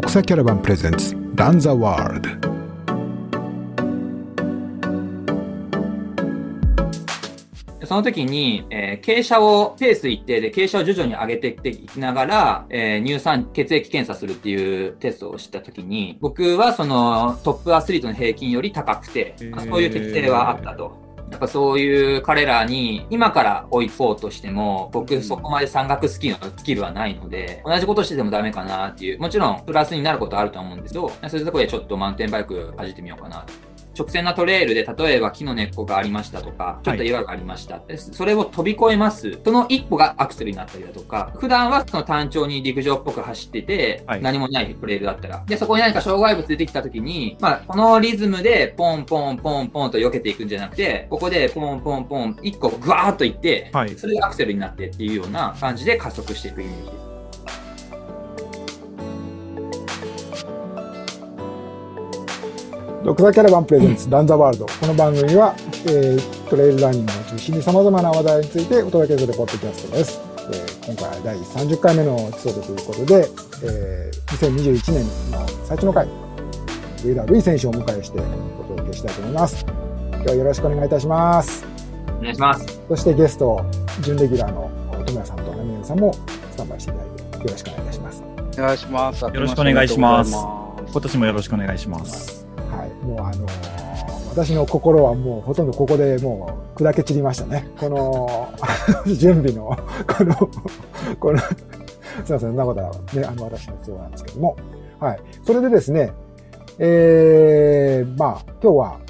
[0.00, 2.20] 独裁キャラバンプレゼンツランザワール
[7.80, 21.07] ドその時に、えー、傾斜を、ペース一定で傾斜を徐々に上げていきながら、えー、乳酸、血液検査するっていうテストをした時に、僕はそのトップアスリートの平均より高くて、まあ、そういう適性はあったと。
[21.30, 33.44] やっぱそういう彼らに今から追いこうとしても、僕そこまで山岳スキーのスキルはないので、同じことしててもダメかなっていう、もちろんプラスになることはあると思うんですけど、そういうところでちょっとマウンテンバイク走ってみようかな
[33.98, 39.38] 直線なトレイルで例えば木の根っこがありましたとか、ちょっと岩がありました、はい、それを飛び越えます。
[39.44, 45.44] その一歩がアクセルになったりだとか、普段はその単調に陸上っぽく走ってて、はい、何もないトレイルだったら。
[45.46, 57.07] で、そこに何か障害物出てきた時に、まあ、このリズムでポンポンポンポンと避けていくんじゃなくて、ここでポンポンポン、一個グワーっといって、はい、それがアクセルになってっていうような感じで加速していくイメージです。
[63.04, 64.66] ドクターキャラバンプレゼンツランザワールド。
[64.66, 65.54] この番組は、
[65.86, 70.20] えー、トレイルランニングを中心に様々な話題についてお届けするポッドキャストです。
[70.36, 73.28] えー、今回は第30回目のエピソードということで、
[73.62, 76.08] えー、2021年の最初の回、
[77.04, 78.18] 上田瑠衣選手をお迎えして
[78.60, 79.64] お届けしたいと思います。
[80.10, 81.64] 今日はよろしくお願いいたします。
[82.18, 82.80] お願いします。
[82.88, 83.64] そしてゲスト、
[84.00, 86.12] 準レギュラーの友谷さんと波宮さんも
[86.50, 88.24] スタンバイしていただいて、よろしくお願いいたします。
[88.58, 89.22] お願いします。
[89.22, 90.32] よろしくお願いします。
[90.90, 92.47] 今年もよろしくお願いします。
[92.70, 93.46] はいもうあの
[94.38, 97.68] 私の心はもうほとんどここでもう砕け散りましたね。
[97.76, 98.54] この
[99.16, 100.34] 準備の、この、
[101.18, 104.56] この、すみません、そんなことはね、あの私の都合なんですけども。
[105.00, 105.20] はい。
[105.44, 106.12] それでですね、
[106.78, 109.00] えー、まあ、今日は、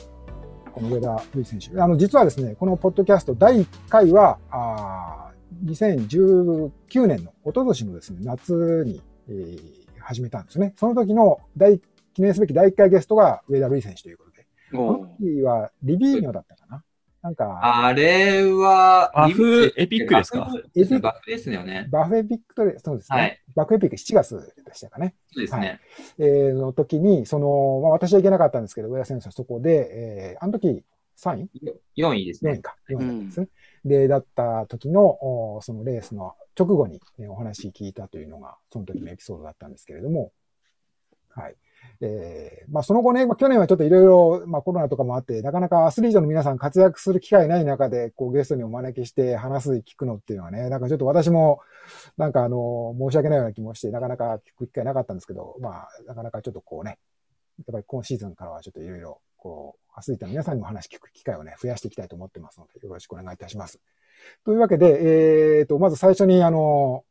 [0.73, 1.79] この上田瑠衣選手。
[1.79, 5.31] あの、実はですね、このポッドキャスト第1回は、あ
[5.65, 9.59] 2019年の、一昨年のですね、夏に、えー、
[10.01, 10.73] 始めたんですね。
[10.77, 11.81] その時の第1
[12.19, 14.45] 記念すべき第1回ゲストが上田瑠衣選手ということで。
[14.73, 16.83] この時はリビーニョだったかな
[17.23, 17.61] なんか。
[17.63, 20.51] あれは、バフエピックですか？
[20.75, 21.87] エピバフですよね。
[21.93, 23.19] バフエピックと、そうですね。
[23.19, 25.15] はい、バフエピック7月でしたかね。
[25.33, 25.61] そうですね。
[25.61, 25.81] はい、
[26.19, 30.83] えー、の時に、その、まあ私は行けなかったんですけど、上田選手はそこで、えー、あの時
[31.19, 32.51] 3位 ?4 位ですね。
[32.51, 32.77] 4位か。
[32.89, 33.49] 4位だったんですね。
[33.85, 40.33] うん、で、だった時の、おそのレースの直後に、ね、お話聞いたというのが、その時のエピソードだったんですけれども、
[41.31, 41.55] はい。
[42.01, 51.61] えー、まあその後ね、まあ去年はちょっといろいろ、まあコロナとかもあって、なかなかアスリートの皆さん活躍する機会ない中で、こうゲストにお招きして話す、聞くのっていうのはね、なんかちょっと私も、
[52.17, 56.99] なんかあの、申し訳ないような気もして、なかなか聞く機会なかったんですけど、まあ、なかなかちょっとこうね、
[57.59, 63.81] やっぱり今シーズンからはちょっといろいろ、こう、アスリートの皆さんにも話聞く機会をね、増やしていきたいと思ってますので、よろしくお願いいたします。
[64.45, 67.05] というわけで、えっ、ー、と、まず最初にあの、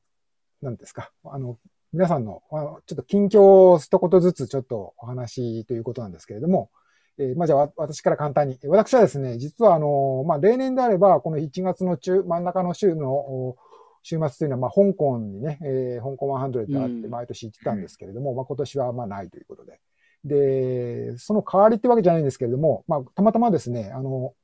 [0.62, 1.58] 何ですか、あの、
[1.98, 2.44] 皆さんの、
[2.86, 3.42] ちょっと近況
[3.72, 6.70] を一言ずつちょっとお話ということなんですけれども、
[7.18, 8.60] えー、まあ、じゃあ、私から簡単に。
[8.68, 13.56] 私はですね、実はあの、まあ、例年であれば、この1月の中、真ん中の週の、
[14.04, 19.80] 週末というのは、まあ、香港にね、えー、香港100あって毎年行ってたんですけれども、うん、まあ、今年はまあないということで。
[20.24, 24.36] で、その代わりってわけじゃないんですけれども、まあ、たまたまですね、あの、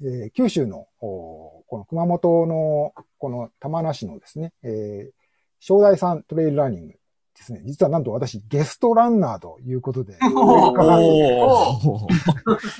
[0.00, 5.23] えー、九州の、この熊本の、この玉名市のですね、えー、
[5.66, 6.98] 正代さんトレイルランニングで
[7.42, 7.62] すね。
[7.64, 10.18] 実はなんと私、ゲストランナーということで。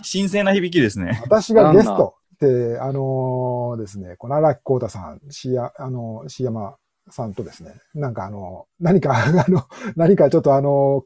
[0.03, 1.19] 新鮮な響きですね。
[1.23, 6.77] 私がゲストって、あのー、ですね、この荒木光太さん、しや、あの、しやま
[7.09, 9.63] さんとですね、なんかあの、何か、 あの、
[9.97, 11.05] 何かちょっとあの、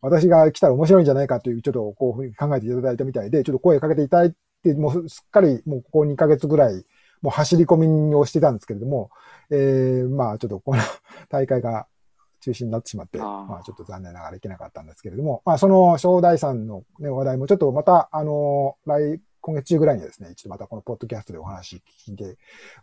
[0.00, 6.86] 私が来たら面白いんじゃないかという、ちょっとこう考えていただいたみたいで、ちょっと声かけていただいて、もうすっかりもうここ2ヶ月ぐらい、
[7.26, 7.76] もう走り込
[8.08, 9.10] みをしてたんですけれども、
[9.50, 10.82] えー、まあちょっとこの
[11.28, 11.88] 大会が
[12.40, 22.38] 中止になってしまって、あまあちょっと残念ながらいけなかったんですけれども、まあその正代さんの、ね、話題もちょっとまた、あの、来、今月中ぐらいにはですね、一度またこのポッドキャストでお話聞いて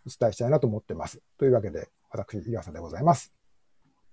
[0.05, 1.21] お伝えしたいなと思ってます。
[1.37, 3.31] というわけで、私、井川さんでございます。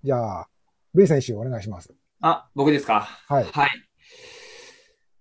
[0.05, 0.49] じゃあ、
[0.95, 1.93] ルイ選手お願いします。
[2.21, 3.09] あ、僕ですか？
[3.27, 3.45] はい。
[3.45, 3.71] はい。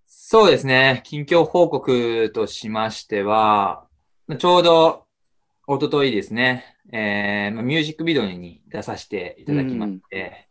[0.05, 1.01] そうですね。
[1.05, 3.88] 近況報告としましては、
[4.37, 5.07] ちょうど、
[5.65, 10.47] おとといですね、えー、ミュージックビデオに出させていただきまして、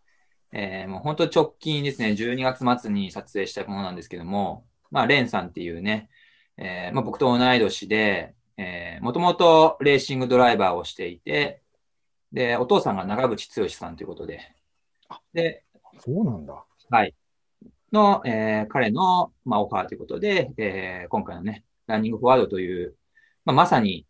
[0.53, 6.11] うん、えー、もう本当直近ですね、12月末に撮影したものなんですけども、まあ、レンさんっていうね、
[6.57, 11.63] えー、まあ、僕と同い年で、えー、もともとレーシングドライバーをしていて、
[12.33, 14.41] で、お父さんが長渕剛さんということで、
[15.33, 15.65] で、
[16.01, 16.65] そうなんだ。
[16.91, 17.15] はい。
[17.93, 22.98] の、えー、彼の、まあ、オファーということで、えー、今回のね、ランニングフォワードという、
[23.49, 24.07] まあ、まさに、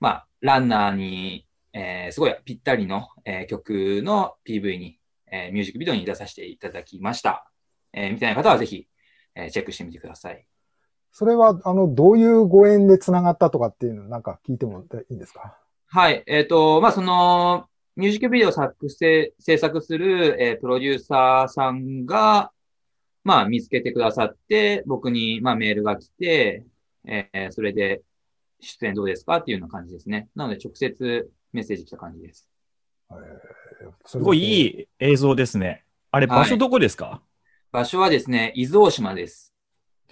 [0.00, 4.98] まあ、ランナーに、えー、すごいぴったりの、えー、曲の PV に
[5.30, 7.50] えーミュージックビデオに出させていただきました。
[7.92, 8.86] えー見てない方はぜひ、
[9.34, 10.46] えーチェックしてみてください。
[11.12, 14.80] それは、あの、どういうご縁で繋がったとかっていうのなんか聞いても
[15.10, 15.58] いいんですか？
[15.86, 16.22] はい。
[16.26, 17.66] えっ、と、まあ、その、
[17.96, 22.52] ミュージックビデオを作成、制作する、えープロデューサーさんが、
[23.24, 26.64] まあ、見つけてくださって、僕に、まあ、メールが来て、
[27.06, 28.02] えーそれで、
[28.60, 29.36] 出演どうですか？
[29.36, 30.28] っていうような感じですね。
[30.34, 32.48] なので、直接メッセージ来た感じです。
[34.04, 35.84] すすごいいい映像ですね。
[36.10, 37.22] あれ、はい場所どこですか、
[37.72, 39.54] 場所はですね、伊豆大島です。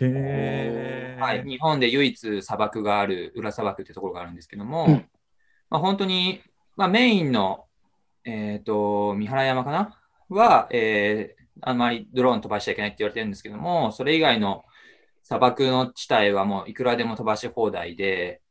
[0.01, 1.45] へーはい。
[1.45, 5.09] 日本で唯一砂漠がある、裏砂漠ってところがあるんですけども、うん
[5.71, 6.43] まあ、本当に、
[6.77, 7.67] まあ、メインの、
[8.25, 9.99] えっ、と、三原山かな？
[10.29, 14.65] は、えーあんまりドローン飛ばしちゃいけないって言われてるんですけども、それ以外の
[15.33, 18.43] 砂漠の地帯はもういくらでも飛ばし放題で、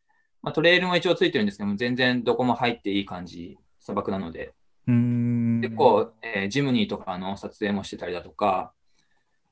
[0.41, 4.55] まあ、トレイルも一応ついてるんですけども、全然どこも入っていい感じ、砂漠なので、
[4.87, 5.61] うーん。
[5.61, 8.73] 結構、えージムニーとかの撮影もしてたりだとか、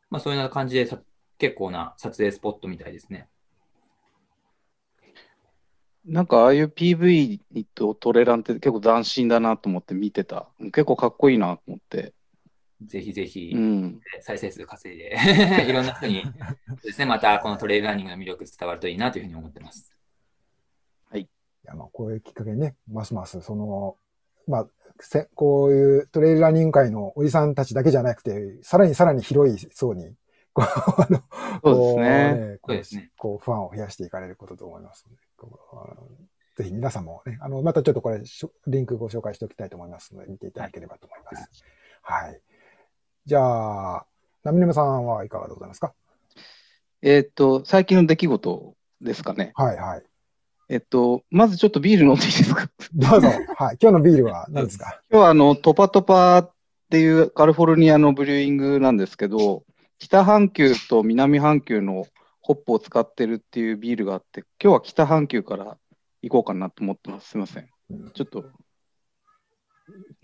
[0.10, 1.00] まあそういうような感じでさ
[1.38, 3.28] 結構な撮影スポットみたいですね。
[6.04, 7.42] なんかああいう PV
[7.76, 10.48] とトレランって結構斬新だなと思って見てた。
[10.60, 12.16] 結構かっこいいなと思って。
[12.82, 14.02] ぜひぜひう、ん。
[14.22, 15.16] 再生数稼いで、
[15.68, 16.24] いろんな人に
[16.84, 19.96] ですね、またこのトレイルランニングの魅力伝わるといいなというふうに思ってます。
[21.16, 23.98] いやまあこういうきっかけにね、ますます、その、
[24.48, 24.68] まあ、
[25.00, 30.16] せこういうトレイルランニング界のおじさんたちだけじゃなくて、さらにさらに広い層に、
[30.54, 31.24] こう、あの、
[31.64, 32.58] そうですね。
[32.62, 41.50] こうそうですねこう、ファンを増やしていかれることと思いますので、ぜひ皆さんもね、あの、またちょっとこれ、しょリンクご紹介しておきたいと思いますので、見ていただければと思います。
[42.02, 42.42] はい。
[43.30, 44.06] じゃあ、
[44.44, 45.94] ナミネムさんはいかがでございますか？
[47.04, 49.52] えっと、最近の出来事ですかね。
[49.54, 50.04] はいはい。
[50.68, 52.68] えっと、まずちょっとビール飲んでいいですか？
[52.92, 53.28] どうぞ。
[53.56, 53.78] はい。
[53.80, 55.00] 今日のビールは何ですか？
[55.14, 56.52] 今日はあの、トパトパっ
[56.90, 59.64] ていうカリフォルニアのブリューイングなんですけど、
[60.00, 62.08] 北半球と南半球の
[62.42, 65.78] ホップを使ってるっていうビールがあって、今日は北半球から
[66.24, 67.30] 行こうかなと思ってます。
[67.30, 67.70] すみません。
[67.92, 68.46] うんちょっと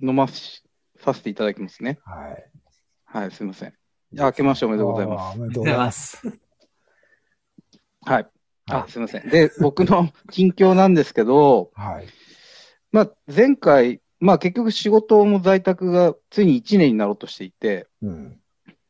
[0.01, 0.63] 飲まし
[0.97, 1.99] させていただきますね。
[2.03, 2.51] はい。
[3.15, 3.69] はい、すみません。
[3.69, 6.21] あ明けましておめでとうございますおめでとうございます。
[6.27, 6.37] はい。
[8.11, 8.27] はい、
[8.67, 9.29] あすみません。
[9.29, 12.07] で、僕の近況なんですけど、はい。
[12.91, 18.37] まあ、前回、まあ結局仕事も在宅がついに1年になろうとしていて、うん。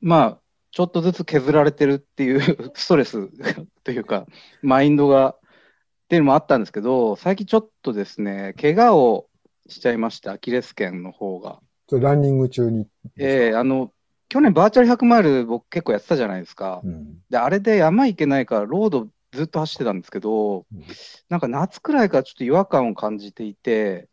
[0.01, 0.39] まあ、
[0.71, 2.41] ちょっとずつ削られてるっていう
[2.73, 3.29] ストレス
[3.85, 4.25] というか、
[4.63, 9.27] マインドが、っていうのもあったんですけど、最近ちょっとですね、怪我を
[9.67, 11.59] しちゃいました、アキレス腱の方が。
[11.91, 12.87] ランニング中に。
[13.19, 13.91] ええあの、
[14.35, 16.81] 去年バーチャル100マイル僕結構やってたじゃないですか。
[16.83, 17.19] うん。
[17.29, 20.83] で、あれで山行けないからロードずっと走ってたんですけどうん、
[21.29, 24.09] なんか夏くらいからちょっと違和感を感じていて、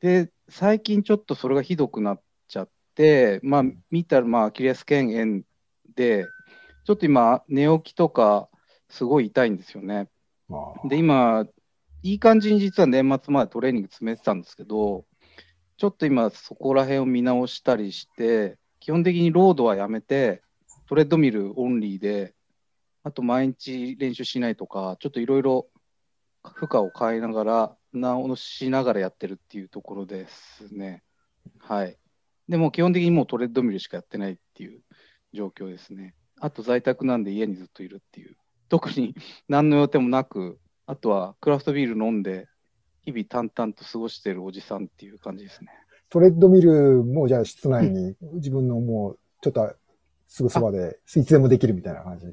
[0.00, 5.42] で、最近ちょっとそれがひどくなっちゃって、まあ見たらまあアキレス腱炎
[5.94, 6.26] で、
[6.84, 8.48] ちょっと今寝起きとか
[8.88, 10.08] すごい痛いんですよね。
[10.48, 11.46] まあ、で、今、
[12.02, 15.04] いい感じに実は年末までトレーニング詰めてたんですけど、
[15.76, 20.42] ちょっと今そこら辺を見直したりして、基本的にロードはやめて、
[20.86, 22.34] トレッドミルオンリーで、
[23.02, 25.68] あと毎日練習しないとか、ちょっといろいろ
[26.42, 31.02] 負荷を変えながら、直しながらやってるっていうところですね。
[31.60, 31.96] はい。
[32.46, 34.82] でも基本的にもうトレッドミルしかやってないっていう
[35.32, 36.14] 状況ですね。
[36.38, 38.36] あと在宅なんで家にずっといるっていう。
[38.68, 39.14] 特に
[39.48, 42.48] 何の予定もなく、あとはクラフトビール飲んで、
[43.00, 45.70] 日々淡々と過ごしてるおじさんっていう感じですね。
[46.14, 49.74] トレッドミルもじゃあ室内に自分のもうちょっと
[50.28, 52.26] すぐそばでいつでもできるみたいな感じ。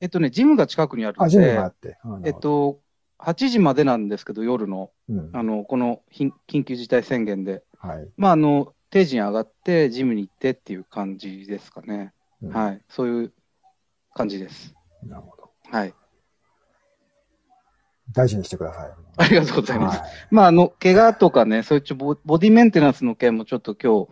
[0.00, 1.96] えっとね、ジムが近くにあるあ、のでジムがあ、って。
[2.02, 2.80] あえっ、、と、
[3.20, 7.88] 8時までなんですけど、夜の、なるほどあの、この緊緊急事態宣言で、うん。
[7.88, 8.08] はい。
[8.16, 12.12] まあ、あの、定時に上がって、ジムに行ってっていう感じですかね。
[12.42, 12.82] うんはい。
[12.88, 13.32] そういう
[14.12, 14.74] 感じです。
[15.04, 15.52] なるほど。
[15.70, 15.94] はい。
[18.12, 18.90] 大事にしてください。
[19.16, 20.00] ありがとうございます。
[20.00, 24.08] はいまあ、あの、怪我とかね、そういうボボディメンテナンスの件もちょっと今日、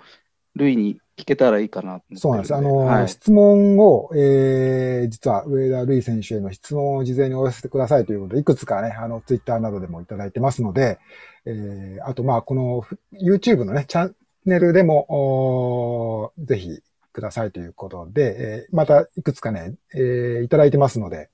[0.55, 2.55] ルイに聞けたらいいかなそうなんです。
[2.55, 10.99] あの、はい、質問を、えー、実は上田瑠衣選手への質問を事前にお寄せてくださいということで、いくつかね、あの、ツイッターなどでもいただいてますので、
[11.45, 12.83] えー、あと、まあ、この
[13.21, 16.81] YouTube のね、チャンネルでも、おーぜひ
[17.13, 21.29] くださいということで、えーまたいくつかね、えーいただいてますので、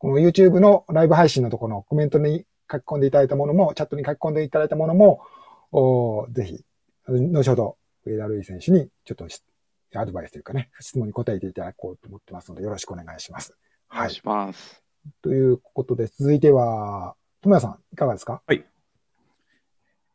[0.00, 5.20] この YouTube のライブ配信のところのコメントに書き込んでいただいたものも、チャットに書き込んでいただいたものも、
[5.72, 6.64] おぜひ、
[7.06, 7.76] 後ほど、
[8.06, 9.28] 上田瑠衣選手にちょっと
[9.98, 13.54] アドバイスというかね、質問に答えていただこうと思ってますので、よろしくお願いします。
[13.88, 13.98] はい。
[13.98, 14.82] お願いします。
[15.20, 18.64] ということで、続いては、友谷さん、いかがですかはい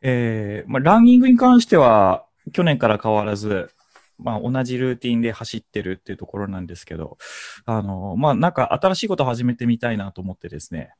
[0.01, 3.69] えーまあ、ランニングに関しては、去年から変わらず、
[4.17, 7.17] まあ、同じルーティンで走ってるっていうところなんですけど、
[7.65, 10.93] あの、まあ、なんか新しいことを始めてみたいなと思ってですね、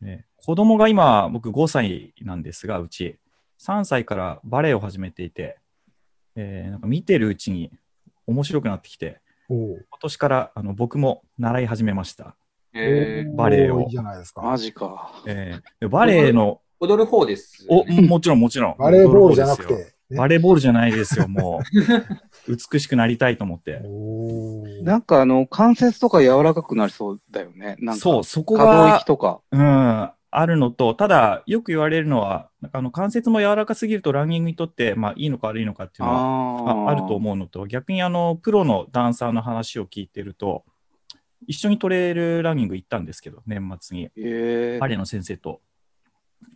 [0.00, 3.18] ね子供が今、僕5歳なんですが、うち、
[3.60, 5.58] 3歳からバレエを始めていて、
[6.36, 7.72] えーなんか見てるうちに
[8.26, 12.36] 面白くなってきて、今年からあの僕も習い始めました。
[12.74, 14.42] えーバレエをいいじゃないですか。
[14.42, 15.22] マジか。
[15.26, 17.66] えーでバレエの、踊る方です。
[17.68, 18.76] お、もちろんもちろん。
[18.78, 19.97] バレーボールじゃなくそうですよて。
[20.10, 21.60] ねバレーボールじゃないですよ、も
[22.46, 22.52] う。
[22.72, 23.82] 美しくなりたいと思って。
[24.82, 27.76] なんかあの、関節とか柔らかくなりそうだよね。
[27.78, 29.40] なんか、そう、そこ可動が域、とか。
[29.50, 40.64] うん、あるのと、ただ、よく言われるのは、なんかあの関節も柔らかすぎるとランニングにとって、まあ、いいのか悪いのかっていうのはあると思うのと、逆にあの、プロのダンサーの話を聞いてると、
[41.46, 44.06] 一緒にトレイルランニング行ったんですけど、年末に。
[44.06, 44.12] う。
[44.16, 45.60] ええバレエの先生と。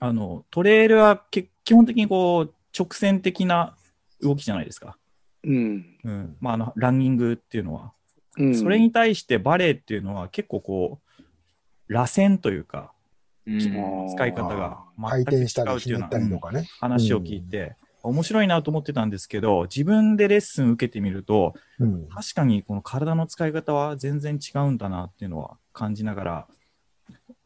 [0.01, 3.77] あの、トレイルはけ基本的にこう、直線的な
[4.21, 4.97] 動きじゃないですか。
[5.45, 5.87] うん。
[6.05, 6.37] うん。
[6.41, 7.93] まあ、あの、ランニングっていうのは。
[8.39, 8.55] うん。
[8.55, 12.93] それに対してバレエっていうのは結構こう、螺旋というか、
[13.45, 16.69] うん使い方が回転したりひねっ全く違うっていうようなたりとかね。
[16.79, 22.09] 話を聞いて、面白いなと思ってたんですけど、自分でレッスン受けてみると、うん。
[22.09, 26.47] 確かにこの体の使い方は全然違うんだなっていうのは感じながら、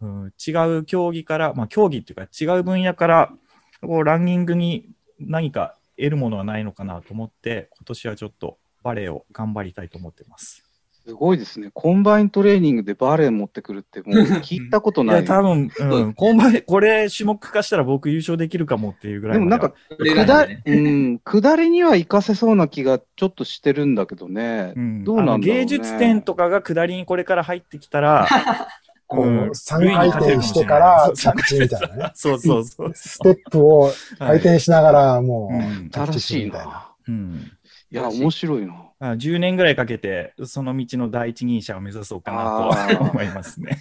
[0.02, 3.33] うん、違う競技から、まあ競技っていうか違う分野から、
[3.80, 10.66] こうランニングに何か得るものはないのかなと思って、今年はちょっとバレエを頑張りたいと思ってます。
[11.06, 11.70] すごいですね。
[11.73, 15.25] コンバイントレーニングでバレエ持ってくるって、もう 聞いたこといや、ない。
[15.25, 24.73] 多分、うん、今晩、これ種目化したら僕優勝できるかもっていうぐらいでもなんか、下り、ねうん、下りには活かせそうな気がちょっとしてるんだけどね。
[24.75, 28.26] うんどうなんだろうね芸術点とかが下りにこれから入ってきたら、
[29.06, 32.12] こう、うん3回転してから着地みたいなね。
[32.16, 32.92] そうそうそう。
[32.94, 36.66] ステップを回はい転しながらもう着新地するしいみたいな。
[36.66, 36.86] な。
[37.08, 37.52] うん
[37.88, 38.75] いや、面白いな。
[38.98, 43.78] あ10年ぐらいかけて、その道の第一人者を目指そうかなと 思いますね。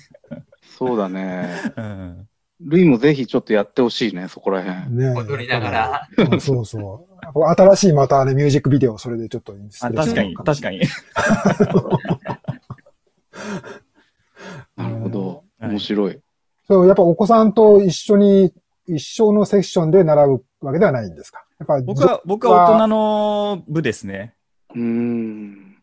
[0.77, 1.50] そうだね。
[1.75, 2.27] うん
[2.62, 4.96] ルイもぜひちょっとやってほしいね、そこら辺。
[4.96, 6.08] ね踊りながら。
[6.32, 7.05] うんそうそ
[7.36, 7.41] う。
[7.44, 10.89] 新しいまたね、ミュージックビデオ、それでちょっとインスピあレーション確かに、確
[11.82, 13.75] かに。
[15.75, 16.20] 面白い。
[16.67, 18.53] そう、やっぱお子さんと一緒に、
[18.88, 21.46] 一緒のセッションで習うわけではないんですか？
[21.60, 24.36] やっぱ僕は、僕は大人の部ですね。
[24.74, 25.75] うーん。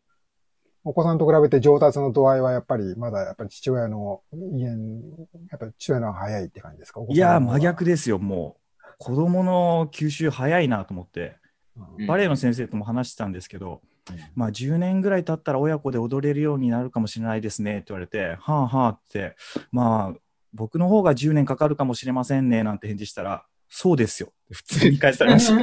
[0.85, 5.03] お子さんと比べて上達の度合いはやっぱり、まだやっぱり父親の家に、
[5.51, 7.01] やっぱり父親の方が早いって感じですか？
[7.09, 7.61] いやー、真で。
[7.61, 8.83] 逆ですよ、もう。
[8.99, 11.37] 子供の吸収早いなと思って。
[11.77, 13.89] うんバレエの先生とも話してたんですけど、うん
[14.35, 19.37] まあ10年ぐらい経ったら親子で踊れるようになるかもしれないですねって言われて、はあはあって、
[19.71, 20.19] まあ
[20.53, 25.55] 僕の方が10年かかるかもしれませんねなんて返事したら、そうですよって普通に返されました。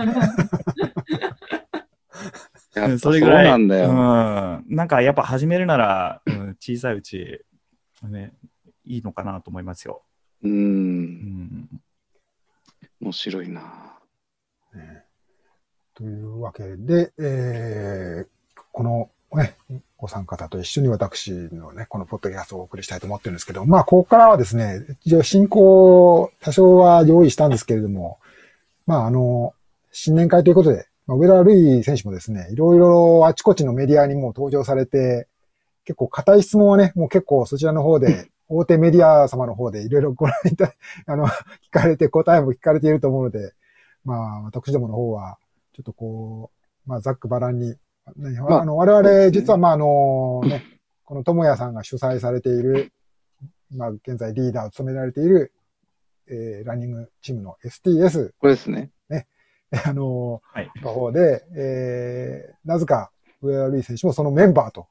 [2.98, 3.46] それぐらい。
[3.46, 3.89] なんだよ。
[3.89, 4.65] うん。
[4.75, 7.43] なんかやっぱ始めるなら、うん、小さいうち、
[8.03, 8.34] ね、
[8.86, 10.03] いいのかなと思いますよ。
[10.43, 10.48] う。
[10.48, 11.81] うんん。
[13.01, 14.00] 面白いな。
[14.74, 15.03] ね
[16.00, 19.58] というわけで、えー、このね、
[19.98, 28.18] ご参加方と一緒に私のね、このポッドキャストをお送りしたいと思ってるんですけど、まあ、ここからはですね、一応進行多少は用意したんですけれども、
[28.88, 29.53] まあ、あの、
[29.91, 35.27] 新年会ということで、まあ、上田瑠衣選手もですね、いろいろあちこちのメディアにも登場されて、
[35.84, 40.74] 結構硬い質問はね、もう結構そちらの方で、 大手メディア様の方でいろいろご覧いただ、
[41.08, 41.32] あの、聞
[41.72, 43.53] かれて答えも聞かれていると思うので、
[44.06, 45.38] まあ、私どもの方は、
[45.79, 46.51] ちょっとこ
[46.86, 47.77] う、まあ、ざっくばらんに、ね
[48.41, 50.65] まああの、我々、実はまあ、あの、ね、
[51.05, 52.91] この智也さんが主催されている、
[53.71, 55.53] まあ、現在リーダーを務められている、
[56.27, 58.91] えー、ランニングチームの STS、これですね。
[59.86, 60.71] あの、はい。
[60.81, 64.88] の方で、えー、なぜか、上田瑠衣選手もそのメンバーと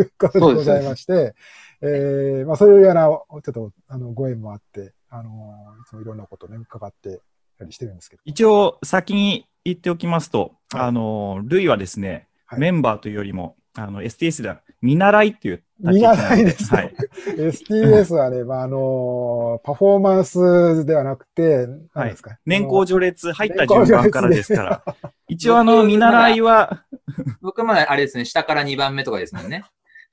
[0.00, 1.36] いうことでございまして、
[1.82, 7.20] えー、まあそういうような、ちょっと、あの、ご縁もあって、あの、いつもいろんなことね、伺って
[7.56, 8.22] たりしてるんですけど。
[8.24, 16.94] 一応、先に言っておきますと、はいあの、ルイはですね、はいメンバーというよりも、あの、STS では見習いっていう立見習いですよはい。
[17.36, 24.82] STS はね、まあ、あの、パフォーマンスではなくて、何ですか、年功序列入った順番からですから。
[25.28, 26.84] 一応、あの、見習いは、
[27.42, 29.64] 僕まだあれですね、下から2番目とかですもんね。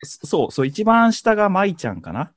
[0.01, 2.31] そそう、そう、一番下が舞ちゃんかな。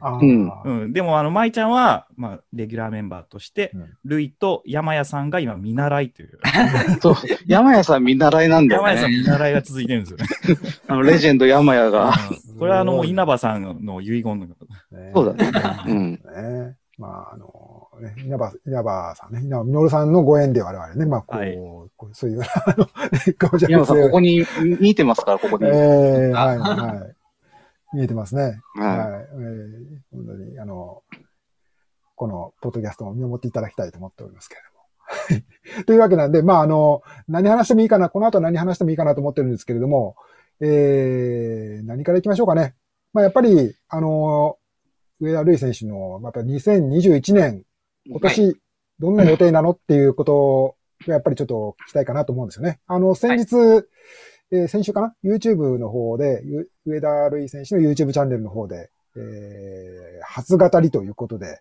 [0.00, 0.92] あうんーうん。
[0.92, 6.38] でも、あの、舞ちゃんは、まあ、レギュラーメンバーとして、うんルイと山谷さんが今見習いという。
[7.00, 7.14] そう。
[7.46, 9.18] 山谷さん見習いなんだよ山谷さんね。
[9.18, 10.24] 見習いが続いてるんですよね。
[10.88, 12.06] あの、レジェンド山谷が。
[12.06, 12.12] うん
[12.58, 14.46] これはあの、もう稲葉さんの遺言の。
[14.46, 14.54] ね
[15.14, 15.50] そうだね。
[15.86, 16.12] ううんん。
[16.12, 21.56] ねまあ、あの、ね、稲葉、稲葉さんね、稲葉実さんのご縁で我々ね、まあ、こう、はい
[21.96, 22.84] こうそういう、あの、
[23.26, 24.38] ね、かもしれ宮野さん、ここに。
[24.38, 24.46] に
[24.80, 25.66] 見えてますから、ここに。
[25.66, 25.72] ええ
[26.32, 27.21] はい、はい。
[27.92, 28.42] 見えてますね。
[28.42, 28.98] はい。
[28.98, 31.02] はえー本当に、あの、
[32.16, 35.84] このポッドキャストを見守っていただきたいと思っておりますけれども。
[35.84, 40.16] というわけなんで、まあ、あの、何話してもいいかな、この後何話してもいいかなと思ってるんですけれども、
[40.60, 42.74] えー、何から行きましょうかね。
[43.12, 44.58] まあ、やっぱり、あの、
[45.20, 47.64] 上田瑠衣選手の、やっぱり2021年、
[48.06, 48.60] 今年、
[48.98, 52.80] どんな予定なのっていうことがやっぱりちょっと聞きたいかなと思うんですよね。
[52.86, 53.84] あの、先日、
[54.52, 56.42] えー先週かな ?YouTube の方で、
[56.84, 61.60] 上田瑠衣選手の YouTube チャンネルの方で、えー初語りということで、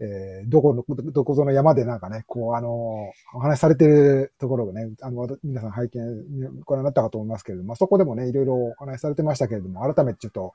[0.00, 10.54] えーどこの、どこぞの山でなんかね、こう、あの、お話しされてるところがね、あの、皆さん拝見、ご覧になったかと思いますけれども、まあ、そこでもね、いろいろお話しされてましたけれども、改めてちょっと、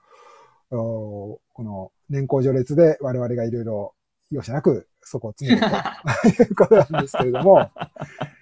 [0.69, 3.93] おこの年功序列で我々がいろいろ
[4.31, 5.65] 容赦なくそこを詰める
[6.37, 7.69] ということなんですけれども、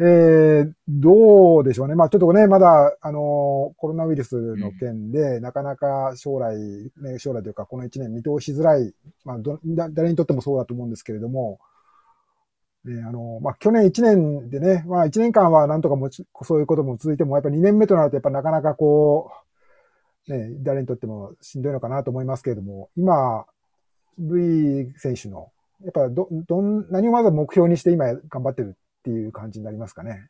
[0.00, 1.94] えー、どうでしょうね。
[1.94, 6.56] まあちょっとね、まだ、あのコロナウイルスの件で、なかなか将来、
[7.00, 8.92] ね、将来というかこの1年見通しづらい、
[9.24, 11.60] まあどだ誰にとってもそうだと思うんですけれども、
[12.84, 19.30] ね、あの、まあ去年1年でね、まあ1年間はなんとかもち、そういうことも続いても、やっぱ2年目となるとやっぱなかなかこ
[20.28, 23.46] う、ね、誰にとってもしんどいのかなと思いますけれども、今、
[24.18, 25.52] ルイ選手の、
[25.84, 30.28] やっぱど、どん、何をまず目標にして今頑張ってるっていう感じになりますかね。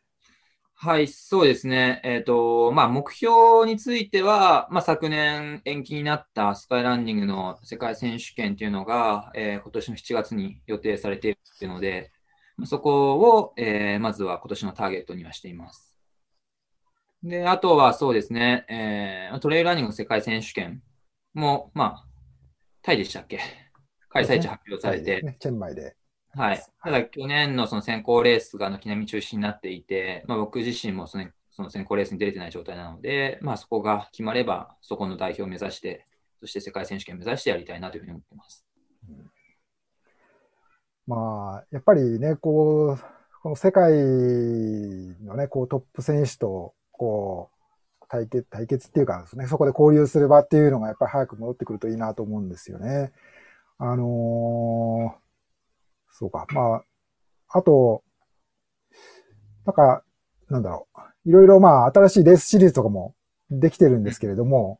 [0.77, 2.01] はい、そうですね。
[2.03, 12.11] えっ、と、まあ、目標については、まあ、昨年延期になったスカイランニングの世界選手権っていうのが、えー今年の7月に予定されているので、
[12.57, 15.97] まあそこを、えーまずは今年のターゲットにはしています。
[17.23, 20.83] で、あとはそうですね、えートレイルランニングの世界選手権
[21.33, 22.07] も、まあ、
[22.83, 23.39] タイでしたっけ？
[24.09, 25.97] 開催地発表されて、ね、チェンマイで。
[26.37, 26.67] はい。
[26.83, 31.27] ただ、去年のその選考レースが軒並み中止になっていて、まあ、僕自身もその
[31.57, 36.07] その選考レースに出れてない状態なので、まあ、そこが決まれば、そこの代表を目指して、
[36.41, 38.67] そして世界選手権を目指してやりたいなというふうに思ってます。
[41.07, 43.05] まあ、やっぱりね、こう、
[43.43, 47.51] この世界のね、こうトップ選手と、こ
[48.03, 53.13] う、対決、対決っていうかね、そこで交流する場っていうのがやっぱり早く戻ってくるといいなと思うんですよね。
[53.79, 55.24] あのー
[56.17, 56.85] そうか、まあ、
[57.49, 58.05] あと、
[59.67, 60.05] なんか、
[60.49, 60.87] なんだろ
[61.27, 61.29] う。
[61.29, 63.17] いろいろまあ、新しいレースシリーズとかも
[63.51, 64.79] できてるんですけれども、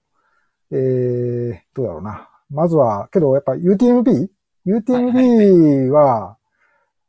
[0.71, 2.31] えー、どうだろうな。
[2.51, 6.39] まずは、けどやっぱ UTMB?UTMB は、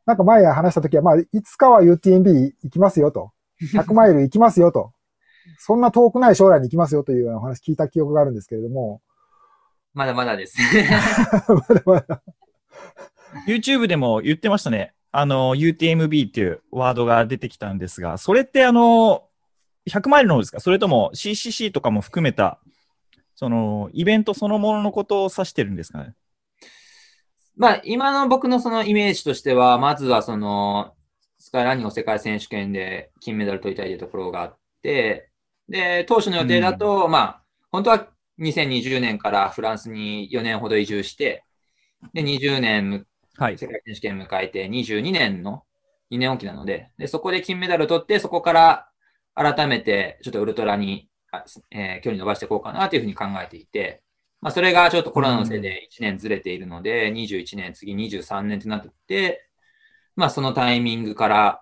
[0.07, 3.31] なんか前話した時は、まあ、いつかは UTMB 行きますよと。
[3.73, 4.91] 100マイル行きますよと。
[5.59, 9.03] そんな遠くない将来に行きますよというようなお話聞いた記憶があるんですけれども、
[9.93, 10.89] まだまだですね。
[11.47, 12.23] まだまだ
[13.47, 14.93] YouTube でも言ってましたね。
[15.11, 19.23] あの、UTMB っていうワードが出てきたんですが、それってあの、
[19.89, 20.59] 100マイルの方ですか？
[20.59, 22.59] それとも CCC とかも含めた、
[23.35, 26.13] その、イベントそのもののことを指してるんですかね？
[27.55, 30.93] まあ、今の僕のそのイメージとしては、まずはその、
[31.37, 35.29] スカイランニングの世界選手権で金メダル取りたいというところがあって、
[35.69, 38.07] で、当初の予定だと、まあ、本当は
[38.39, 41.43] 2020年からフランスに4年ほど移住して、
[42.13, 43.05] で、20年
[43.37, 43.57] はい。
[43.57, 45.63] 世界選手権迎えて22年の
[46.11, 48.89] 2年おきなので、で、そこで金メダルを取って、そこから
[49.33, 54.03] 改めてちょっとウルトラに、あえー距離伸ばしていこうかなというふうに考えていて、
[54.41, 59.49] まあ、それがちょっとコロナのせいで1年ずれているので、21年、次23年ってなってって、
[60.15, 61.61] まあ、そのタイミングから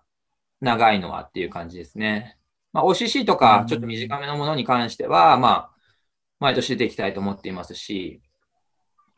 [0.62, 2.38] 長いのはっていう感じですね。
[2.74, 5.72] まあ、OCC とかちょっと短めのものに関しては、まあ、
[6.40, 8.22] 毎年出ていきたいと思っていますし、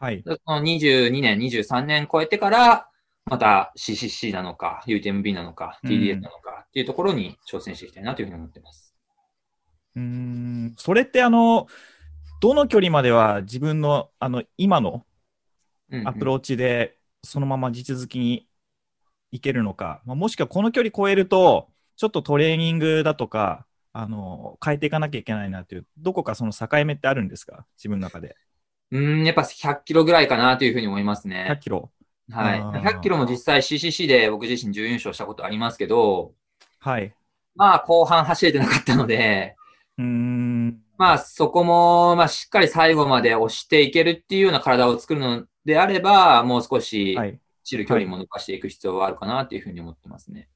[0.06, 0.24] はい。
[0.24, 2.90] その22年、23年超えてから、
[3.26, 8.94] また CCC なのか、UTMB なのか、うん TDS なのかっていうところに挑戦していきたいなというふうに思ってます。
[9.96, 10.76] うーん。
[10.78, 11.66] それってあの、
[12.40, 15.08] どの距離までは自分の、あの、今の
[16.06, 18.48] アプローチでそのまま地続きに
[19.32, 27.66] いけるのか、まあ、もしくはこの距離超えると、ちょっとトレーニングだとか、あの、変えていかなきゃいけないなっていう、どこかその境目ってあるんですか？
[27.76, 28.36] 自分の中で。
[28.96, 31.60] うん、やっぱ100キロぐらいかなというふうに思います100ね。
[31.62, 31.92] キロ？
[32.32, 32.60] はい。
[32.60, 36.34] あー100キロも実際 CCC で僕自身準優勝したことありますけど、
[36.80, 37.14] はい。
[37.56, 39.56] まあ後半走れてなかったので、
[39.98, 40.82] うーん。
[40.98, 47.40] まあそこも、まあしっかり最後まで押していけるっていうような体を作るのであれば、もう少しはい。
[47.66, 50.48] 走る距離も伸ばしていく必要はあるかなというふうに思ってますね。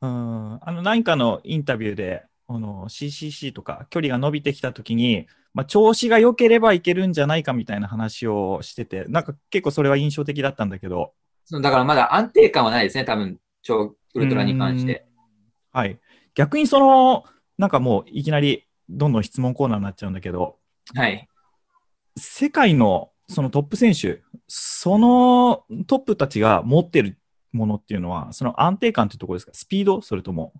[0.00, 0.58] うん。
[0.60, 11.14] あの、何かのインタビューで、あの、CCC とか距離が伸びてきたときに、まあ、調子が良ければいけるんじゃないかみたいな話をしてて、なんか結構それは印象的だったんだけど、
[11.50, 15.06] だからまだ安定感はないですね、多分、超ウルトラに関して。
[15.72, 15.98] はい。
[16.34, 17.24] 逆にその、
[17.56, 20.58] なんかもういきなりどんどん質問コーナーになっちゃうんだけど、
[20.94, 21.26] はい。
[22.18, 27.16] 世界のそのトップ選手、そのトップたちが持ってる
[27.52, 29.52] ものっていうのは、その安定感っていうところですか？
[29.54, 30.02] スピード？
[30.02, 30.52] それとも？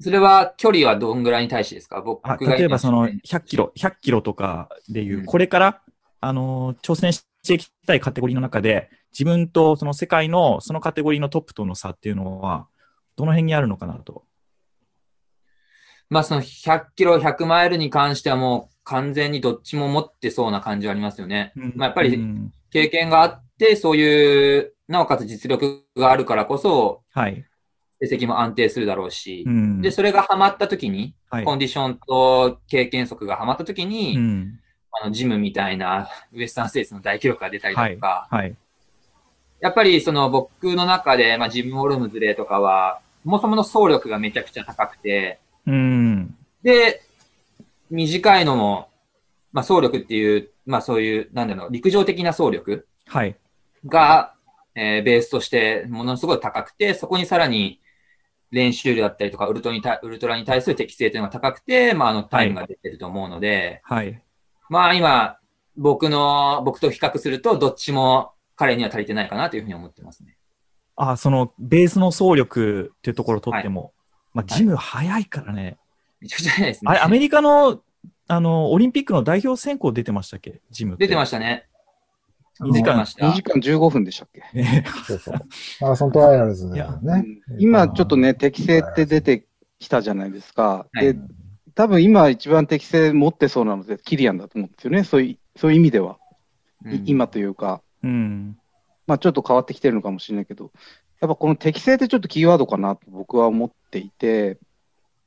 [0.00, 2.02] それは距離はどんぐらいに対してですか？
[2.02, 5.82] 僕あが例えばその言って100キロ、100キロとかでいうう、んこれから、
[6.20, 12.66] あの、挑戦していきたいカテゴリーの中で、自分とその世界のそのカテゴリーのトップとの差っていうのは、
[13.16, 14.24] どの辺にあるのかなと。
[16.10, 21.52] まあその100キロ、100マイルに関してはもう完全にどっちも持ってそうな感じはありますよね。
[21.54, 27.44] まあやっぱりうん経験があって、そういう、なおかつ実力があるからこそ、はい。
[28.00, 29.44] 成績も安定するだろうし。
[29.46, 29.80] う、ん。
[29.80, 31.44] で、それがハマった時に、はい。
[31.44, 34.60] コンディションと経験則がハマった時に、うん。
[34.90, 38.56] あの、ジムみたいなウエスタンステーツの大記録が出たりだとか、はい。
[39.60, 46.36] やっぱりその僕の中で、まあ、ジム・オルムズレーとかは、そもそもの走力がめちゃくちゃ高くて、うん。
[46.62, 47.02] で、
[47.90, 48.88] 短いのも、
[49.52, 53.36] まあ、走力っていう、まあそういう、なんだろう、陸上的な走力はい。
[53.86, 54.34] が、
[54.74, 57.80] えーベースとしてものすごい高くて、そこにさらに
[58.54, 64.22] 練習量だったりとか、ウルトラに対ウルトラに対する適性というのが高くて、まああのタイムが出てると思うので、はい。
[64.70, 65.38] まあ今、
[65.76, 70.36] 僕の、僕と比較すると、どっちも彼には足りてないかなというふうに思ってますね。
[70.96, 73.92] あ、その、ベースの走力っていうところをとっても、
[74.32, 75.76] まあ、ジム早いからね。
[76.20, 76.90] めちゃくちゃ早いですね。
[76.90, 77.82] あれ、アメリカの、
[78.28, 80.62] あの、オリンピックの代表選考出てましたっけ？
[80.70, 80.96] ジム。
[80.96, 81.66] 出てましたね。
[82.60, 85.34] 2時間出てました2時間15分でしたっけ、ねそうそう。
[85.80, 86.80] マラソントライアルズね。
[86.82, 89.46] ん今ちょっとね、適正って出て
[89.78, 90.86] きたじゃないですか。
[90.92, 91.18] はいで、
[91.74, 95.04] 多分今一番適正持ってそうなので、キリアンだと思うんですよね。
[95.04, 96.18] そういう、そういう意味では。
[96.86, 98.58] いうん今というか、うん。
[99.06, 100.70] まあちょっと変わってきてるのかもしれないけど、
[101.20, 104.58] やっぱこの適正ってちょっとキーワードかなと僕は思っていて、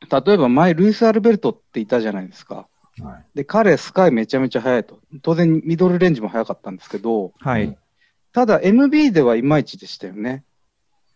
[0.09, 2.67] 例えば前、ルイス・アルベルトっていたじゃないですか。
[3.01, 4.99] はいで、彼、スカイめちゃめちゃ速いと。
[5.21, 7.77] 当然、ミドルレンジも速かったんですけど、はい。
[8.33, 10.43] ただ MB ではいまいちでしたよね。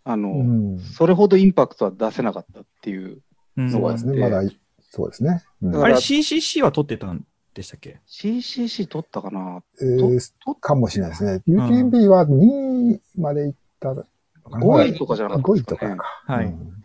[0.04, 0.80] あの、うん。
[0.80, 3.22] それほどインパクトは出せなかったっていう。
[3.58, 4.20] うんそうですね。
[4.20, 5.44] まだい、そうですね。
[5.62, 11.44] うんだあれ CCC は取ってたんでしたっけ？CCC 取ったかなえーとかもしれないですね。
[11.48, 14.04] UTMB は2位まで行ったの
[14.50, 16.34] かな？5位とかじゃなかった5ですかね位とかか。
[16.34, 16.82] はいうん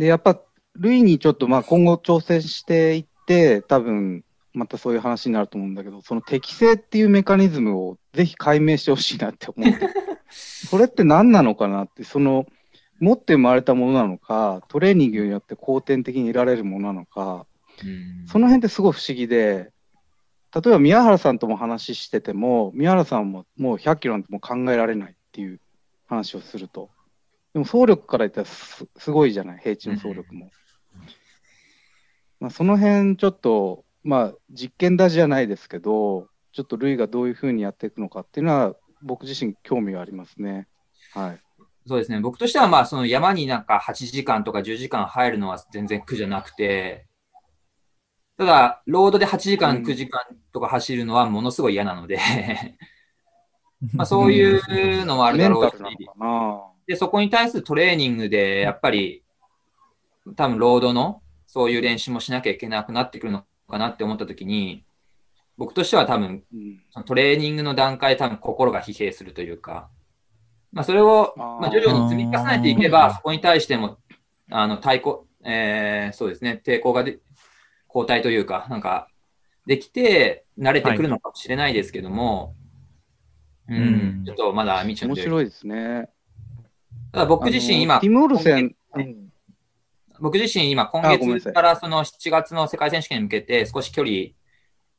[0.00, 0.40] で、やっぱ、
[0.76, 9.88] ルイにちょっとまあ今後挑戦していって、多分、またそういう話になると思うんだけど、その適性っていうメカニズムをぜひ解明してほしいなって思って。
[10.30, 12.46] それって何なのかなって、その、
[13.00, 17.46] 持って生まれたものなのか、トレーニングによって後天的に得られるものなのか、
[17.82, 19.72] うんその辺ってすごい不思議で、
[20.54, 25.60] 例えば宮原さんとも話してても、宮原さんももう100キロなんてもう考えられないっていう
[26.06, 26.90] 話をすると。
[27.54, 30.50] でも走力から言ったらすすごいじゃない、平地の走力も。
[32.40, 40.66] まあ、その辺ちょっと、まあ実験だじゃないですけど、ちょっとルイがどういうふうにやっていくのかっていうのは、僕自身興味がありますね。
[41.12, 41.40] はい。
[41.86, 42.20] そうですね。
[42.20, 47.06] 僕としては、まあ、その山になんか8時間とか10時間入るのは全然苦じゃなくて、
[48.36, 52.18] ただ、ロードで8時間、うん9時間とか走るのはものすごい嫌なので、
[53.92, 55.76] まあそういうのもあるメだろうし
[56.86, 59.22] で、そこに対するトレーニングで、やっぱり、
[60.36, 64.84] 多分ロードのそういう練習もしなきゃいけなくなってくるのかなって思ったときに、
[65.56, 66.82] 僕としては多分、うん。
[66.90, 69.88] そのトレーニングの段階で多分心が疲弊するというか、
[70.72, 73.98] まあそれを、まあ徐々に積み重ねていけば、そこに対しても、
[74.50, 77.18] あの、対抗、えー、そうですね、抵抗がで、
[77.88, 79.08] 交代というか、なんか、
[79.66, 82.54] できて、慣れてくるのかもしれないですけども、
[83.68, 83.80] うん、う
[84.22, 84.24] ん。
[84.24, 85.20] ちょっとまだ未知の領域。
[85.20, 86.08] 面白いですね。
[87.12, 88.74] ただ僕自身今テ、ィム・オルセン、
[90.20, 94.16] 僕自身今今月からその7月の世界選手権に向けて少し距離、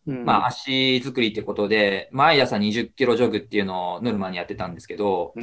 [0.08, 5.34] うんまあ足作りってことで、毎朝20キロジョグっていうのをノルマにやってたんですけど。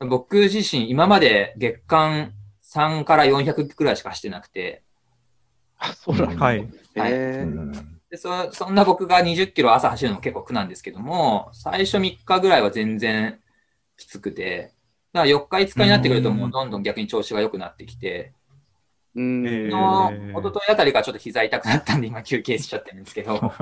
[0.00, 4.82] 僕自身今まで月間3から400くらいしかしてなくて、
[5.78, 6.44] あ、そうなんだ。
[6.44, 6.68] はい。
[8.10, 13.40] でそそんな僕が20キロ朝走るのも結構苦なんですけども、最初3日ぐらいは全然
[13.96, 14.72] きつくて、
[15.12, 18.32] だから4日5日になってくるともうどんどん逆に調子が良くなってきて、
[19.16, 19.46] うん。
[19.46, 23.52] えーの一昨日あたりからちょっと膝痛くなったんで今休憩しちゃってるんですけど、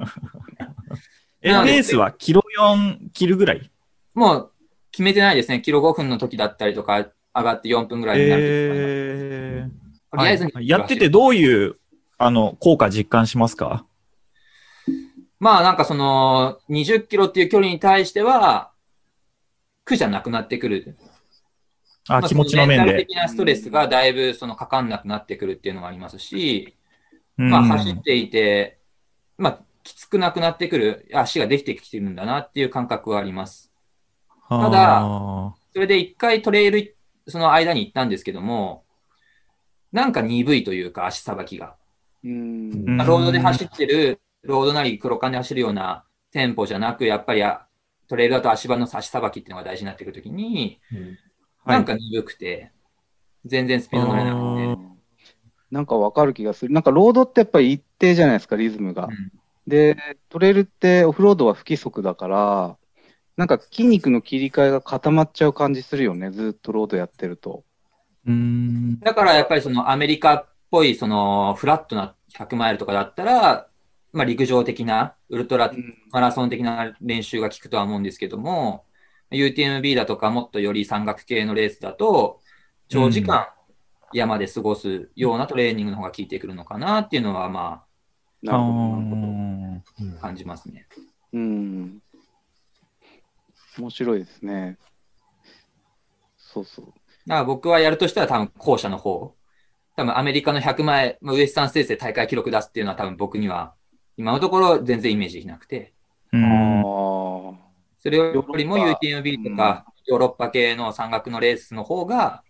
[1.42, 3.70] え、ペースはキロ4切るぐらい？
[4.14, 4.52] もう
[4.90, 5.60] 決めてないですね。
[5.60, 6.98] キロ5分の時だったりとか、
[7.34, 9.70] 上がって4分ぐらいになるえー
[10.10, 11.76] とりあえず、はいやっててどういう、
[12.18, 13.86] あの、効果実感しますか？
[15.40, 18.70] まあなんかその20キロっていう距離に対しては、
[19.84, 20.96] 苦じゃなくなってくる。
[22.08, 23.06] あ、まあ気持ちの面そメンタルで。
[23.06, 26.76] 的なストレスがだいぶそのかかんなくなってくるっていうのがありますし、
[27.38, 28.78] うんまあ走っていて、
[29.38, 33.72] まあきつくなくなってくる、足ができてきてるんだなっていう感覚はあります。
[34.48, 38.84] ただあそれで一回トレイル、その間に行ったんですけども、
[39.92, 41.76] なんか鈍いというか足さばきが。
[42.24, 47.66] うんうんまあロードで走ってる、ロードなり黒缶で走るようなテンポじゃなく、やっぱりあ
[48.08, 51.18] トレイルだと足場の足さばきっていうのが大事になってくるときに、うんはい
[51.64, 52.70] なんか鈍くて、
[53.44, 54.92] 全然スピード乗れなくて。
[55.70, 56.74] なんかわかる気がする。
[56.74, 59.06] なんかロードってやっぱり一定じゃないですか、リズムが。
[59.06, 59.96] うんで、
[60.28, 62.76] トレイルってオフロードは不規則だから、
[63.36, 67.64] なんか筋肉の切り替えが固まっちゃう感じするよね、ずっとロードやってると。
[68.26, 69.00] うん。
[69.00, 73.68] だからやっぱりそのアメリカっぽいそのフラットな100マイルとかだったら、
[74.12, 75.72] まあ陸上的なウルトラ
[76.10, 78.84] マラソン的な練習が効くとは思うんですけども、
[79.32, 82.40] UTMB だとかもっとより山岳系のレースだと、
[82.88, 83.48] 長時間
[84.12, 87.84] 山で過ごすようなトレーニングの方が効いてくるのかなっていうのはま
[88.42, 90.20] なるほど、なるほど。
[90.20, 90.86] 感じますね。
[91.32, 92.02] うん。
[93.78, 94.78] 面白いですね。
[96.36, 96.86] そうそう。
[96.86, 99.34] だから僕はやるとしたら多分後者の方。
[99.96, 103.74] 多分アメリカの100マイル、まあウエスタンステースで大会記録出すっていうのは多分僕には
[104.16, 105.94] 今のところ全然イメージできなくて。
[106.32, 107.61] うんあ
[108.02, 112.42] それよりも UTMB とかヨーロッパ系の山岳のレースの方が、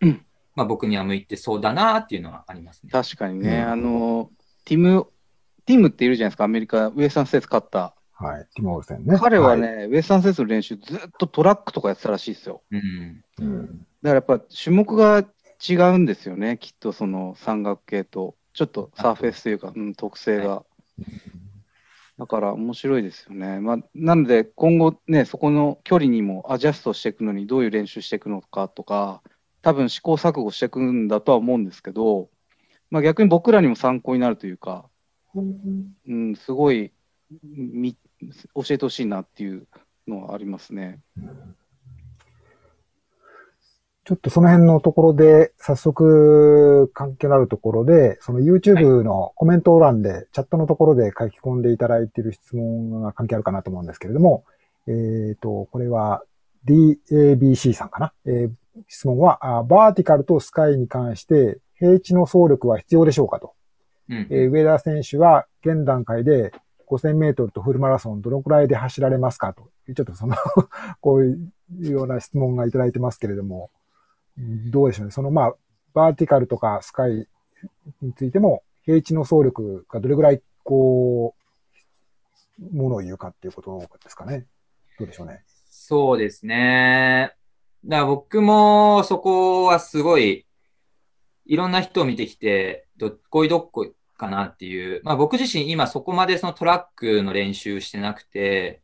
[0.00, 0.24] うん
[0.56, 2.90] まあ僕には向いてそうだなっていうのはありますね。
[2.92, 3.58] あ、確かにね。
[3.58, 4.30] うんあの、
[4.64, 5.06] ティム、
[5.64, 7.94] ティムっているじゃないですか、アメリカ、ウエスタンステーツ勝った。
[8.12, 8.46] はい。
[8.54, 9.16] ティモールセンね。
[9.18, 12.62] 彼はね、ウエスタンステーツの練習ずっとトラックとかやってたらしいですよ。
[12.70, 12.78] うん。
[12.78, 13.66] はい、うん。
[13.68, 15.24] だからやっぱ種目が
[15.66, 20.64] 違うんですよね、きっとその山岳系と、ちょっとサーフェスというか、うん、特性が。
[22.20, 23.60] だから面白いですよね。
[23.60, 29.22] まあ、なので今後ね、そこの距離にもアジャストしていくのにどういう練習していくのかとか、
[29.62, 32.28] 多分試行錯誤していくんだとは思うんですけど、
[32.90, 34.84] まあ、逆に僕らにも参考になるというか、
[35.34, 35.40] う
[36.14, 36.92] ん、すごい
[37.42, 37.96] み
[38.54, 39.66] 教えてほしいなっていう
[40.06, 41.00] のはありますね。
[44.04, 54.44] ちょっとその辺のところで、早速関係のあるところで、その YouTube のコメント欄で、チャットのところで書き込んでいただいている質問が関係あるかなと思うんですけれども、
[54.86, 56.24] えっ、と、これは
[56.66, 58.12] DABC さんかな？
[58.26, 58.50] えー
[58.88, 63.52] 質問はあ、バーティカルとスカイに関して、平地の走力は必要でしょうかと。
[64.08, 64.26] うん。
[64.30, 66.52] えー上田選手は現段階で
[66.88, 69.68] 5000メートルとフルマラソンどのくらいで走られますかと。
[69.94, 70.36] ちょっとその
[71.00, 73.79] こういうような質問がいただいてますけれども、うん
[74.36, 75.12] どうでしょうね。
[75.12, 75.54] そのまあ、
[75.92, 77.26] バーティカルとかスカイ
[78.00, 81.34] についても、平地の走力がどれぐらいこ
[82.58, 84.46] う、ものを言うかっていうことですかね。
[84.98, 85.44] どうでしょうね。
[85.68, 87.34] そうですね。
[87.84, 90.46] だから僕もそこはすごい、
[91.46, 95.00] いろんな人を見てきて、どっこいどっこいかなっていう。
[95.02, 98.82] まあ僕自身今そこまでそのトラックの練習してなくて、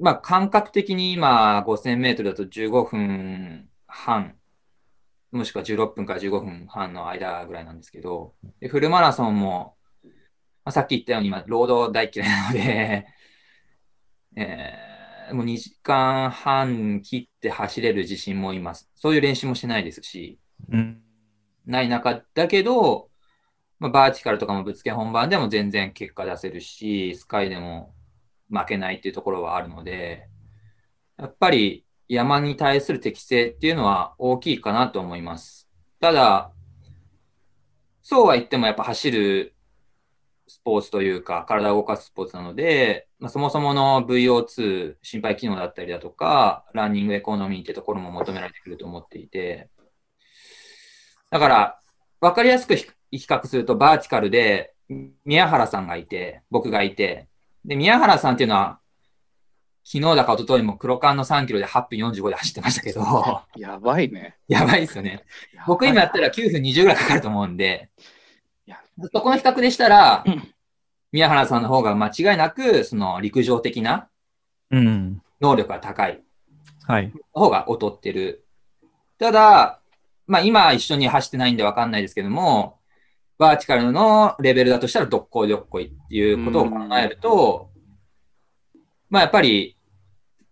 [0.00, 4.36] まあ感覚的に今5000メートルだと15分半、
[5.32, 9.76] もしくは16分から15分半の間ぐらいなんですけど、でフルマラソンも、
[10.64, 13.06] まあ、さっき言ったように今、ロード大嫌いなので、
[14.36, 14.90] えー
[15.34, 18.90] もう2時間半切って走れる自信もいます。
[18.96, 21.02] そういう練習もしてないですし、うん。
[21.66, 23.10] ない中だけど、
[23.78, 27.94] まあ、バーティカルとかもぶつけ本番でも全然結果出せるし、スカイでも
[28.50, 30.28] 負けないっていうところはあるので、
[31.16, 35.68] やっぱり山に対する適性っていうのは大きいかなと思います。
[36.00, 36.52] ただ、
[38.02, 39.54] そうは言ってもやっぱ走る
[40.50, 49.70] スポーツというか、体を動かすスポーツなので、まあ、そもそもの VO2、心肺機能だったりだとか、ランニングエコノミーってところも求められてくると思っていて、
[51.30, 51.80] だから、
[52.20, 54.74] わかりやすく比較すると、バーティカルで、
[55.24, 57.28] 宮原さんがいて、僕がいて、
[57.64, 58.78] で、宮原さんっていうのは、
[59.84, 63.02] 昨日だか一昨日も黒缶の3キロで8分45で走ってましたけど、
[63.56, 64.36] やばいね。
[64.46, 65.24] やばいですよね。
[65.66, 67.90] 僕今やったら9分20ぐらいかかると思うんで
[68.66, 68.78] いや、
[69.12, 70.54] そこの比較でしたらうん、
[71.12, 74.08] 宮原さんの方が間違いなく、その陸上的な
[74.70, 75.22] うん。
[75.40, 76.22] 能力が高い
[76.86, 77.12] はい。
[77.32, 78.44] 方が劣ってる。
[79.18, 79.80] ただ、
[80.26, 82.79] まあ今一緒に走ってないんでわかんないですけども、
[83.40, 87.70] バーティカルのレベルだとしたらどっこいどっこいっていうことを考えると、
[89.08, 89.78] まあやっぱり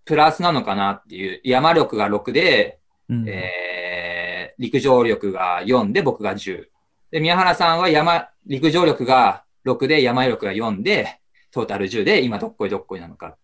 [0.06, 2.78] プラスなのかなっていう、山力が6で、
[3.10, 6.64] うんえー、陸上力が4で僕が10。
[7.10, 11.20] で、宮原さんは山、陸上力が6で山力が4で、
[11.50, 13.36] トータル10で今どっこいどっこいなのか。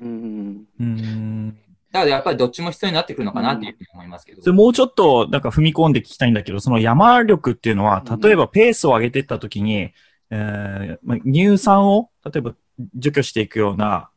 [0.00, 0.64] うん。
[0.80, 1.58] うん。
[1.92, 4.42] だからやっぱりどっちも必要になってくるのかなっていうふうに思いますけど。
[4.42, 9.92] それもうちょっと、なんか踏み込んで聞きたいんだけど、その山力っていうのは、例えばペースを上げていったときに、
[10.30, 12.54] えーまあ、乳酸を、例えば
[12.96, 14.10] 除去していくような、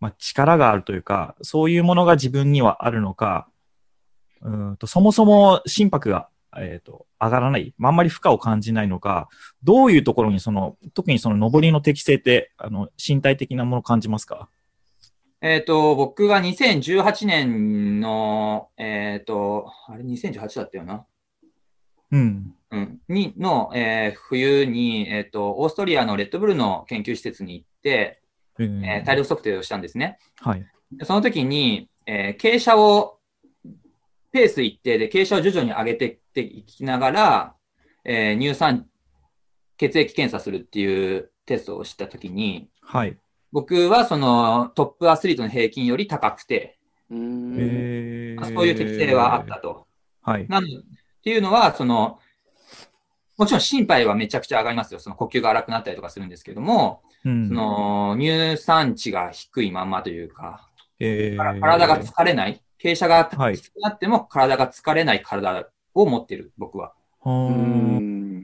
[0.00, 3.48] まあ、力があるというか、そういうものが自分にはあるのか、
[4.42, 9.28] うーんとそもそも心拍が、えっ、と、上がらない、まああんまり負荷を感じないのか、
[9.62, 14.48] どういうところにその、特にその上りの適性って、あの、身体的なものを感じますか？
[15.42, 21.06] えっ、と、僕が2018年の、えっ、と、あれ2018だったよな。
[22.12, 22.54] うん。
[22.70, 23.00] うん。
[23.08, 28.20] に、の、えー冬に、えっ、と、オーストリアのレッドブルの研究施設に行って、
[28.58, 30.18] うんえー体力測定をしたんですね。
[30.40, 30.66] はい。
[30.92, 33.18] でその時に、えー傾斜を、
[34.32, 37.54] ペース一定で傾斜を徐々に上げていっていきながら、
[38.04, 38.86] えー乳酸、
[39.78, 43.16] 血液検査するっていうテストをした時に、はい。
[43.52, 46.78] 僕はそのトップアスリートの平均より高くて、
[47.10, 49.86] そういう適性はあったと。
[50.22, 50.46] はい。
[50.48, 50.70] なのっ
[51.22, 52.18] ていうのは、その、
[53.36, 55.00] もちろん心肺はめちゃくちゃ上がりますよ。
[55.00, 66.92] その呼吸が荒くなったりとかするんですけども、うんその乳酸値が低いまんまというか、体が疲れない、傾斜がはいきつくなっても体が疲れない体を持ってる、僕は。
[67.20, 68.42] はうーん。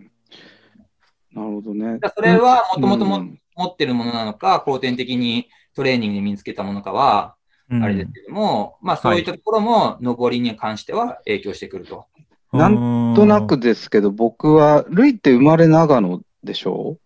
[1.32, 1.98] なるほどね。
[2.14, 7.34] それはもともともうん持ってるものなのか、後天的にトレーニングで身につけたものかは、
[7.68, 12.06] うんあれですけども、まあそういったところも上りに関しては影響してくると。
[12.52, 16.96] なんなんとなくですけど、僕は、ルイって生まれ長野でしょ？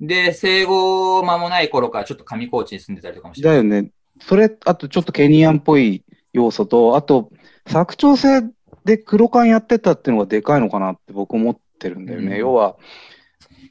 [0.00, 3.90] で、生後間もない頃からちょっと上高地に住んでたりとかもしてだよね。
[4.22, 6.02] それ、あとちょっとケニアンっぽい
[6.32, 7.30] 要素と、あと、
[7.64, 8.42] 佐久長聖
[8.86, 12.28] で黒缶やってたっていうのがでかいのかなって僕思ってるんだよね。
[12.28, 12.76] うん要は、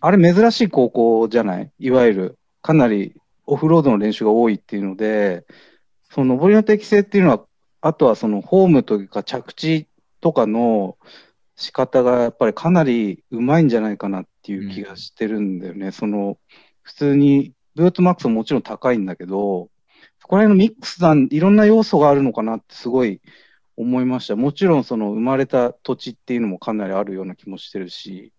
[0.02, 1.72] あれ珍しい高校じゃない？
[1.80, 5.46] いわゆる、かなりオフロードの練習が多いっていうので、
[6.10, 7.46] その上りの適性っていうのは、
[7.82, 9.88] あとはそのフォームというか着地
[10.22, 10.98] とかの
[11.56, 15.92] 仕方がやっぱりかなりうまいんじゃないかなっていう気がしてるんだよね。
[15.92, 16.38] その、
[16.82, 19.70] 普通に、ブートマックスももちろん高いんだけど、
[20.20, 23.22] そこら辺のミックスなん、いろんな要素があるのかなってすごい
[23.78, 24.36] 思いました。
[24.36, 28.32] もちろんその生まれた土地っていうのもかなりあるような気もしてるし、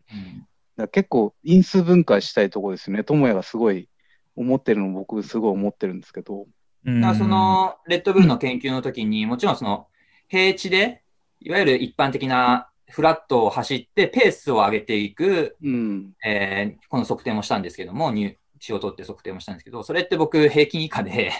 [0.76, 3.04] だ結構因数分解したいところですよね。
[3.04, 3.88] 智也がすごい
[4.36, 6.46] 思ってるのも僕すごい思ってるんですけど。
[6.84, 9.88] うんだその、レッドブルの研究の時に、もちろんその、
[10.28, 11.02] 平地で、
[11.40, 16.12] いわゆる一般的なフラットを走って、ペースを上げていく、うん。
[16.24, 21.32] えーこの測定もしたんですけども、入血を取って測定もしたんですけど、それって僕平均以下で、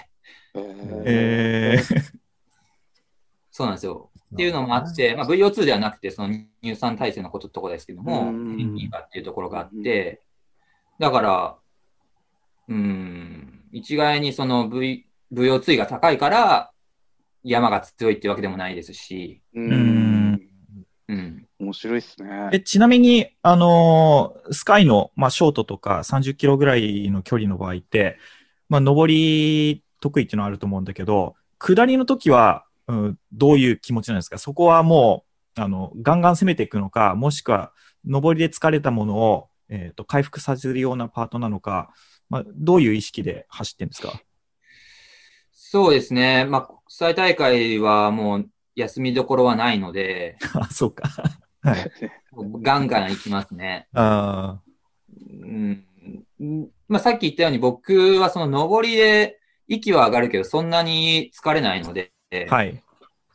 [0.55, 2.17] えー
[3.53, 4.11] そうなんですよ。
[4.37, 10.21] っていうのもあって、まあ、VO2 ではなくて、その乳酸耐性のことところですけども、うん平均以下っていうところがあって、
[10.99, 11.57] だから、
[12.69, 16.71] うん、一概にその V、VO2 が高いから、
[17.43, 20.41] 山が強いっていうわけでもないですし、ううんん。
[21.09, 21.47] うん。
[21.59, 22.51] 面白いっすね。
[22.53, 28.19] え、ちなみに、あのースカイの、まあ、ショートとか30キロぐらいの距離の場合って、
[28.69, 34.39] まあ、上り得意っていうのはあると思うんだけど、下りの時は、うん、どういう気持ちなんですか？
[34.39, 35.25] そこはも
[35.57, 37.73] う、あの、ガンガン攻めていくのか、もしくは、
[38.05, 41.93] 上りで疲れたものを、えっ、と、回復させるようなパートなのか、
[42.29, 44.21] まあ、どういう意識で走ってるんですか？
[45.51, 46.45] そうですね。
[46.45, 51.09] まあ、国際大会はもう休みどころはないので、 あ、そうか。
[51.63, 51.91] はい。
[52.63, 53.89] ガンガン行きますね。
[53.93, 54.61] あ
[55.43, 55.85] うん
[56.39, 62.83] うんまあ、さっき言ったように僕はその上りで息は上がるけどそんなに疲れないので、ーはい。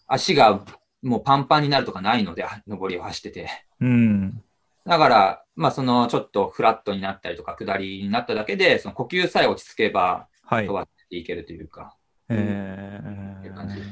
[0.08, 0.62] 足が
[1.01, 3.49] もうパンパンになるとかないので、上りを走ってて。
[3.80, 4.43] うん。
[4.86, 10.73] だから、まあそのちょっとフラットになったりとか下りになっただけで、その呼吸さえ落ち着けばはい飛。
[10.73, 11.95] ばしていけるというか。
[12.30, 13.84] え感じー、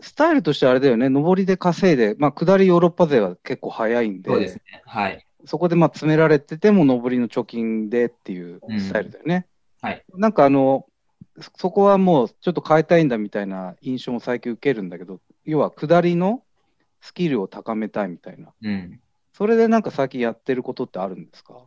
[0.00, 1.08] スタイルとしてあれだよね。
[1.08, 4.82] 上りで稼いで、まあ下りヨーロッパ勢は結構早いんで、そうですね。
[4.84, 5.26] はい。
[5.44, 9.46] そこでまあ詰められてても上りの貯金でっていうスタイルだよね。
[9.82, 10.04] うんはい。
[10.14, 10.86] なんかあの、
[11.40, 16.42] そそこはもうちょっと変えたいんだみたいな印象も最近受けるんだけど、要は下りの
[17.00, 18.52] スキルを高めたいみたいな。
[18.62, 19.00] うん。
[19.32, 21.66] そそれでなんか最近やってることってあるんですか？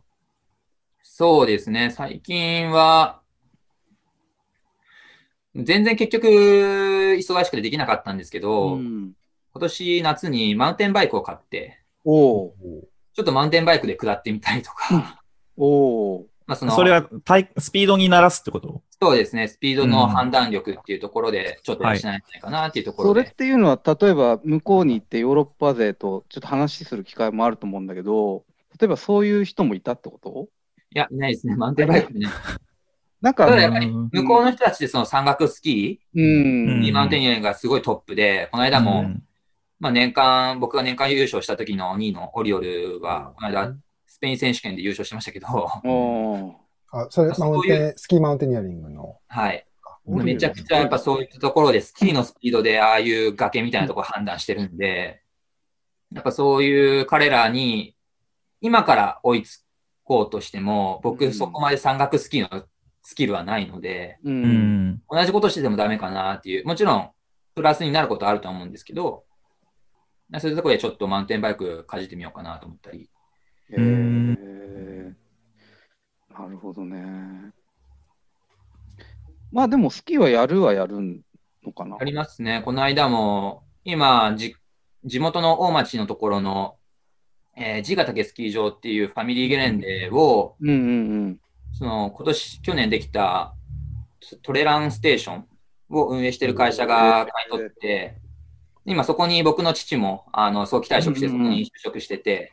[1.02, 1.90] そうですね。
[1.90, 3.22] 最近は、
[5.54, 9.12] 全然結局忙しくてできなかったんですけど、ん。
[9.52, 12.54] 今年夏にマウンテンバイクを買って、ちょ
[13.20, 15.22] っとマウンテンバイクで下ってみたりとか、
[15.56, 18.82] おおまあその、それは体スピードに慣らすってこと？
[19.00, 23.20] そうですね、スピードのうん判断力っていうところで、ちょっと養えないかなっていうところで。
[23.20, 28.42] それっていうのは、例えば向こうに行ってヨーロッパ勢とちょっと話する機会もあると思うんだけど、
[28.80, 30.48] 例えばそういう人もいたってこと？
[30.92, 31.54] いや、いないですね。
[31.54, 32.26] マウンテンバイクね。
[33.22, 36.80] なんか、ただやっぱりうん向こうの人たちでその山岳スキうー、ん。
[36.80, 39.22] ニーマウンテニアリングがすごいトップで、この間も、うん
[39.78, 43.74] まあ年間、僕が年間優勝した時の2位のオリオルは、この間、ス
[44.20, 45.46] ペイン選手権で優勝しましたけど、
[46.92, 49.18] あ、それ、そういうマウンテン、スキーマウンテニアリングの。
[49.28, 49.66] はい。
[50.06, 55.22] めちゃくちゃやっぱそういったところでスキーのスピードでああいう崖みたいなところ判断してるんで、
[56.12, 57.94] やっぱそういう彼らに
[58.60, 59.64] 今から追いつ
[60.04, 62.64] こうとしても、う僕んそこまで山岳スキーの
[63.02, 64.30] スキルはないので、う。
[64.30, 65.02] うんん。
[65.08, 67.10] 同じことしててもダメかなっていう、もちろん
[67.54, 69.24] プラスになることはあると思うんですけど、
[70.38, 73.10] そういうところでちょっとマウンテンバイクかじってみようかなと思ったり。
[73.72, 74.40] へー
[76.40, 77.52] なるほどね。
[79.52, 81.22] まあでもスキーはやるはやる
[81.64, 81.96] のかな。
[82.00, 82.62] ありますね。
[82.64, 84.54] この間も、今、じ、
[85.04, 86.76] 地元の大町のところの、
[87.56, 91.40] えー、地ヶ岳スキー場っていうファミリーゲレンデを、うんうん
[91.72, 93.54] その、今年、去年できた
[94.42, 95.46] トレランステーション
[95.90, 98.16] を運営してる会社が買い取って、
[98.86, 102.50] 今そこに僕の父も、あの、早期退職してそこに就職してて。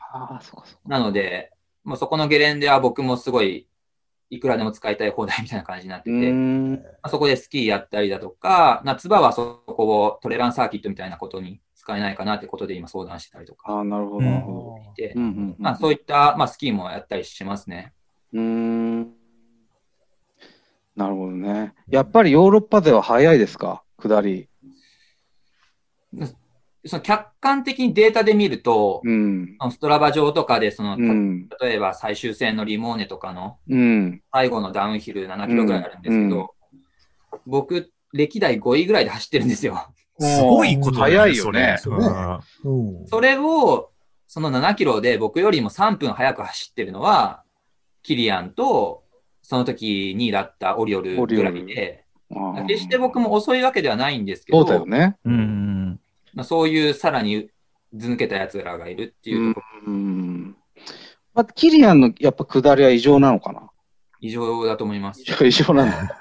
[0.86, 1.52] なので、
[1.84, 3.68] もうそこのゲレンデは僕もすごい、
[4.30, 6.34] いくらでも使いたい放題みたいな感じになってうて。
[6.34, 14.26] まあ、そこでスキーやったりだとか、夏場はそこをトレランサーキットみたいなことに使えないかなってことで今相談してたりとかああ、なるほど。
[15.58, 17.94] まあそういった、まあ、スキーもやったりしますね。
[18.34, 19.14] うーん。
[20.98, 21.74] なるほどね。
[21.88, 23.84] やっぱりヨーロッパでは早いですか？
[23.98, 24.50] 下り。
[26.88, 29.58] その客観的にデータで見ると、うん。
[29.72, 31.50] ストラバ上とかでその、うん。
[31.62, 34.22] 例えば最終戦のリモーネとかのうん。
[34.32, 36.54] 最後のダウンヒル7キロぐらいあるんですけど、
[37.46, 39.78] 僕、歴代5位ぐらいで走ってるんですよ。
[40.20, 41.98] すごいことだ早いよねそれ
[42.64, 43.08] うん。
[43.08, 43.92] それを、
[44.28, 47.44] その7キロで僕よりも3分早く走ってるのは、
[48.02, 49.04] キリアンと、
[49.42, 52.04] その時2位だったオリオルぐらいで、
[52.36, 55.16] ああ決して僕も遅いわけではないんですけど、そうだよね。
[55.24, 56.00] うんうん。
[56.38, 57.50] まあ、そういうさらに
[57.94, 60.56] ず抜けた奴らがいるっていうところ、うん。
[61.34, 63.70] まあ、キリアンのやっぱ下りは異常なのかな？
[64.22, 65.52] 異常だと思います異。
[65.52, 66.20] 常なんだ。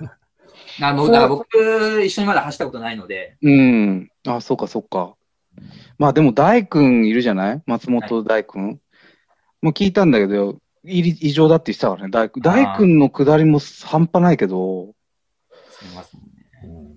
[0.82, 4.10] あのだから僕、一緒にまだ走ったことないので、うん。
[4.26, 5.14] あ、そうか、そうか。
[5.98, 7.62] まあでも大君いるじゃない？
[7.66, 8.80] 松本大君。
[9.62, 12.42] もう聞いたんだけど、異常だって言ってたからね、大君。
[12.42, 14.94] 大君の下りも半端ないけど、
[15.70, 16.26] すみませんね。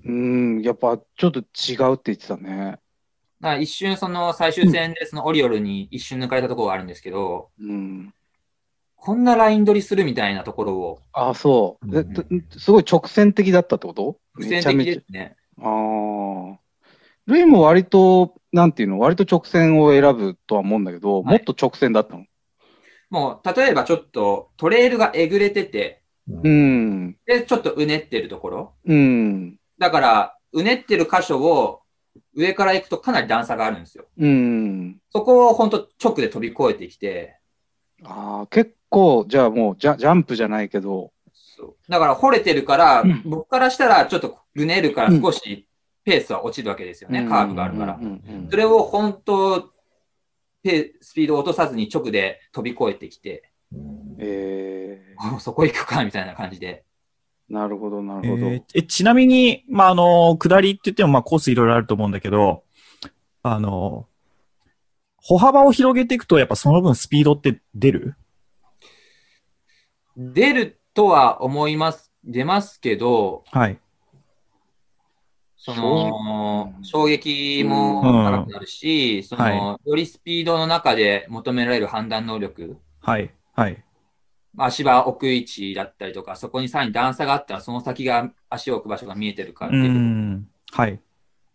[0.06, 2.80] うん、やっぱちょっと違うって言ってたね。
[3.42, 8.14] だから一瞬その最終戦でそのオリオルに一瞬抜かれたところがあるんですけど、うん。
[9.02, 11.90] こんなライン取りするみたいなところを、あ、そう。
[11.90, 14.18] でうんとすごい直線的だったってこと？
[14.34, 15.38] 苦戦的ですね。
[15.58, 16.60] ああ。
[17.26, 22.26] ルイも割と、なんていうの、割と直線を選ぶとは思うんだけど、はいもっと直線だったの？
[23.10, 27.16] もう、例えばちょっとトレイルがえぐれてて、うん。
[27.26, 28.74] で、ちょっとうねってるところ。
[28.86, 29.56] うん。
[29.78, 31.82] だから、うねってる箇所を
[32.36, 34.06] 上から行くとかなり段差があるんですよ。
[34.18, 35.00] うん。
[35.12, 37.38] そこを本当直で飛び越えてきて、
[38.04, 41.76] ああ、結構、じゃあもうジャ、ジャンプじゃないけど、そう。
[41.90, 43.22] だから掘れてるから、うん。
[43.26, 45.68] 僕からしたらちょっとうねるから少し
[46.04, 47.96] ペースは落ちるわけですよね、カーブがあるから。
[47.96, 48.04] うん。
[48.04, 48.12] うん。
[48.12, 48.48] うん。
[48.50, 49.72] それを本当、
[50.64, 53.52] ペスピードを落とさずに直で飛び越えてきて、
[54.18, 56.84] えもうそこ行くかみたいな感じで。
[57.50, 58.48] ー、なるほど、なえるほど。
[58.48, 62.64] ーえちなみに、まあ、あの、下りって言っても、まあ、コースいろいろあると思うんだけど、
[63.44, 64.08] あの、
[65.18, 68.16] 歩幅を広げていくと、やっぱその分スピードって出る？
[70.18, 73.80] 出るとは思います、出ますけど、はい。
[75.58, 83.34] その、衝撃も高くなるし、その、はよりスピードの中で求められる判断能力、はい。
[83.54, 83.84] はい。
[84.54, 90.48] まあ足場置く位置だったりとか、そこにさらに段差があったら、その先が足を置く場所が見えてるかってういう、ん。
[90.72, 91.00] はい。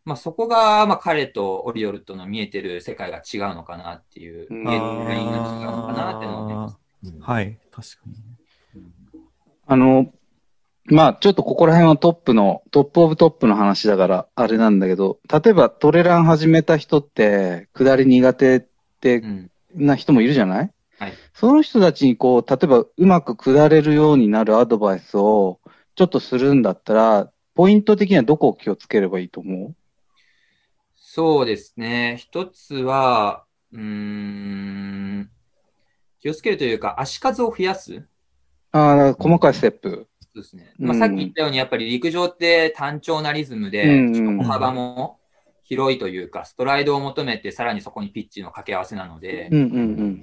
[0.04, 6.78] まあそこが、まあ彼とオリオルとの見えてる世界が違うのかなっていう、うん見えてるラインが違うのかなっていうのを思います。
[7.20, 7.58] はい。
[7.70, 8.14] 確かに。
[9.66, 10.12] あの、
[10.86, 18.60] まあ、ちょっとここら辺はトップの、トップオブトップの話だから、あれなんだけど、例えばトレラン始めた人って、下り苦手っ
[19.00, 19.50] てうん。
[19.74, 20.70] な人もいるじゃない？
[20.98, 21.14] はい。
[21.32, 25.60] その人たちにこう、例えばうまく下れるようになるアドバイスを
[25.94, 29.74] ちょっとするんだったら、ポイント的にはどこを気をつければいいと思
[30.96, 32.16] そうですね。
[32.18, 35.30] 一つは、うーん、
[36.20, 37.94] 気をつけるというか、足数を増やす。
[37.94, 38.08] う
[38.72, 40.08] ああ、細かいステップ。
[40.20, 40.74] そうですね。
[40.80, 45.20] うんまあ、さっき言ったように、やっぱり陸上って単調なリズムうんで、うん歩幅も
[45.62, 50.22] 広いというか、ストライドを求めて、さらにそこにピッチの掛け合わせなのでう、んうん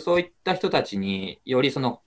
[0.00, 2.00] そういった人たちによりその、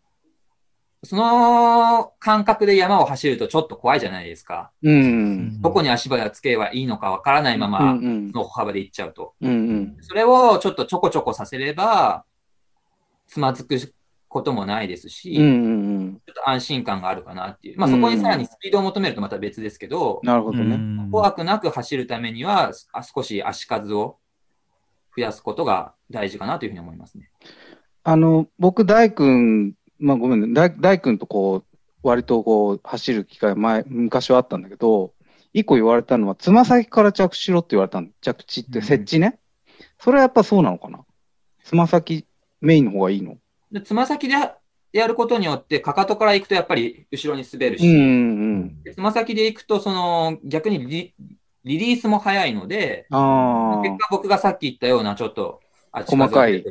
[1.04, 4.72] その感覚で山を走るとちょっと怖いじゃないですか。
[4.82, 5.62] うん。
[5.62, 9.36] どこに足場をつけばいいのかわからないまま、の歩幅で行っちゃうと。
[9.42, 9.98] うんうん。
[10.02, 12.26] それをちょっとちょこちょこさせれば、
[13.28, 13.78] つまずく
[14.28, 16.22] こともないですし、うんうんうん。
[16.26, 17.80] ちょっと安心感があるかなっていう。
[17.80, 20.76] まあそこにさらにスピードを求めるとまた別ですけど、なるほどね。
[20.76, 24.18] うん怖くなく走るためには、あ少し足数を
[25.16, 27.32] 増やすことが大事かなというふうに思いますね。
[28.10, 35.12] あの、僕、大君、まあごめんね、大大君とこう、割とこう、走る機会前、昔はあったんだけど、
[35.52, 38.08] 一個言われたのは、つま先から着地しろって言われたの。
[38.22, 38.86] 着地って、うん。
[38.86, 39.40] 設置ね。
[40.00, 41.04] それはやっぱそうなのかな？
[41.66, 42.26] つま先
[42.62, 43.36] メインの方がいいの？
[43.74, 44.36] でつま先で
[44.94, 51.14] やることによって、かかとから行くとやっぱり後ろに滑るし、つま先で行くと、その逆にリ
[51.66, 55.60] リリースも早いので、結果僕がさっき言ったようなちょっと
[55.92, 56.64] 足細かい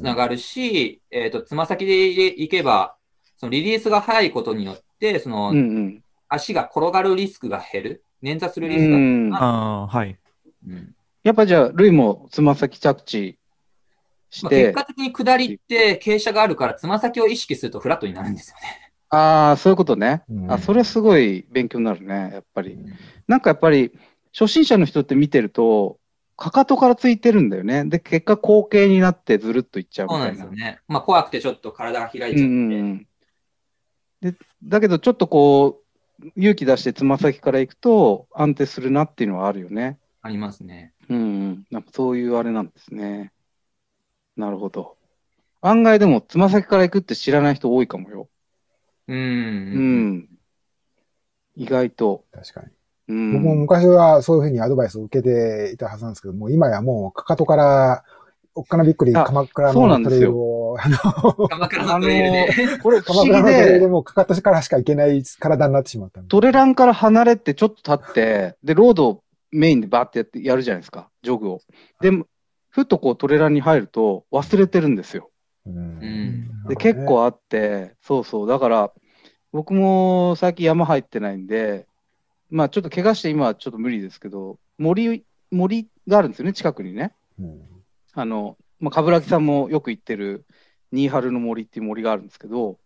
[0.00, 2.96] つながるし、えっ、と、つま先で行けば、
[3.36, 5.50] そのリリースが早いことによって、その、あ。
[5.50, 6.02] うんうん。
[6.32, 8.04] 足が転がるリスクが減る。
[8.22, 9.30] 捻挫するリスうクが減る。
[9.30, 9.34] ん。
[9.34, 9.38] あ
[9.82, 10.18] あ、はい。
[10.66, 13.38] うんやっぱじゃあ、ルイもつま先着地
[14.30, 18.90] しまあ、結て、果的に下りって傾斜があるから、つま先を意識するとフラットになるんですよね。
[19.10, 20.22] ああ、そういうことね。
[20.30, 22.72] うんあ、それすごい勉強になるね、やっぱり。
[22.72, 22.94] うん
[23.26, 23.92] なんかやっぱり、
[24.32, 25.99] 初心者の人って見てると、
[26.40, 27.84] かかとからついてるんだよね。
[27.84, 30.46] で、結果後傾になってずるっといっちゃうみそうなたいな。
[30.46, 30.80] んですよね。
[30.88, 32.40] まあ、怖くてちょっと体が開いちゃって。
[32.40, 33.06] うんうんうん。
[34.22, 34.34] で、
[34.64, 35.82] だけどちょっとこ
[36.18, 39.98] う、勇気出してつま先から行くと安定するなっていうのはあるよね。
[40.22, 40.92] ありますね。
[41.08, 41.66] うんうん。
[41.70, 43.32] なんかそういうあれなんですね。
[44.36, 44.96] なるほど。
[45.60, 48.28] 案外でもつま先から行くって知らない人多いかもよ。
[49.08, 49.14] う。
[49.14, 50.28] うんん。
[51.56, 52.24] 意外と。
[52.32, 52.68] 確かに。
[53.10, 53.32] うん。
[53.32, 58.04] 僕も昔はそういうふうにアドバイスを受けていたはずなんですけど、もう今やもうかかとから、
[58.54, 60.98] おっかなびっくりあ鎌倉のトレイルを、あの、
[61.48, 62.78] 鎌倉のトレイルで。
[62.82, 66.20] これ不鎌倉のトレイルでで、もうかかとからしか行けない体になってしまった。
[66.22, 71.60] トレランから離れてちょっと立って、で、ロードをメインでバーってやってやるじゃないですか、ジョグを。
[72.00, 72.10] で、
[72.70, 75.30] ふっとこうトレランに入ると忘れてるんですよ。
[75.66, 78.48] うんんで、結構あって、そうそう。
[78.48, 78.92] だから、
[79.52, 81.86] 僕も最近山入ってないんで、
[82.50, 87.14] まあちょっと怪我して今はちょっと無理ですけど、森、森があるんですよね、近くにね。
[87.38, 87.60] うん
[88.12, 90.44] あの、まあ、冠城さんもよく行ってる
[90.92, 92.78] 新春の森っていう森があるんですけど、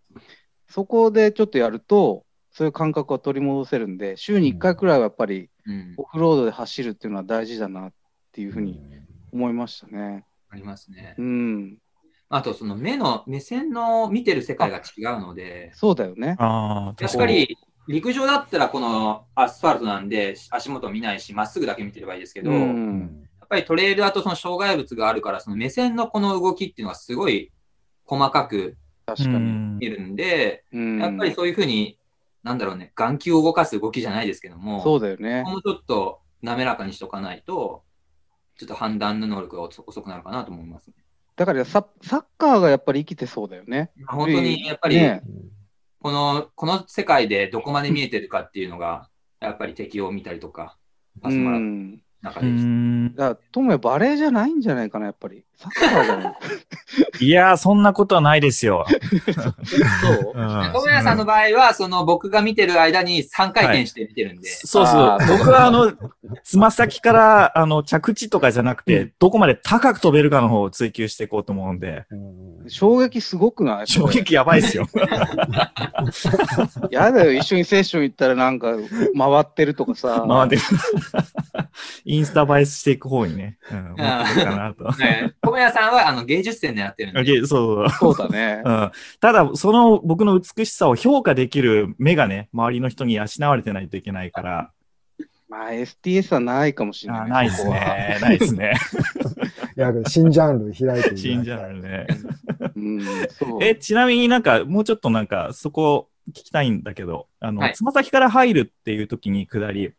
[0.68, 5.94] そこでちょっとやると、そういう感覚を取り戻せるんで、週に1回くらいはやっぱりうん。
[5.96, 7.92] オフロードで走るっていうのは大事だなっ
[8.32, 8.80] ていうふうに
[9.32, 10.24] 思いましたね。
[10.50, 11.22] ありますねう。
[11.22, 11.78] ん、
[12.28, 16.36] あと、その目の、目線の見てる世界が違うので、そうだよね。
[16.38, 17.56] ああ、確かに。
[17.86, 27.52] 陸上だったらこのアスファルトなんで足元見ないし、まっすぐだけ見てればいいですけど、うやっん、ぱりトレイルだとその障害物があるから、その目線のこの動きっていうのがすごい
[28.04, 28.76] 細かく
[29.06, 29.80] 確かに。
[29.80, 31.98] るんで、うん、やっぱりそういうふうに、
[32.42, 35.42] なんだろうね、眼球を動かす動きじゃないですけども、そうだよね。
[35.42, 37.82] もうちょっと滑らかにしとかないと、
[38.56, 40.94] ちょっと判断の能力が遅遅くなるかなと思いますね。
[41.36, 43.90] だからササッカーがやっぱり生きてそうだよね。
[43.96, 45.22] まあ本当にやっぱり、ね
[46.04, 49.08] この、この世界でどこまで見えてるかっていうのが、
[49.40, 50.76] やっぱり敵を見たりとか、
[51.22, 52.64] パスもらううんう中でした。
[52.66, 53.14] ん。
[53.14, 55.44] だから、ともやバレーじゃないんじゃないかな、やっぱり。
[55.56, 56.34] サッカーじゃない。
[57.20, 58.84] いやー、そんなことはないですよ。
[58.88, 60.32] そう？
[60.34, 65.18] うん友谷さんの場合は、その僕が見てる間に3回転して見てるんで、そうそうあ。
[65.20, 65.92] ー僕はあの、
[66.42, 73.86] つま先から、あの、着地とかじゃなくて、どこまで高く飛べるかの方を追求していこうと思うんで、うん衝撃すごくない？
[73.86, 74.88] 衝撃やばいですよ。
[76.90, 78.86] やだよ、一緒にセッション行ったらなんか回
[79.40, 80.24] ってるとかさ。
[80.28, 80.62] 回ってる。
[82.04, 84.84] インスタ映えしていく方にね、うん、持っかなと。
[84.98, 88.62] ね友谷さんはあの芸術点狙ってるんで、でそうそうだね。
[88.64, 94.70] うんただ、その僕の美しさを評価できる目がね、周りの人に養われてないといけないから、
[95.48, 97.20] まあ、STS はないかもしれない。
[97.22, 97.64] あないです。
[97.64, 98.18] ね。
[98.20, 98.74] ないですね。
[99.76, 101.16] いや、新ジャンル開いてる。
[101.16, 102.06] 死んじゃうね。
[102.74, 103.02] うん。
[103.62, 109.92] え、ちなみになんか、もうちょっとなんか、そこ聞きたいんだけど、あの、はいつま先から入るっていう時に下り、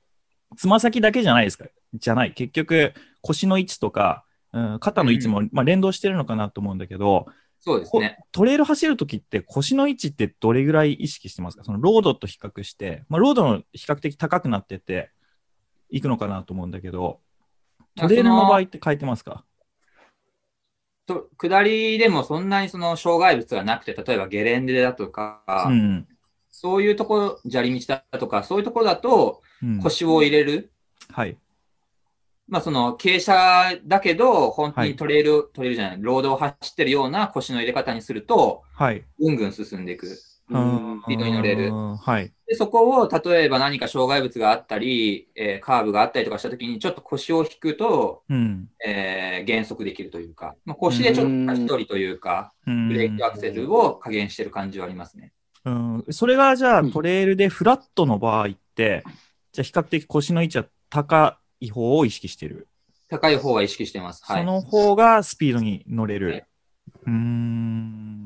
[0.58, 1.66] つま先だけじゃないですか？
[1.94, 2.34] じゃない。
[2.34, 7.28] 結局、腰の位置とか、うん、肩の位置も、まあ、連動してるのかなと思うんだけど、
[7.60, 8.20] そうですね。
[8.32, 11.64] トレイル走るときって腰の位置ってどれぐらい意識してますか？
[11.64, 15.10] そのロードと比較して、まあ、ロードの比較的高くなってて、
[15.90, 17.20] いくのかなと思うんだけど、
[17.96, 19.44] トレの場合って変えてますか？
[21.06, 26.08] と下りでもそんなにその障害物がなくて、例えばゲレンデだとか、うん。
[26.50, 30.72] そういうところ、砂利道だとか、そういうところだとうん、腰を入れる。
[31.12, 31.38] はい。
[32.48, 39.06] まあその傾斜だけど、本当はいにトレイル、トレイルじゃない、ロードを走ってるような腰の入れ方にすると、はい。
[39.20, 40.08] ぐんぐん進んでいく。
[40.50, 42.32] うんスピードに乗れるうんはい。
[42.48, 48.70] で、そこを、例えば何か障害物があったり、えーカーブがあったりとかしたときに、ちょっと腰を引くと、うん。
[48.86, 55.32] えー減速できるというか、まあ、腰でちょっと足取りというか、うんブレーキアクセルを加減してる感じはありますね。
[55.66, 59.04] うん、それがじゃあうんトレイルでフラットの場合って、
[59.52, 62.68] じゃあ比較的腰の位置は高い方を意識してる。
[63.08, 64.24] 高い方は意識してます。
[64.24, 64.42] はい。
[64.42, 66.30] その方がスピードに乗れる。
[66.30, 66.46] はい
[67.08, 68.25] うーん。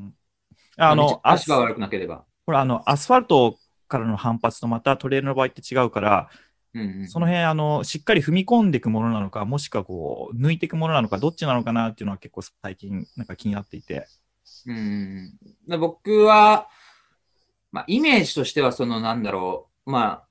[0.80, 2.26] あの、足が悪くなければ。
[2.46, 3.58] これあの、アスファルト
[3.88, 6.30] からの反発とまたトレイルの場合って違うから、
[6.74, 14.08] うんうん、その辺、あの、しっかり踏み込んでいくものなのか、もしくはこう、抜いていくものなのか、どっちなのかなっていうのは結構最近なんか気になっていて。
[14.68, 15.34] うん。
[15.68, 16.68] で僕は、
[17.72, 20.30] まあ、イメージとしては、その、なんだろう、まあ、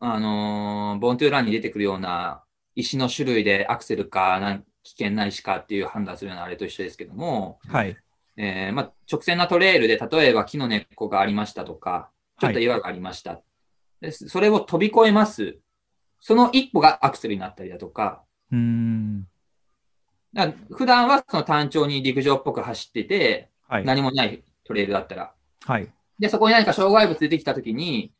[0.00, 2.44] あのーボントゥーランに出てくるような
[2.76, 7.96] 石の種類でアクセルか、なん危険な石かっていう判断するようなあれと一緒ですけども、はい。
[8.40, 12.10] えーまあ、直線なトレイルで、例えば木の根っこがありましたとか、
[12.40, 13.42] ちょっと岩がありました。
[14.00, 15.58] でそれを飛び越えます。
[16.20, 18.22] その一歩がアクセルになったりだとか、
[18.52, 19.26] うーん。
[20.32, 23.84] だ普段はその単調に陸上っぽく走ってて、はい。
[23.84, 25.32] 何もないトレイルだったら。
[25.64, 25.88] はい。
[26.20, 28.12] で、そこに何か障害物出てきたときに、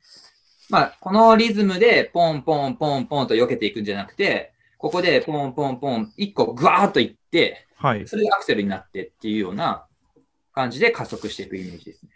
[0.68, 8.06] まあ、このリズムでポンポンポンポンと避けていくんじゃなくて、ここでポンポンポン、一個グワーッといって、はい。
[8.08, 9.86] それがアクセルになってっていうような
[10.58, 12.10] 感じで加速していくイメージですね。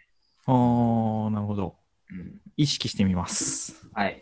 [0.47, 1.75] あー、なるほど。
[2.11, 3.87] うん、意識してみます。
[3.93, 4.21] はい。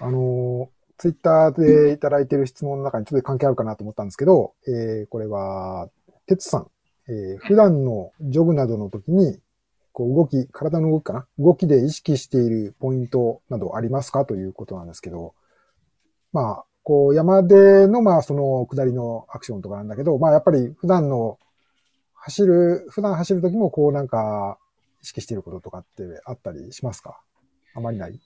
[0.00, 5.90] あの、ツイッターでいただいている質問の中にちょっと関係あるかなと思ったんですけど、えーこれは、
[6.26, 6.70] てつさん、
[7.08, 9.38] えー普段のジョグなどの時に、
[9.92, 11.26] こう動き、体の動きかな？
[11.38, 14.24] 動きで意識しているポイントなどありますか？
[14.24, 15.34] ということなんですけど、
[16.32, 21.38] まあ、こう山での、まあ、その下りのアクションとかなんだけど、まあ、やっぱり普段の
[22.20, 24.58] 走る、普段走る時もこうなんか
[25.02, 27.20] 意識していることとかってあったりしますか？
[27.74, 28.20] あまりない、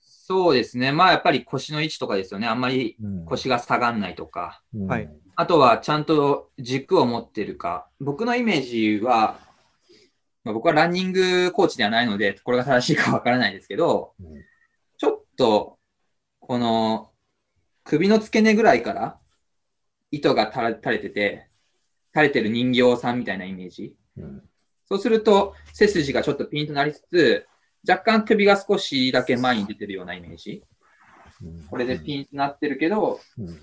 [0.00, 0.92] そうですね。
[0.92, 2.46] まあ、やっぱり腰の位置とかですよね。
[2.46, 4.62] あんまりうん腰が下がんないとか。
[4.74, 7.88] うんはいあとは、ちゃんと軸を持ってるか。
[7.98, 8.62] 僕のイメー
[9.00, 9.40] ジは、
[10.44, 14.26] まあ、僕はランニングコーチではないので、これが正しいかわからないですけど、うん
[14.96, 15.76] ちょっと、
[16.38, 17.10] この、
[17.82, 19.18] 首の付け根ぐらいから、
[20.12, 21.48] 糸が垂れてて、
[22.14, 23.94] 垂れてる人形さんみたいなイメージ。
[24.16, 24.42] うん
[24.86, 27.46] そうすると、背筋がちょっとピンとなりつつ、
[27.88, 30.62] 若干首が少しだけ前に出てるようなイメージ。
[31.42, 33.58] うんこれでピンとなってるけど、うん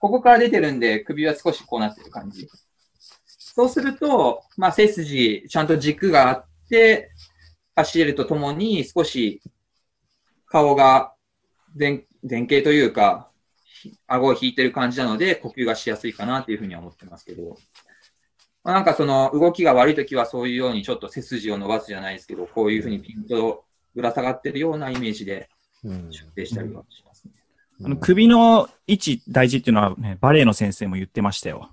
[0.00, 2.48] ここから出てるんで、首は少しこうなってる感じ。
[3.26, 7.10] そうすると、まあ、背筋、ちゃんと軸があって、
[7.76, 9.42] 走れるとともに、少し
[10.46, 11.12] 顔が
[11.78, 13.30] 前前傾というか、
[13.62, 17.58] ひ顎を引いてる感じなので、呼吸がしやすいかなというふうには思ってますけど、
[18.62, 25.48] まあ、なんかその動きが悪いときはそういうようにちょっと背筋を伸ばすじゃないですけど、こういうふうにピンとぶら下がってるようなイメージで
[25.84, 27.32] うん出廷したりはしますね。
[27.82, 31.70] あの首の位置大事っていうのはね、バレエの先生も言ってましたよ。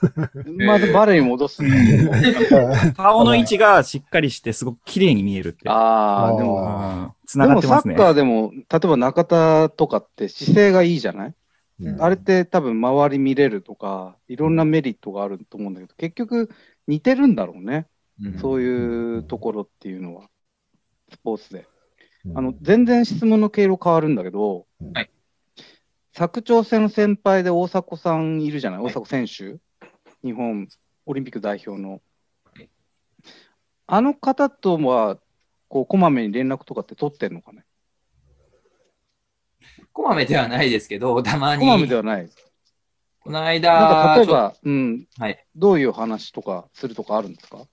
[0.66, 2.72] まずバレエに戻すんだけど。
[2.94, 5.70] 顔の位置がしっかりしてすごく綺麗に見えるって。
[5.70, 7.26] ああ、でも、うん。
[7.26, 8.06] つでながってますねもサッ。
[8.08, 11.34] カーでも、例えば中田とかって姿勢がいいじゃない、
[11.80, 12.02] うん。
[12.02, 16.50] あれって多分周り見れるとか、いろんなメリットがあると思うんだけど、結局
[16.86, 17.86] 似てるんだろうね。
[18.22, 18.38] うん。
[18.38, 20.28] そういうところっていうのは、
[21.10, 21.66] スポーツで。
[22.24, 22.38] うん。
[22.38, 25.10] あの、全然質問の経路変わるんだけど、はい。
[26.14, 28.80] 佐久長聖の先輩で大迫さんいるじゃない？
[28.80, 28.94] はい。
[28.94, 29.58] 大迫選手、
[30.24, 30.66] 日本
[31.04, 32.00] オリンピック代表の。
[32.54, 32.70] はい。
[33.86, 35.18] あの方とは、
[35.68, 37.64] こう、こまめに連絡とかって取ってんのかね？
[39.96, 41.60] こまめではないですけど、たまに。
[41.60, 42.28] こまめではない。
[43.20, 45.46] この間、なんか例えば、うん、とはい。
[45.56, 47.66] どういう話とかするとかあるんですか？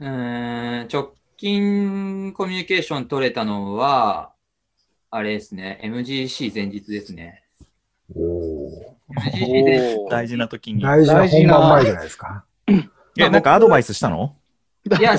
[0.00, 4.32] うーん、直近コミュニケーション取れたのは、
[5.10, 7.44] あれですね、MGC 前日ですね。
[8.16, 8.70] おー
[9.10, 10.82] MGC で、大事な時に。
[10.82, 12.46] 大事な大事な本番前じゃないですか。
[13.18, 14.34] え、なんかアドバイスしたの？
[14.98, 15.12] いや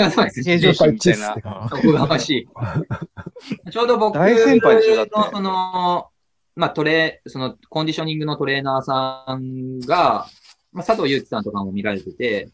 [0.00, 2.48] アドバイスアドバイス平常心みたいなこがましい。
[3.70, 4.28] ちょうど僕の、
[5.32, 6.10] その、
[6.56, 10.26] まあ、トレ、その、コンディショニングのトレーナーさんが、
[10.72, 12.50] まあ、佐藤祐樹さんとかも見られてて、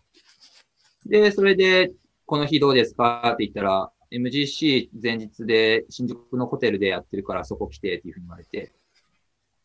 [1.07, 1.91] で、それで、
[2.27, 8.73] この日どうですかって言ったら、MGC 前日で新宿のホテルでやってるからそこ来てっていうふうに言われて、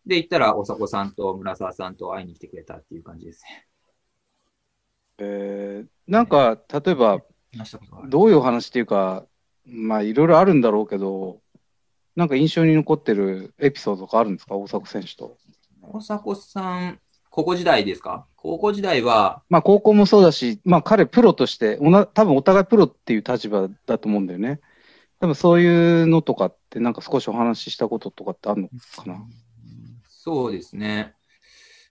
[0.05, 3.67] で、行ったら、おさこさんと村沢さんと会いに来てくれたっていう感じですね。
[5.19, 7.21] えーなんか、例えば。
[8.07, 9.25] どういうお話っていうか、
[9.65, 11.41] まあ、いろいろあるんだろうけど、
[12.15, 14.55] なんか印象に残ってるエピソードとかあるんですか？
[14.55, 15.37] 大迫選手と。
[15.81, 18.25] 大迫さん、高校時代ですか？
[18.35, 24.59] 高校時代は、まあ高校もそうだし、まあ彼プロとして、おな多分お互いプロっていう立場だと思うんだよね。
[25.19, 28.75] 多分そういうのとかってなんか少しお話ししたこととかってあるのか
[29.05, 29.23] な？
[30.07, 31.13] そうですね。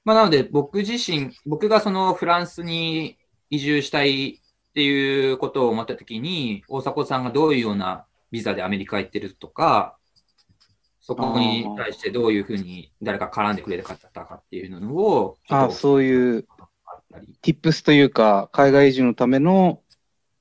[0.04, 3.18] まあ、なので僕自身、僕がそのフランスに
[3.50, 4.40] 移住したい
[4.78, 9.96] っていうことを思ったときに、大迫さんがどういうようなビザでアメリカ行ってるとか、
[11.00, 16.46] そこに対してどういうふうに誰か絡んでくれたかったかっていうのを、ああ、そういう
[16.86, 19.80] あったり、tips というか、海外移住のための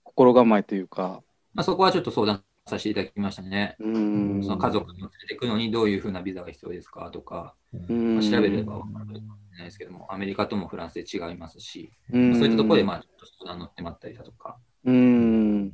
[0.04, 1.24] 心構えというか。
[1.56, 3.76] まあ、そこはちょっと相談させていただきましたね。
[3.80, 4.44] うーん。
[4.44, 7.56] その家族に連れてくのにどういうふうなビザが必要ですかとか。
[7.74, 9.20] まあ調べれば分かる
[9.58, 12.36] れないですけども、アメリカともフランスで違いますし、うーん。
[12.36, 14.58] そういったところでまあちょっと相談乗ってもらったりだとか？
[14.86, 15.74] うーん。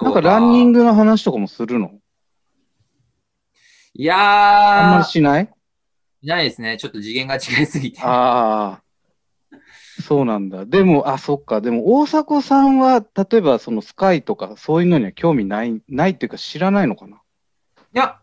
[0.00, 1.90] なんかランニングの話とかもするの？
[3.94, 5.50] いやー、あんまりしない？
[6.22, 6.76] いないですね。
[6.78, 8.00] ちょっと次元が違いすぎて。
[8.02, 8.82] ああ。
[10.02, 10.66] そうなんだ。
[10.66, 11.60] でも、あ、そっか。
[11.60, 17.22] でも、大迫さんは、例えば、そのスカイとか、そういうのには興味ない、ないっていうか知らないのかな？
[17.78, 18.20] いや、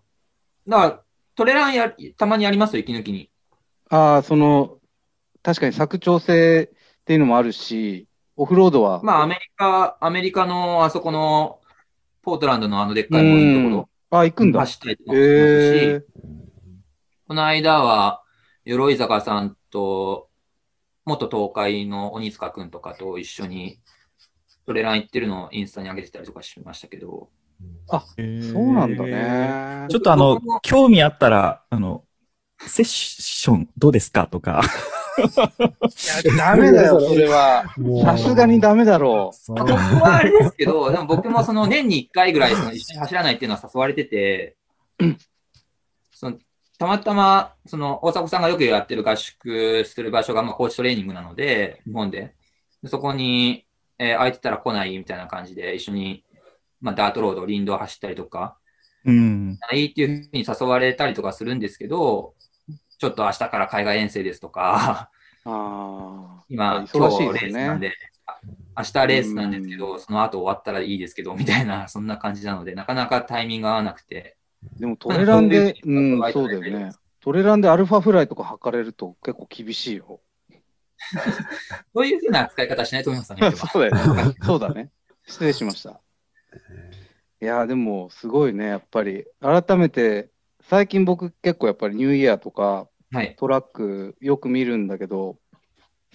[0.67, 1.01] だから、
[1.35, 3.31] トレランや、たまにやりますよ、息抜きに。
[3.89, 4.79] ああ、その、
[5.43, 11.59] 確かに佐久長聖っていうのもあるし、オフロードは、まあ、アメリカ、アメリカのあそこの、
[12.21, 14.65] ポートランドのあのでっかい森のとこああ、行くんろ、だ。
[14.65, 16.05] 走ったりとかもしますし、へえ。
[17.27, 18.23] この間は、
[18.65, 20.29] 鎧坂さんと、
[21.05, 23.79] 元東海の鬼塚くんとかと一緒に、
[24.67, 27.29] トレラン行ってるのをインスタに上げてたりとかしましたけど、
[27.87, 27.99] そ
[28.59, 29.87] うなんだね。
[29.89, 32.03] ちょっとあの興味あったら、あの、
[32.59, 34.61] セッションどうですかとか。
[36.37, 37.65] ダメだよ、 それは。
[38.03, 44.55] さすがにダメだろそうまあ僕はあれですけど、 でも僕もその年に1回ぐらいその一緒に走らないっていうのは誘われてて、
[46.13, 46.37] その
[46.77, 52.33] たまたま、その大迫さんがよくやってる合宿する場所が、まあ、コーチトレーニングなので、日本で。
[52.81, 53.67] でそこに、
[53.99, 56.23] えー空いてたら来ないみたいな感じで、一緒に、
[56.79, 58.57] まあ、ダートロード、林道走ったりとか、
[59.05, 59.59] うん。
[59.73, 62.33] いいっていうふうに誘われたりとかするんですけど、
[63.01, 65.09] ちょっと明日から海外遠征ですとか、
[65.43, 65.49] う。
[65.49, 66.43] ああ。
[66.49, 67.93] 今、忙今日しいですねレースなんで、
[68.27, 68.39] あ
[68.77, 74.37] 明日レースなんですけど、その後終わったらいいですけど、みたいな、 そんな感じなので、なかなかタイミング合わなくて。
[74.79, 76.91] でもトレランで、そうん、そうだよね。
[77.21, 80.19] トレランでアルファフライとか測れると結構厳しいよ。
[81.95, 84.35] そういうふうな使い方しないと思いますよね、 そうだよね。
[84.43, 84.91] そうだね。
[85.25, 85.99] 失礼しました。
[87.41, 89.25] いやー、でも、すごいね、やっぱり。
[89.39, 90.29] 改めて、
[90.69, 92.90] 最近僕結構やっぱりニューイヤーとかはい。
[93.37, 95.37] トラックよく見るんだけど、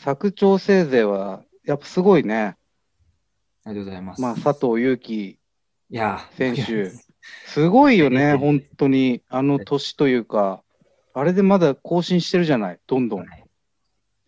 [0.02, 2.56] 佐久長聖勢はやっぱすごいね。
[3.64, 4.22] ありがとうございます。
[4.22, 5.38] まあ、佐藤悠基
[5.88, 6.90] いや、選手、
[7.46, 9.22] すごいよね、 本当に。
[9.28, 10.62] あの年というか、
[11.14, 13.40] あれでまだ更新してるじゃない、どんどんはい。
[13.40, 13.48] い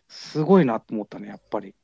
[0.09, 1.75] すごいなと思ったね、やっぱり。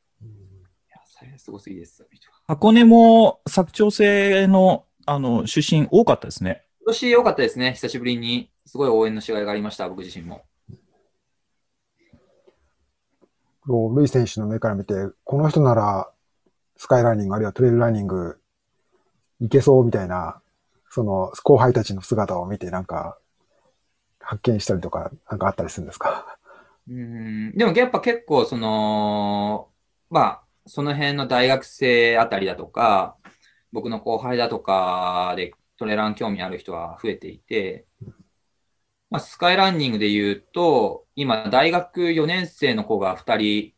[0.91, 2.07] やそれすごすぎです。
[2.11, 6.63] 今箱根も佐久長聖の、あの、出身多かったですね。
[6.87, 8.51] 年良かったですね、久しぶりに。
[8.67, 10.45] すごい応援のしがいがありました、僕自身も。
[13.67, 14.95] こうルイ選手の目から見て、
[15.25, 16.11] この人なら、
[16.77, 18.39] スカイランニングあるいはトレイルランニング、
[19.41, 20.41] いけそうみたいな、
[20.91, 23.19] その後輩たちの姿を見て、なんか、
[24.21, 26.39] 発見したりとか、なんかあったりするんですか？
[26.89, 29.69] うん、でもやっぱ結構、その、
[30.11, 33.17] まあ、その辺の大学生あたりだとか、
[33.73, 37.87] 僕の後輩だとかでトレラン興味ある人は増えていて、
[39.15, 43.73] まあ、スカイランニングで言うと、今、大学4年生の子が2人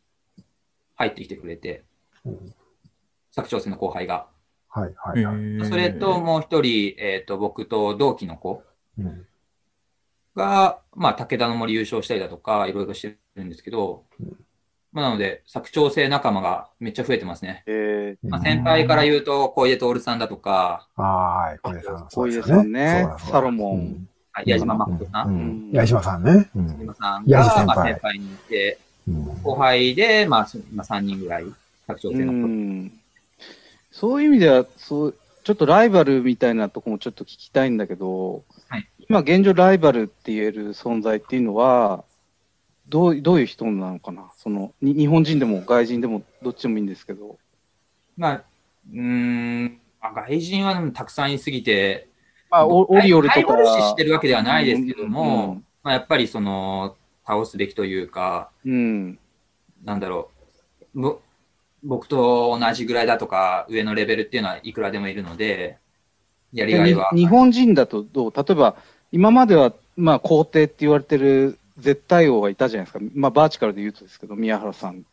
[0.95, 1.85] 入ってきてくれて、
[2.25, 2.31] う。
[2.31, 2.55] ん
[3.35, 4.29] 佐久長聖の後輩が。
[4.71, 5.69] はい、はい、はい。
[5.69, 8.63] それと、もう一人、えっ、と、僕と同期の子
[8.99, 9.27] うん。
[10.35, 14.05] が、まあ、武田の森優勝したりだとか、いろいろしてるんですけど、
[14.91, 17.63] まあ、なので、佐久長聖仲間がめっちゃ増えてますね。
[17.67, 22.09] えまあ、先輩から言うと、小出徹さんだとか、はい、小出さん。
[22.09, 23.03] 小出そうですよさんね。
[23.03, 23.33] そうだそうだ。
[23.33, 24.09] サロモン
[24.45, 25.71] 矢島誠さ、うん。
[25.71, 25.73] ん。
[25.73, 26.51] 矢島さんね。
[26.55, 26.67] うん。
[26.67, 28.79] 矢島さん矢島が、まあ、先輩にいて、
[29.09, 29.25] うん。
[29.43, 31.45] 後輩で、まあ、今3人ぐらい、
[31.89, 32.91] の。
[33.93, 35.15] そういう意味では、そう、
[35.45, 38.89] ちょっとライバルみたいなとこもちょっと聞きたいんだけど、はい。
[39.09, 42.05] 今現状ライバルって言える存在っていうのは、
[42.89, 44.31] どうどういう人なのかな？
[44.37, 47.37] そのに日本人でも外人でもどっちでもいいんですけど。
[48.17, 48.45] まあ、
[48.93, 52.09] うーん、まあ、外人はたくさんいすぎて、
[52.57, 56.97] まあ、オオリオルとかライバル視してるわけではないですけども、うんまあ、やっぱりその、
[57.27, 59.19] 倒すべきというか、うん。
[59.85, 60.31] なんだろ
[60.95, 61.21] う、ぼ
[61.85, 65.79] 僕と同じぐらいだとか、上のレベルっていうのはいくらでもいるので、
[66.53, 67.11] やりがいは。
[67.13, 68.33] に日本人だとどう？
[68.35, 68.77] 例えば、
[69.13, 73.05] 今までは、まあ、皇帝って言われてる絶対王がいたじゃないですか。
[73.15, 75.05] まあ、バーチカルで言うとですけど、宮原さん。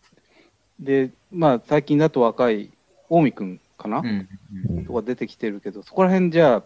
[0.80, 2.72] で、まあ、最近だと若い
[3.10, 4.28] 近江くんかな、うん
[4.70, 6.64] うんとか出てきてるけど、そこら辺じゃあ、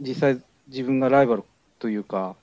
[0.00, 1.44] 実際自分がライバル
[1.78, 2.36] というか、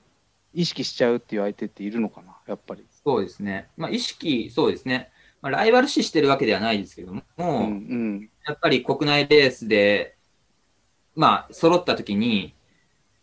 [0.53, 2.85] 意識しちゃうっていう相手っているのかな、やっぱり。
[3.03, 3.69] そうですね。
[3.75, 5.09] まあ、意識、そうですね。
[5.41, 7.49] まあ、ライバル視してるわけではないですけども、うん、う
[8.21, 8.29] ん。
[8.47, 10.15] やっぱり国内レースで、
[11.15, 12.53] まあ、揃った時に、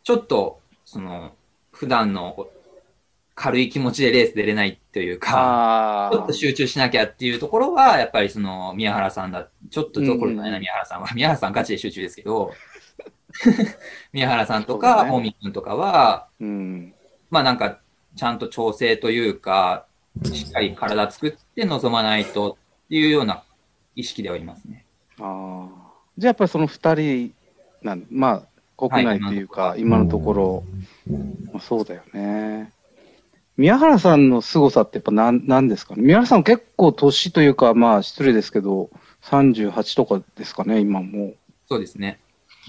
[0.02, 1.32] ちょっと、その、
[1.72, 2.48] 普段の
[3.34, 11.08] 軽い気持ちでレース出れないというか、あちょっと集中しなきゃっていうところは、やっぱりその、宮原さんだ、ちょっとどころないな、うん宮原さんは。
[11.14, 12.52] 宮原さんガチで集中ですけど、
[14.12, 16.94] 宮原さんとか、大見くんとかは、うん。
[17.30, 17.78] まあなんか、
[18.16, 19.86] ちゃんと調整というか、
[20.32, 22.52] しっかり体作って臨まないと
[22.84, 23.44] っていうような
[23.94, 24.84] 意識ではいますね。
[25.20, 25.90] ああ。
[26.18, 27.34] じゃあやっぱりその二人
[27.82, 30.64] なん、まあ、国内というか、今のところ、
[31.52, 32.72] まあ、そうだよね。
[33.56, 36.02] 宮原さんの凄さってやっぱ何なんですかね？
[36.02, 38.88] 宮原さん結構年というか、まあ失礼ですけど、
[39.22, 41.36] 38とかですかね、今もう。
[41.68, 42.20] そうですね。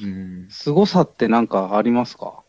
[0.02, 0.48] うん。
[0.50, 2.44] 凄さってなんかありますか？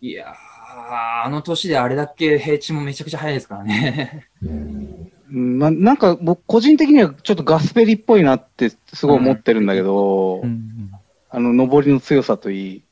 [0.00, 4.28] いやー、あの年であれだけ平地もめちゃくちゃ速いですからね。
[4.42, 5.12] うん
[5.58, 10.90] まあ、なんか僕個人的にはちょっとガスペリっぽいなってすごい思ってるんだけど、うん
[11.32, 12.82] あの、上りの強さといい。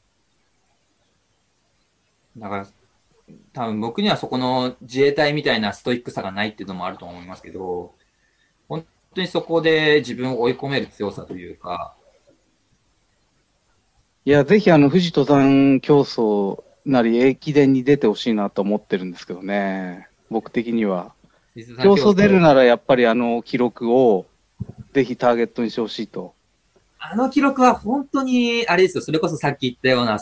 [2.36, 2.66] だから、
[3.52, 7.96] 多分僕にはそこの自衛隊みたいなストイックさがないっていうのもあると思いますけど、
[8.68, 11.96] 本当にそこで自分を追い込める強さというか、
[14.28, 20.06] いや、ぜひあの、富士登山競争なり駅伝に出てほしいなと思ってるんですけどね。
[20.28, 21.14] 僕的には。
[21.82, 24.26] 競争出るならやっぱりあの記録を
[24.92, 26.34] ぜひターゲットにしてほしいと。
[26.98, 30.20] あの記録は本当に、あれですよ、それこそさっき言ったような、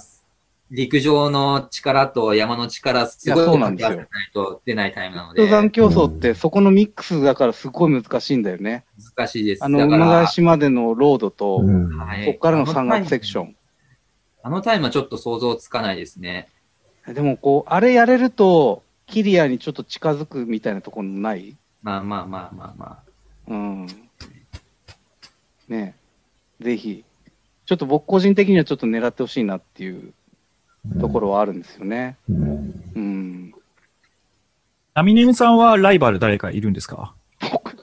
[0.71, 8.85] 陸上の力と山の力、すごいそうなんですよないと出ないタイムなので、登山競争ってそこのミックスだからすごい難しいんだよね。
[9.17, 9.65] 難しいです。
[9.65, 13.57] あの、馬返しまでのロードと、はいそこからの山岳セクション。
[14.47, 16.47] あのタイムはちょっと想像つかないですね。
[17.09, 21.57] でもこう、あれやれると、キリアにちょっと近づくみたいなところない？
[21.83, 22.99] まあまあまあまあまあ。
[23.49, 23.87] うん。
[25.67, 25.97] ね
[26.61, 27.03] えぜひ。
[27.65, 30.13] ちょっと僕個人的にはちょっと狙ってほしいなっていう
[31.01, 32.17] ところはあるんですよね。
[32.29, 32.33] う
[33.01, 33.53] ん。
[34.95, 37.17] ナミネムさんはライバル誰かいるんですか？
[37.51, 37.76] 僕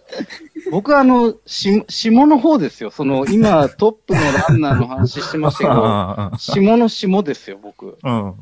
[0.82, 2.92] はあの、し、下の方ですよ。
[2.92, 7.98] その、今トップのランナーの話してましたけど、 あ下の下ですよ、僕。
[8.04, 8.34] あ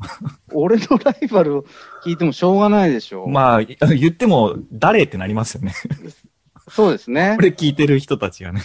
[0.52, 1.64] 俺のライバルを
[2.04, 3.24] 聞いてもしょうがないでしょ。
[3.24, 3.32] うん。
[3.32, 5.74] まあ、言っても誰ってなりますよね。
[6.70, 7.42] そうですねこ。
[7.42, 8.62] れ聞いてる人たちがね。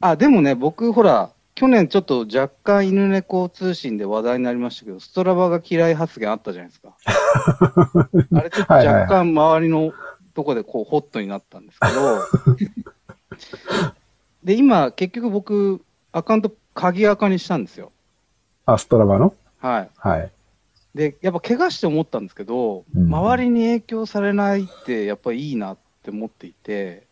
[0.00, 6.96] あ、でもね、僕、ほら、去年ちょっと若干犬猫通信で話題になりましたけど、ストラバが嫌い発言あったじゃないですか。
[8.32, 9.92] あれちょっと若干周りの
[10.34, 12.89] とこでこうホットになったんですけど、
[14.44, 15.82] で、今結局僕、
[16.12, 17.92] アカウント鍵アカにしたんですよ。
[18.66, 19.34] あ、ストラバの？
[19.58, 19.90] はい。
[19.96, 20.30] はい。
[20.94, 27.06] で、やっぱ怪我して思ったんですけど、うん周りに影響されないってやっぱいいなって思っていて、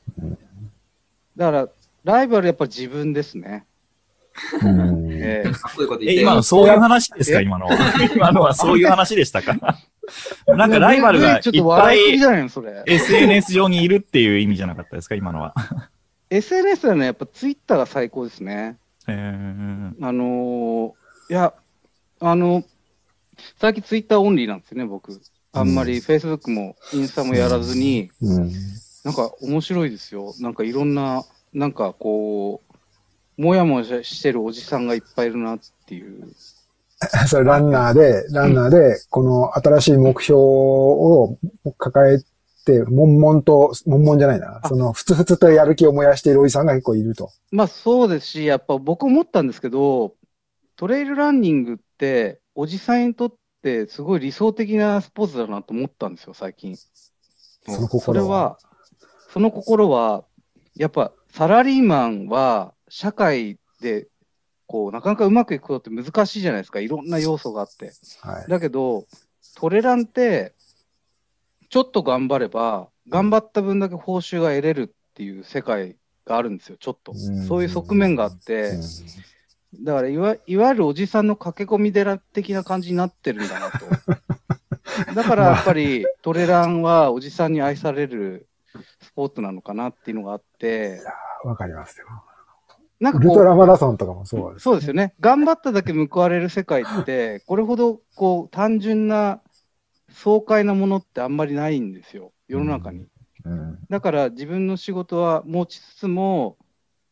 [1.37, 1.69] だから、
[2.05, 3.65] ライバルやっぱ自分ですね。
[4.63, 5.45] うんえ
[6.01, 7.41] 今のそういう話ですか？
[7.41, 7.77] え今のは。
[8.15, 9.57] 今のはそういう話でしたか？
[10.47, 12.83] なんかライバルがいっちょっとぱ笑いすぎいじゃないの、それ。
[12.87, 15.17] SNS 上にいるっていう意味じゃなかったですか？
[15.17, 15.55] 今のは。
[16.31, 18.79] SNS はね、やっぱツイッターが最高ですね。
[19.07, 20.93] えーあのー
[21.31, 21.53] いや、
[22.21, 22.65] あの、
[23.61, 25.21] 最近ツイッターオンリーなんですよね、僕。
[25.53, 28.53] あんまり Facebook もインスタもやらずに、うん。
[29.05, 30.35] なんか面白いですよ。
[30.41, 32.63] なんかいろんな、なんかこ
[33.39, 36.29] う、もやもやしてるおじさんがいっぱいいるなっていう。
[37.29, 41.39] それランナーで、ランナーで、この新しい目標を
[41.77, 42.25] 抱えて、
[42.85, 44.61] 悶々と、悶々じゃないな。
[44.63, 47.31] あその、ふつふつとやる気を燃やしているおじさんが結構いると。
[47.51, 50.15] まあそうですし、やっぱ僕思ったんですけど、
[50.77, 56.77] トレイルランニングって、おじさんにとってすごい理想的なスポーツだなと思ったんですよ、最近。
[56.77, 58.59] その心は、
[59.33, 60.25] その心は、
[60.75, 64.09] やっぱサラリーマンは社会で、
[64.67, 66.81] こう、なかなかうまくいくことって難しいじゃないですか。
[66.81, 67.93] いろんな要素があって。
[68.21, 68.49] はい。
[68.49, 69.07] だけど、
[69.57, 70.55] トレランって、
[71.69, 77.13] ちょっと頑張れば、頑張った分だけ報酬が得れるっていう世界があるんですよ、ちょっと。
[77.13, 78.73] うんそういう側面があって、
[79.83, 83.87] だからいわ、いわゆるおじさんの駆け込み寺的な感じになってるんだなと。
[85.15, 88.49] だからやっぱりトレランはおじさんに愛される
[89.01, 91.01] スポーツなのかなっていうのがあって、
[91.45, 92.07] わかりますよ。
[93.01, 94.65] なんかこう、ウルトラマラソンとかもそうです。
[94.65, 95.15] そうですよね。
[95.21, 99.41] 頑張っただけ報われる世界って、これほどこう単純な
[100.11, 103.07] 爽快なものってあんまりないんですよ、世の中に。
[103.45, 103.79] うん。
[103.89, 106.57] だから自分の仕事は持ちつつも、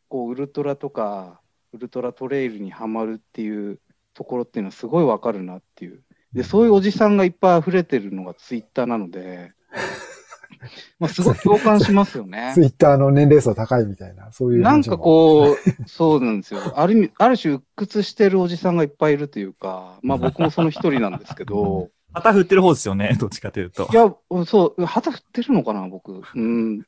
[0.09, 1.41] こう、ウルトラとか、
[1.73, 3.81] ウルトラトレイルにはまるっていう
[4.15, 6.03] ところっていうのはすごいわかるなっていう。
[6.33, 9.53] で、そういうおじさんがいっぱい溢れてるのがツイッターなので、
[10.99, 12.63] まあ、すごい共感しますよね ツ。
[12.63, 14.63] イッターの年齢層高いみたいな、そういう。
[14.63, 16.61] なんかこう、そうなんですよ。
[16.79, 23.95] ある意味、ある種鬱屈してるおじさんがいっぱいいるというか、まあ僕もその一人なんですけど、 旗振ってる方ですよね、 どっちかというとい。
[23.95, 24.15] や、
[24.47, 26.23] そう、旗振ってるのかな、僕。
[26.35, 26.81] うん。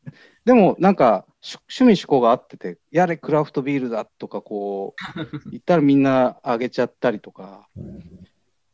[0.45, 7.69] でも、なんか、し趣味趣向が合ってて、やれ、クラフトビールだとか、こう、言ったらみんなあげちゃったりとか、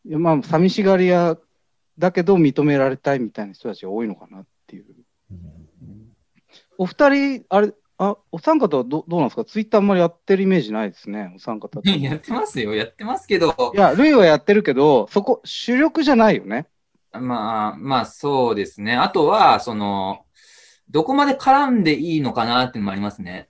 [0.05, 1.39] まあ、寂しがり屋
[1.99, 4.85] だけど認められたいみたいな人たちが多いのかなっていう。
[6.79, 9.45] お二人、あれ、あ、お三方はどどうなんですか？
[9.45, 11.91] ツイッターあんまりやってるイメージないですね、お三方って。
[11.91, 16.67] い やってますよ、やってますけど、や、ルイはやってるけど、そこ、主力じゃないよね。
[17.13, 18.97] まあ、まあそうですね。
[18.97, 20.25] あとは、その、
[20.91, 23.49] どこまで絡んでいいのかなっていうのもありますね。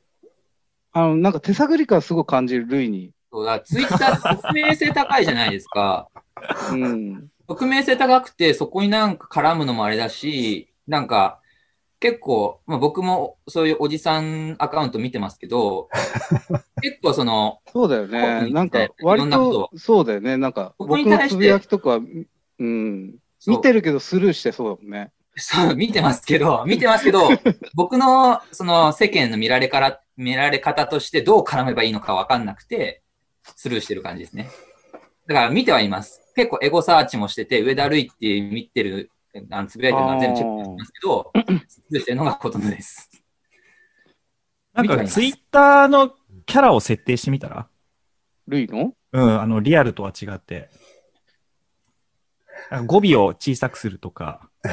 [0.92, 3.10] あの、なんか手探り感すごい感じる、ルイに。
[3.32, 6.08] そうだ、ツイッター匿名性高いじゃないですか。
[6.72, 7.28] うん。
[7.48, 11.40] 匿名性高くて、そこになんか絡むのもあれだし、なんか、
[12.04, 15.88] 結構、まあ僕もそういうおじさんアカウント見てますけど、
[16.82, 18.42] 結構その、そうだよね。
[18.42, 20.36] ねなんか、割いろんなことと、そうだよね。
[20.36, 22.00] なんか、僕のに対してつぶやきとかは、
[22.58, 23.14] うん。
[23.46, 25.12] 見てるけどスルーしてそうだもんね。
[25.36, 27.30] そう、見てますけど、見てますけど、
[27.74, 33.02] 僕の、その世間の見られから、見られ方としてどう絡めばいいのかわかんなくて、
[33.56, 34.50] スルーしてる感じですね。
[35.26, 36.20] だから見てはいます。
[36.36, 39.10] 結構エゴサーチもしてて、上田るいって見てる、
[39.50, 41.32] あのつぶやいてるのは全部チェックしてますけど、
[41.66, 43.10] スルーしてるのがほとです。
[44.72, 46.12] なんかツイッターの
[46.46, 47.68] キャラを設定してみたら？
[48.46, 48.92] ルイの？
[49.12, 50.68] うん、あの、リアルとは違って。
[52.70, 54.50] あ語尾を小さくするとか。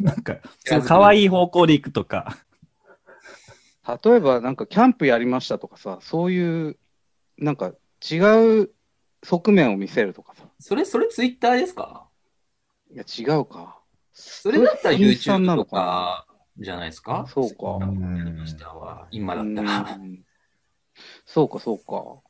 [0.00, 2.38] なんか、その可愛い方向で行くとか。
[4.04, 6.78] 例えば、なんか、キャンプやりましたとかさ、そういう、
[7.38, 7.72] なんか、
[8.10, 8.16] 違
[8.62, 8.70] う
[9.24, 10.44] 側面を見せるとかさ。
[10.60, 12.06] それ、それツイッターですか？
[12.92, 13.80] いや、違うか。
[14.12, 16.26] それだったら YouTube となのかか
[16.58, 17.26] じゃないですか？
[17.28, 19.96] そうか今だったら。
[19.96, 20.20] うん
[21.26, 22.20] そうか、そうか。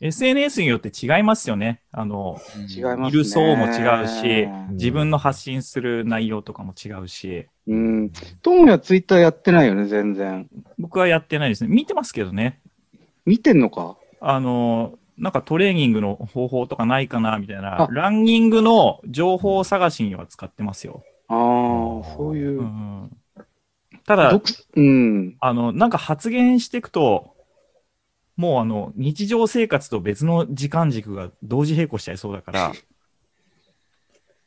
[0.00, 1.82] SNS によって違いますよね。
[1.90, 2.38] あの、
[2.68, 3.08] 違いますね。
[3.08, 8.12] いる層も違うしうん自分の発信する内容とかも違うし、うん。
[8.40, 10.48] トモヤツイッターやってないよね、全然。
[10.78, 11.74] 僕はやってないですね。
[11.74, 12.60] 見てますけどね。
[13.26, 13.96] 見てんのか？
[14.20, 21.04] あの、なんかトレーニングの方法とかないかなみたいなあ、ランニングの情報探しには使ってますよ。
[21.28, 21.36] ああ、
[22.16, 22.62] そういうう。
[22.62, 23.10] ん、
[24.04, 24.44] ただ、独
[24.76, 25.36] うん。
[25.40, 27.34] あの、なんか発言していくと、
[28.36, 32.72] もうあの、日常生活と別の時間軸が同時並行しちゃいそうだから、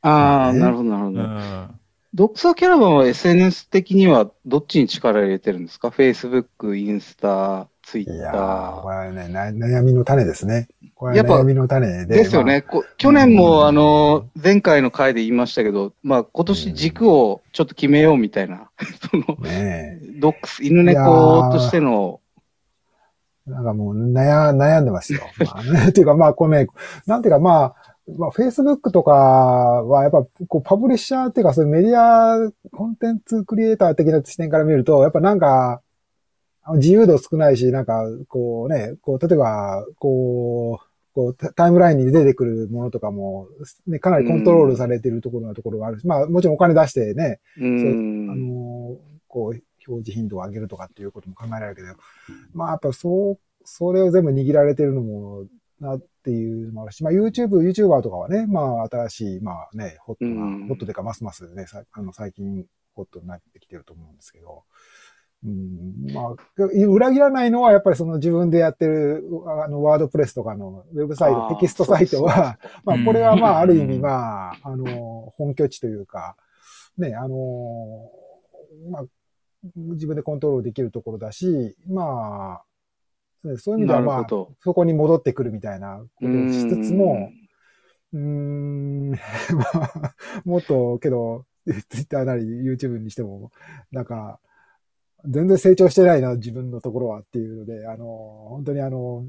[0.01, 1.21] ああ、ねなるほど、なるほうど。
[1.21, 1.79] ん。
[2.13, 8.89] ドクサーキャラバンは SNS 的にはどっちに力入れてるんですか ?Facebook、インスタ、ツイいやッター、こー。
[8.89, 10.67] れはね、な悩みの種ですね。
[10.95, 12.19] これやっぱは悩みの種で。
[12.19, 12.61] ですよね。
[12.63, 18.69] こ去年うんも、あの、前回の回で言いましたけど、まあ、今年軸をちょっと決めようみたいな、
[19.11, 19.25] その、
[20.19, 22.21] ドックス、犬猫としての、
[23.47, 23.51] え。
[23.51, 25.21] なんかもう悩悩んでますよ。
[25.45, 26.67] まあね、 っていうかまあ、このね、
[27.05, 27.75] なんていうかまあ、
[28.17, 35.81] まあ、Facebook とかは、やっぱ、こう、パブリッシャーっていうか、そういうメディア、コンテンツクリエイター的な視点から見ると、やっぱなんか、
[36.73, 43.47] 自由度少ないし、なんか、こうね、こう、例えば、こう、こう、タタイムラインに出てくるものとかも、
[43.87, 48.49] ね、かなりコントロールされてるところなところがあるし、まあ、もちろんお金出してね、うあん。
[48.49, 48.97] の、
[49.27, 51.87] こう、表示頻度を上げるとかっていうことも考えられるけど、
[52.53, 55.45] まあ、やっぱそう、それを全部握られてるのも、
[55.79, 64.63] なっていうのもあるし、まあ YouTube、YouTuber とかはね、まあ新しい、まあね、ホットな、うんホットというかますますね、さあの最近ホットになってきてると思うんですけど、
[65.43, 69.23] うん、まあ、裏切らないのはやっぱりその自分でやってる、
[69.63, 76.35] あの、ワードプレスとかのウェブサイト、テキストサイトは、まあうんこれはまあある意味まあ、あの、本拠地というか、
[76.97, 78.09] ね、あの、
[78.89, 79.05] まあ、
[79.75, 82.61] 自分でコントロールできるところだし、ま
[83.43, 84.27] あ、ねそういう意味でなはまあ。
[84.27, 87.29] そこに戻ってくるみたいなことをしつつも、
[88.13, 89.17] うん、 ま
[89.73, 90.13] あ、
[90.45, 91.45] もっと、けど、
[91.89, 93.51] ツイッターなり YouTube にしても、
[93.91, 94.39] なんか、
[95.27, 98.05] 全然成長してないな、自分のところはっていうので、あの、
[98.49, 99.25] 本当にあの、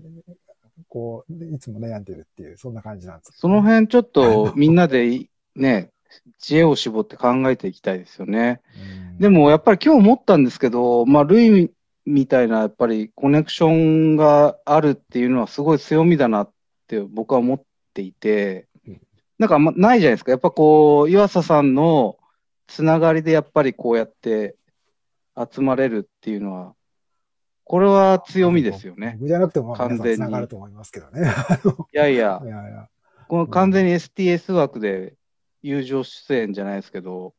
[0.88, 3.32] こう、いつも悩んでるっていう、そんな感じなんです。
[3.36, 5.90] その辺ちょっとみんなでいね、
[6.38, 8.60] 知恵を絞って考えていきたいですよね。
[9.12, 11.70] うんで、もやっぱり今日思ったんですけど、まあ、ルイ
[12.04, 16.50] みたいなやっぱりコネクションがあるっていうのはすごい強みだなっ
[16.86, 17.62] て僕は思っっ
[17.96, 19.00] ていてうん、
[19.38, 20.32] なんかあんまないじゃないですか。
[20.32, 22.18] やっぱこう、岩佐さんの
[22.66, 24.56] つながりでやっぱりこうやって
[25.38, 26.74] 集まれるっていうのは、
[27.64, 29.16] これは強みですよね。
[29.18, 31.32] 僕じゃなくても、完全に繋がると思いますけどね。
[31.92, 32.88] いやいやい、やいや。
[33.28, 35.14] この完全に STS 枠で
[35.62, 37.34] 友情出演じゃないですけど、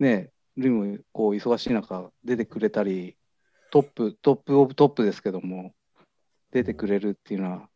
[0.00, 3.16] ね、ルイもこう忙しい中出てくれたり、
[3.70, 5.72] トップ、 top of top ですけども、
[6.50, 7.68] 出てくれるっていうのは、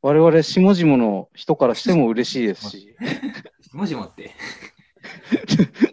[0.00, 2.96] 我々下々の人からしても嬉しいですし、
[3.72, 4.32] もしもって。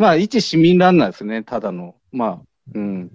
[0.00, 1.94] まあ一市民ランナーですね、ただの。
[2.10, 2.40] まあ、
[2.74, 3.10] うん。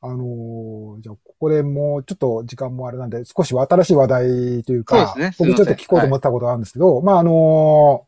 [0.00, 8.06] あのーじゃあ、ここでもうちょっと時間もあれなんで、少し新しい話題というか、そうですね僕ちょっと聞こうと思ったことがあるんですけど、まあ、あの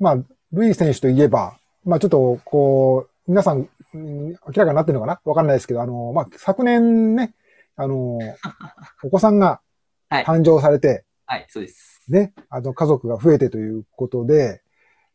[0.00, 0.16] ーまあ、
[0.52, 5.20] ルイ選手といえば、まあ、ちょっと、こう、皆さん、うん明らかになってるのかな？
[5.24, 7.34] わかんないですけど、あのーまあ、昨年ね、
[7.76, 8.34] あのー
[9.06, 9.60] お子さんが
[10.08, 10.24] はい。
[10.24, 12.02] 誕生されて、はい、そうです。
[12.08, 14.60] ね、あの、家族が増えてということで、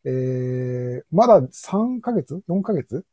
[0.06, 3.06] えー、まだ3ヶ月 ?4 ヶ月？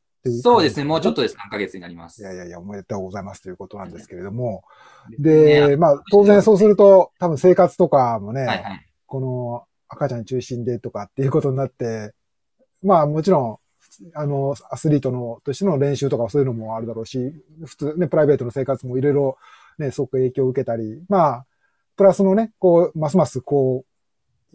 [0.42, 2.22] そうですね、もうちょっとで3ヶ月になります。
[2.22, 4.64] いやいやいや、おめでとうございますということなんですけれども。
[5.10, 8.86] ねで、まあ、当然そうすると、多分生活とかもね、はいはい。
[9.06, 12.12] この赤ちゃん中心でとかっていうことになって、
[12.82, 13.58] まあもちろん、
[14.14, 17.32] あの、アスリートの、としての練習とかそういうのもあるだろうし、
[17.64, 19.38] 普通ね、プライベートの生活もいろいろ
[19.78, 21.46] ね、すごく影響を受けたり、まあ、
[21.96, 23.95] プラスのね、こう、ますますこう、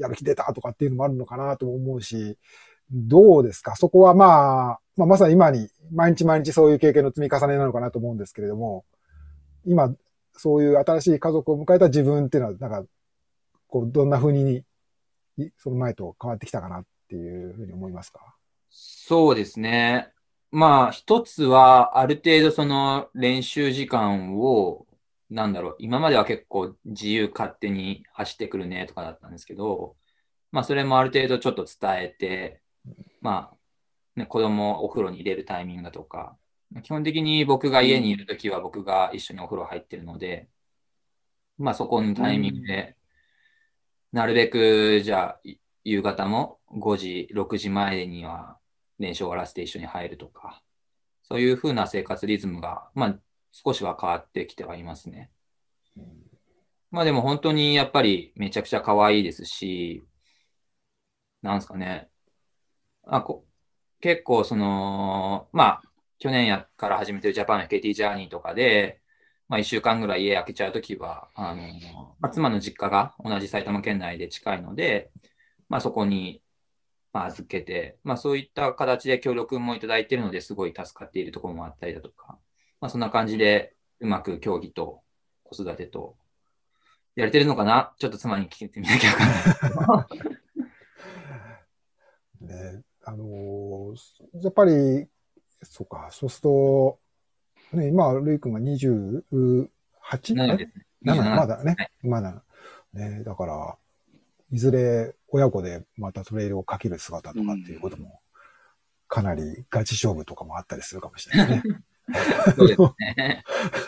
[0.02, 2.38] やる気出たとかっていうのもあるのかなと思うし、
[2.92, 3.76] どうですか？
[3.78, 8.84] そこはまあ、まあまさに今に、毎日毎日そういう経験の積み重ねなのかなと思うんですけれども、
[9.66, 9.96] 今、
[10.34, 12.90] そういう新しい家族を迎えた自分っていうのは、なんか、
[13.68, 14.64] こう、どんな風に、
[15.58, 18.36] その前と変わってきたかなっていうふうに思いますか？
[18.70, 20.10] そうですね。
[20.52, 24.86] まあ、一つは、ある程度その練習時間を、
[25.32, 29.96] なんだろう、今までは結構自由勝手に走ってくるねとかだったんですけど、
[30.52, 32.62] まあ、それもある程度ちょっと伝えて、
[33.22, 33.58] まあ、
[34.20, 36.38] ね、子供をお風呂に入れるタイミングだとか、
[36.84, 40.50] 基本的に僕が家にいるときは僕が一緒にお風呂入ってるので、
[41.58, 42.98] まあ、そこのタイミングで、
[44.12, 45.42] なるべく、じゃあ、
[45.86, 48.58] 夕方も5時、6時前には
[49.00, 50.62] 練習を終わらせて一緒に入るとか、
[51.24, 53.20] そういう風な生活リズムが、まあ、
[53.52, 55.32] 少しは変わってきてはいますね。
[56.92, 60.04] まあでも本当にやっぱりめちゃくちゃ可愛いですし、
[61.42, 62.10] なんですかね。
[63.04, 63.46] あこ
[64.02, 65.82] 結構その、まあ、
[66.20, 69.02] 去年やから始めてるジャパン FKT ジャーニーとかで、
[69.48, 71.64] まあ一週間ぐらい家開けちゃうときは、あの、
[72.20, 75.12] まあ、妻の実家が同じ埼玉県内で近いので、
[75.70, 76.42] まあそこに、
[77.14, 82.38] まあ預けて、まあそういった形で協力もいただいているのですごい助かっているところもあったりだとか、
[82.82, 85.02] まあそんな感じでうまく競技と
[85.44, 86.18] 子育てと
[87.16, 87.94] やれてるのかな？
[88.00, 90.16] ちょっと妻に聞いてみなきゃわかんな
[92.50, 92.52] い。
[92.76, 93.96] ね、あのー
[94.42, 95.08] やっぱり、
[95.62, 97.00] そうか、そうすると、
[97.74, 99.24] ね、今、ルイ君が 28?
[100.12, 100.86] 7ですね。
[101.04, 101.76] 7 27まだね？
[101.78, 102.44] はい、まだ。
[102.94, 103.78] ね、だから、
[104.52, 108.22] いずれ親子でまたトレイルをかける姿とかっていうことも、
[109.08, 111.64] かなりガチ勝負とかもあったりするかもしれないね。
[112.56, 113.14] そうですね。
[113.18, 113.44] ね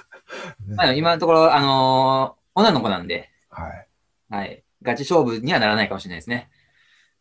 [0.75, 3.87] まあ今のところ、あのー女の子なんで、はい。
[4.29, 4.63] はい。
[4.83, 6.49] ガチ勝負にはならないかもしれないですね。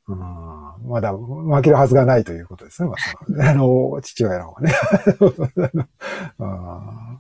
[0.09, 0.19] うん
[0.89, 2.89] まだ負けるはずがないということですね。
[2.89, 2.97] ま
[3.47, 4.75] あ、 あの、父親の方がね。
[6.39, 7.19] あ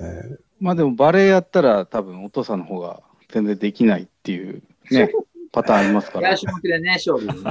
[0.00, 5.10] ーえまあでもバレエやったら多分お父さんの方が全然できないっていうね、
[5.54, 6.38] パターンありますからいや、。
[6.38, 7.50] 種目でね、勝負にね。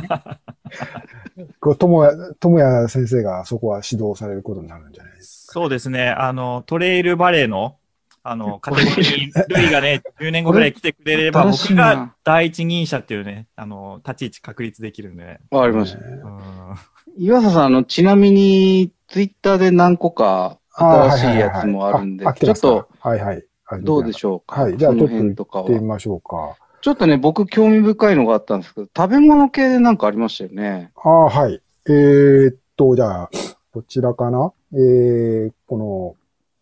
[1.38, 5.54] ー こう、ともや、ともや先生がそこは指導されることになるんじゃないですか。
[5.54, 6.10] そうですね。
[6.10, 7.78] あの、トレイルバレーの、
[8.24, 15.40] あの、 カテゴリーに、ルイがね、10年後ぐらい来てくれれば、僕なが第一人者っていうね、あの、立ち位置確立できるんでね。
[15.50, 16.00] わかりました。
[16.00, 16.76] ねうん
[17.16, 23.46] 岩佐さん、あの、ちなみに、ツイッターで何個か新しいやつもあるんで、ちょっと、はいはい。
[23.82, 24.62] どうでしょょうか？
[24.64, 25.74] はいじゃあその辺と行って。
[25.74, 26.56] みましょうか。
[26.84, 30.92] ちょっとね、僕興味深いのがあったんですけど、食べ物系でなんかありましたよね。
[30.98, 31.62] ああ、はい。
[31.88, 33.30] えーっと、じゃあ、
[33.72, 34.52] こちらかな？
[34.74, 36.18] えー、この、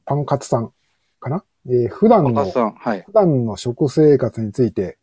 [0.06, 0.72] パンカツさん
[1.20, 1.44] かな？
[1.66, 3.02] えー、普段の若、さん、はい。
[3.02, 5.00] 普段の食生活について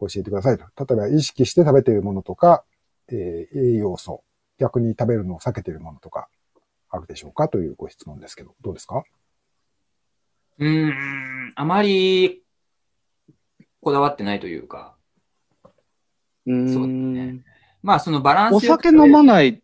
[0.00, 0.64] 教えてくださいと。
[0.86, 2.64] 例えば意識して食べているものとか、
[3.08, 4.24] えー栄養素、
[4.58, 6.28] 逆に食べるのを避けているものとか、
[6.88, 7.48] あるでしょうか？
[7.48, 9.04] というご質問ですけど、どうですか？
[10.60, 12.42] うーん、あまり
[13.86, 14.96] こだわってないというか、
[16.44, 16.74] うーん。
[16.74, 17.44] そうですね。
[17.84, 19.62] まあそのバランスお酒飲まない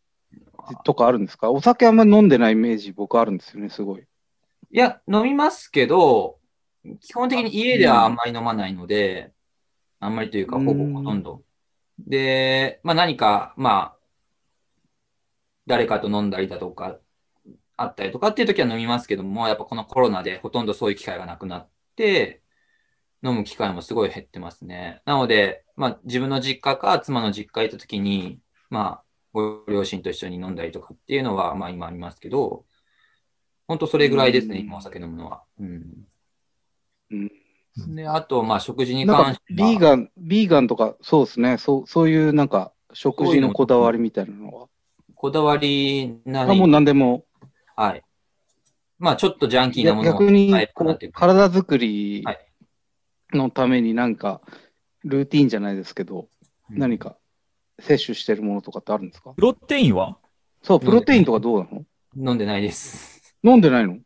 [0.85, 1.51] とかあるんですか？
[1.51, 4.03] お酒あんまり飲んでないイメージ僕あるんですよね、すごい。
[4.03, 4.07] い
[4.71, 6.39] や、飲みますけど、
[7.01, 9.33] 基本的に家ではあんまり飲まないので、
[9.99, 10.67] あんまりというか、うん。
[10.67, 11.43] ほぼほとんど。
[11.99, 13.99] で、まあ何か、まあ、
[15.67, 17.01] 誰かと飲んだりだとか、
[17.77, 22.42] あったりとかっていう時は飲みますけども、やっぱこのコロナでほとんどそういう機会がなくなって、
[23.23, 25.01] 飲む機会もすごい減ってますね。
[25.05, 32.65] なので、まあ自分の実家か妻の実家行った時に、まあ、ご両親と一緒に飲んだりとかっていうのは、まあ今ありますけど、
[33.69, 35.43] 本当それぐらいですね、うん今お酒飲むのは。
[35.61, 36.07] うん。
[37.11, 37.33] うん
[37.97, 39.69] で、あと、まあ食事に関し、ては。
[39.71, 41.57] ビーガン、ビーガンとか、そうですね。
[41.57, 44.69] そう、そういうなんか、食事のこだわりみたいなのは。
[45.15, 47.25] こだわりなあもう何でも、
[47.77, 48.03] はい。
[48.99, 50.53] まあちょっとジャンキーなものを逆に
[51.13, 52.52] 体作りはい
[53.33, 54.41] のためになんか、
[55.05, 56.29] ルーティンじゃないですけど、
[56.71, 57.17] 何か
[57.81, 59.33] 摂取してるものとかってあるんですか？
[59.35, 60.19] プロテインは？
[60.63, 61.85] そう、プロテインとかどうなの？
[62.31, 63.37] 飲んでないです。
[63.43, 63.99] 飲んでないの？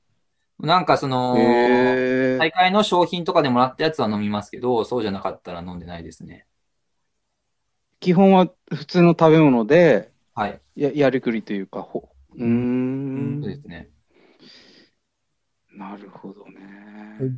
[0.59, 6.47] なんかその、へ大会の商品とかでもらったやつは飲みますけど、そうじゃなかったら飲んでないですね。
[8.01, 10.61] 基本は普通の食べ物で、はい。
[10.77, 13.91] ややりくりというか、ほうーんそうですね。
[15.73, 16.46] なるほどね。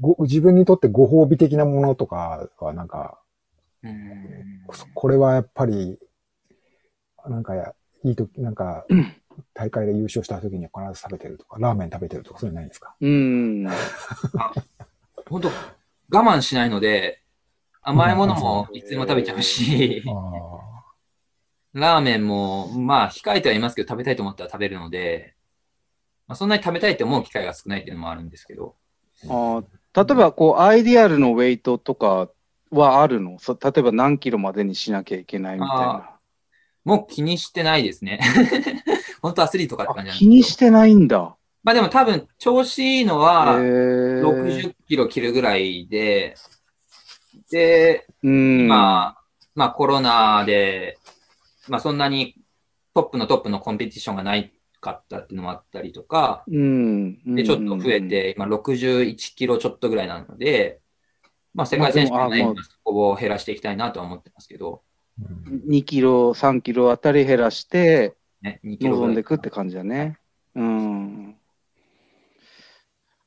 [0.00, 3.20] ご自分にとってご褒美的なものとかはなんか、
[3.82, 4.62] うん。
[4.94, 5.98] これはやっぱり、
[7.26, 7.74] なんかや、
[8.04, 9.14] いいとき、なんかうん、
[9.54, 12.94] 大会で優勝した時には必ず食べてるとか、ラーメン食べてるとか、そういうのないんですか？
[13.00, 13.68] うーん。
[15.28, 15.52] 本当我
[16.10, 17.22] 慢しないので、
[17.82, 20.84] 甘いものもいつでも食べちゃうし、あ
[21.74, 25.34] ラーメンも、まあ、控えてはいますけど、食べたいと思ったら食べるので、
[26.26, 28.74] まあ、そんなに食べたいって思う機会が少ないっていうのもあるんですけど、
[29.26, 29.64] あー
[29.94, 32.28] 例えば、こう、アイディアルのウェイトとか
[32.70, 33.38] はあるの？
[33.40, 36.10] そ例えば何キロまでにしなきゃいけないみたいな。
[36.84, 38.20] もう気にしてないですね。
[39.20, 40.12] 本当アスリートかってあ感じ。
[40.12, 41.36] 気にしてないんだ。
[41.64, 46.36] まあでも多分、調子いいのへは、ー60キロ切るぐらいで、
[47.50, 48.68] で、うん。
[48.68, 49.22] まあ、
[49.54, 50.98] まあコロナで、
[51.68, 52.36] まあそんなに
[52.94, 54.52] トップのトップのコンペティションがない
[54.92, 57.34] かったっていうのもあったりとか、うん。
[57.34, 60.80] で、ちょっと増えて、今61キロちょっとぐらいなので、
[61.54, 70.18] まあ世界選手権ね、まあでもあまそこを減らしていきたいなとは思ってますけど、ーうん2キロ、3キロあたり減らして、ね、2キロ望んでいくって感じだね。
[70.54, 71.36] うん。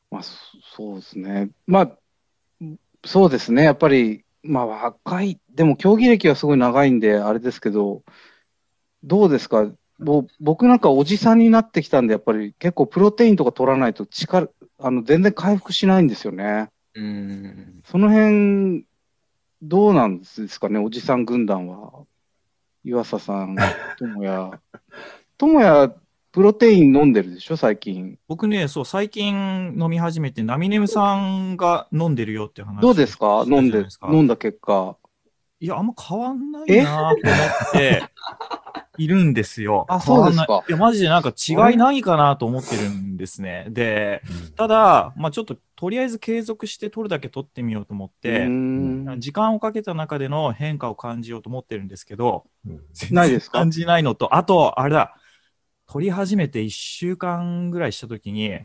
[0.09, 0.35] まあ、そ
[0.75, 1.49] そうですね。
[1.67, 1.97] まあ、
[3.05, 3.63] そうですね。
[3.63, 8.03] やっぱり、まあ、若い、でも競技歴はすごい長いんで、あれですけど、
[9.03, 9.71] どうですか？
[10.01, 14.49] ぼ僕なんかおじさんになってきたんで、やっぱり結構プロテインとか取らないと力、
[14.79, 16.69] あの、全然回復しないんですよね。
[16.95, 17.81] うーん。
[17.85, 18.85] その辺、
[19.61, 22.05] どうなんですかね、おじさん軍団は。
[22.83, 23.55] 岩佐さん、
[23.97, 24.59] ともや。
[25.37, 25.93] ともや、
[26.31, 28.17] プロテイン飲んでるでしょ、最近。
[28.27, 32.81] 僕ね、そう、最近飲み始めて、ナミネムさんが飲んでるよって話。
[32.81, 34.97] どうですか飲んで飲んだ結果。
[35.61, 38.03] いや、あんま変わんないなと思って
[38.97, 39.85] いるんですよ。
[39.89, 40.63] あそうですか。
[40.67, 40.71] い。
[40.71, 43.67] や、マジでなんか違いないかなと思ってるんですね。
[43.69, 44.23] で、
[44.57, 48.47] ただ、まあちょっと、とりあえず継続して取るだけ取ってみようと思っうて、
[49.19, 52.45] 時間をかけた中での変化を感じようと思ってるんですけど、
[53.11, 53.59] ないですか？
[53.59, 55.15] 感じないのと、あと、あれだ、
[55.85, 58.57] 取り始めて1週間ぐらいしたときに、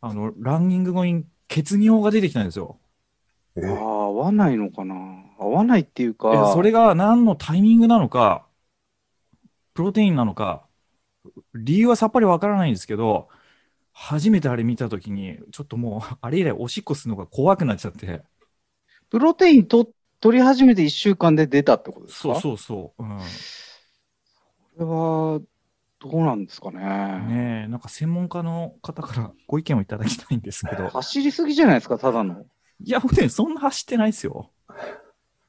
[0.00, 2.78] あの、ランニング後に血尿が出てきたんですよ。
[3.56, 4.94] えああ、合わないのかな？
[5.38, 8.46] 合わないっていういかや、それが何のタイミングなのか、
[9.74, 10.66] プロテインなのか、
[11.54, 13.28] 理由はさっぱりわからないんですけど、
[13.92, 18.22] 初めてあれ見たときに、ちょっともう、 あれ以来おしっこするのが怖くなっちゃって。
[19.10, 19.88] プロテインと
[20.20, 22.34] 取り始めて1週間で出たってことですか？
[22.34, 23.02] そうそうそう。
[23.02, 23.18] うん。
[23.18, 23.24] こ
[24.78, 25.40] れは、
[26.00, 26.80] どうなんですかね？
[26.80, 30.88] ねえ、なんか専門家の方からご意見をいただきたいんですけど。
[30.88, 32.44] 走りすぎじゃないですか、ただの。
[32.84, 34.50] いや、僕ね、そんな走ってないですよ。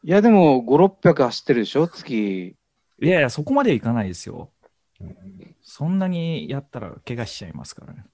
[0.03, 1.87] いや、でも、5、600走ってるでしょ？
[1.87, 2.55] 月。
[3.01, 4.51] いやいや、そこまではいかないですよ。
[5.01, 5.15] うん
[5.67, 8.05] そんなにやったら怪我しちゃいますからね。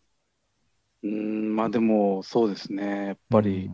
[1.03, 3.07] うーん、まあでも、そうですね。
[3.07, 3.69] やっぱり、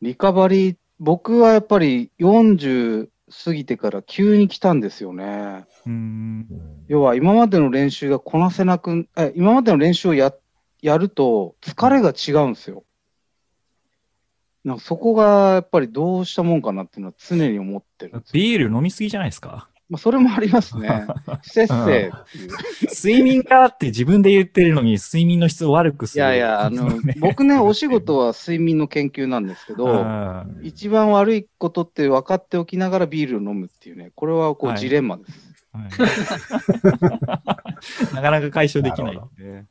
[0.00, 3.10] リカバリー、僕はやっぱり40
[3.44, 5.66] 過ぎてから急に来たんですよね。
[5.86, 6.46] うん。
[6.50, 10.34] うん要は今までの練習がこなせなく、え今までの練習をや
[10.80, 12.84] やると疲れが違うんですよ。
[14.64, 18.30] なんかそこがやっぱりどうしたもんかなっていうのは常に思ってるんですよ。
[18.34, 19.68] ビール飲みすぎじゃないですか？
[19.88, 21.04] まあ、それもありますね。
[21.42, 21.92] 不節制って
[22.38, 22.50] いう。
[22.96, 26.24] 睡眠がって自分で言ってるのに睡眠の質を悪くする。
[26.24, 26.88] いやいや、あの、
[27.20, 35.52] 僕ね、お仕事は睡眠の研究なんですけど、うん一番悪いことって分かっておきながらビールを飲むっていうね、これはこはいうジレンマです。
[35.72, 35.88] はい
[38.14, 39.20] なかなか解消できない。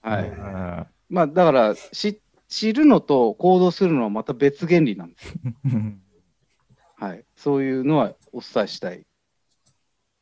[0.01, 2.19] はいうんまあだから知、
[2.51, 5.33] 知るのと行動するのはまた別原理なんです
[6.99, 7.23] はい。
[7.35, 9.07] そういうのはお伝えしたい。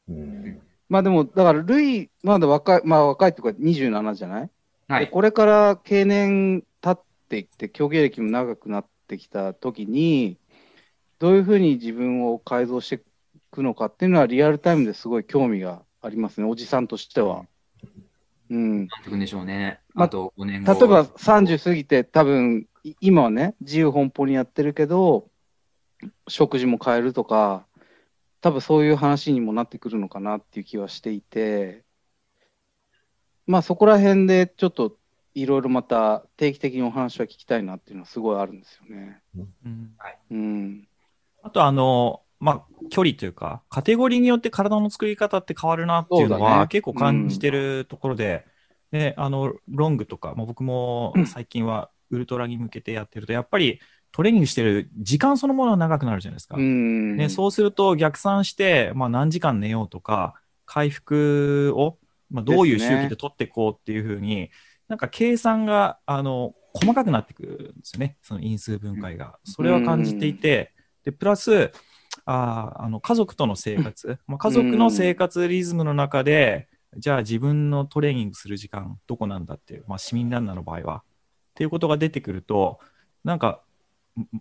[0.08, 0.62] うん。
[0.88, 4.50] まあでも、だから、ルイ、まだ若い、まあ若いとか27じゃない、
[4.88, 5.06] はい。
[5.06, 10.38] でこれから経年経っていって、競技歴も長くなってきたときに、
[11.18, 13.00] どういうふうに自分を改造してい
[13.52, 17.46] くのかっていうのは、リアルタイムですごい興味がありますね、おじさんとしては。
[18.50, 18.78] うん。
[18.78, 19.82] なんていくんでしょうね。
[20.00, 20.74] まあと5年後。
[20.74, 25.30] 例えば30過ぎて、多分い今はね、自由奔放にやってるけど、
[26.28, 27.66] 食事も変えるとか、
[28.42, 31.84] 多分そういう話にもなってくるのかなっていう気はしていて、
[33.46, 34.96] まあそこら辺でちょっと
[35.36, 39.22] いろいろまた定期的にお話は聞きたいなっていうのはすごいあるんですよね。
[39.36, 39.96] うん
[40.32, 40.88] うん。
[41.44, 48.46] あと、あの、まあ、距離というか、カテゴリーによって体の作り方って変わるなっていうのは、結構感じてるところで、
[48.92, 53.80] で、あの、ロングとか、まあ、僕も最近はウルトラに向けてやってると、やっぱり
[54.12, 56.58] トレーニングしてる時間そのものは長くなるじゃないですか。
[56.58, 57.18] うん。
[57.18, 60.36] ね、そうすると逆算して、まあ、何時間寝ようとか、
[60.66, 61.98] 回復を、
[62.30, 64.50] まあ、どういう周期で取っていこうっていうふうに、
[64.88, 68.18] なんか計算が、あの、細かくなってくるんですよね。
[68.22, 69.40] その因数分解が。
[69.44, 71.72] それは感じていて、で、プラス、
[72.26, 76.68] あーあの、家族との生活、まあ、家族の生活リズムの中で、
[76.98, 82.80] じゃあ自分のトレーニングする時間、どこなんだっていう、まあ、市民ランナーの場合は、っていうことが出てくると、
[83.24, 83.62] なんか、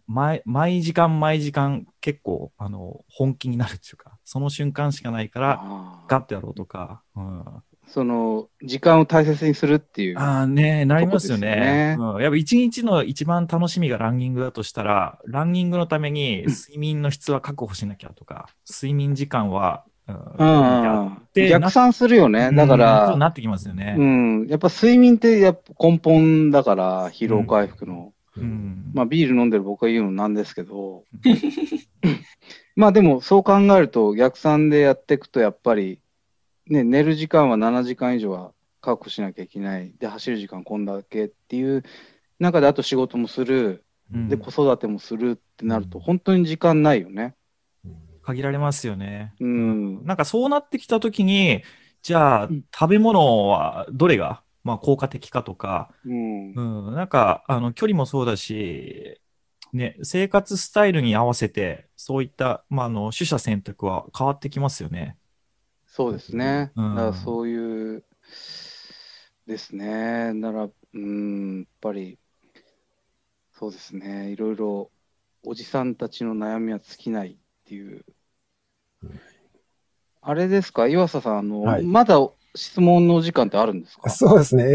[0.07, 5.63] 毎毎時間毎時間結構あの本気になるっていうかその瞬間しかないから
[6.09, 7.45] ガッてやろうとか、うん、
[7.89, 10.19] その、時間を大切にするっていう。
[10.19, 11.97] ああねなりますよね。
[11.99, 22.51] ようん、やっぱ一日の一番楽しみがランニングだとしたらランニングのために睡眠の質は確保しなきゃとか睡眠時間は、うんうんで逆算するよね。
[22.53, 24.47] だかうんら、なってきますよね、うん。
[24.49, 28.13] やっぱ睡眠ってやっぱ根本だから、疲労回復の。
[28.37, 31.05] うんまあビール飲んでる僕が言うのなんですけど、
[32.77, 35.99] まあでもそう考えると逆算でやっていくとやっぱり、
[36.69, 39.93] ね、寝る時間は7時間以上は確保しなきゃいけない。
[39.99, 41.83] で、走る時間こんだけっていう
[42.39, 43.85] 中であと仕事もする。
[44.15, 47.35] うんで、子育てもするってなると本当に時間ないよね。
[48.29, 49.35] 限られますよね。
[49.41, 50.05] うん。
[50.05, 51.63] なんかそうなってきたときに、
[52.03, 56.53] じゃあ、うん食べ物はどれが、まあ、効果的かとか、うん。
[56.53, 59.21] うん、なんか、あの、距離もそうだし、
[59.73, 65.17] ね、生活スタイルに合わせて、そういった、まあ、あの、取捨選択は変わってきますよね。
[65.87, 66.73] そうですね。
[66.77, 68.05] うんだからそういう、
[69.47, 70.39] ですね。
[70.41, 72.19] だから、うん、やっぱり、
[73.53, 74.31] そうですね。
[74.31, 74.91] いろいろ、
[75.45, 78.05] おじさんたちの悩みは尽きないっていううん。
[80.21, 82.17] あれですか、岩佐さん、あの、はいまだ
[82.55, 84.11] 質問のお時間ってあるんですか？
[84.11, 84.65] そうですね。
[84.65, 84.67] え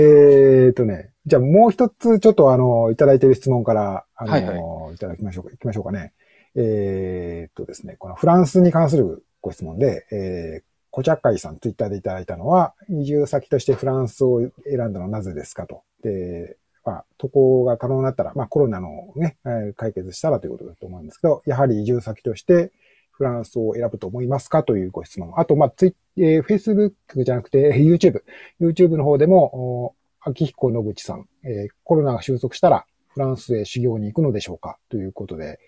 [0.69, 1.11] ーとね。
[1.25, 5.49] じゃあもう一つ、ちょっとあの、いただいている質問から、あの、はいいただきましょうか。
[5.51, 6.13] 行きましょうかね。
[6.55, 7.95] えーとですね。
[7.97, 15.81] このフランスに関するご質問で、えー、コチャッカイさん、ツイッターでいただいたのは、移住先としてフランスを選んだのはなぜですかと。
[16.03, 22.71] で、まあ、渡航が可能になったら、まあコロナのね、えー解決したらということだと思うんですけど、やはり移住先として
[23.15, 25.33] フランスを選ぶと思いますかというご質問。
[25.37, 28.23] あと、まあ、ツイえー、Facebook じゃなくて YouTube。
[28.59, 35.59] YouTube の方でも、お秋彦野口さん、えーコロナが収束したらフランスへ修行に行くのでしょうかということで、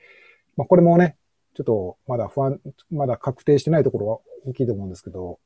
[0.57, 1.17] まあ、これもね、
[1.53, 2.59] ちょっとまだ不安、
[2.89, 5.39] まだ確定してないところは大きいと思うんですけど、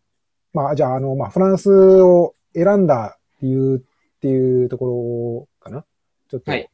[0.53, 5.85] まあ、じゃあ、あの、まあ、フランスを選んだ理由っていうところかな？
[6.30, 6.69] ちょっとはい、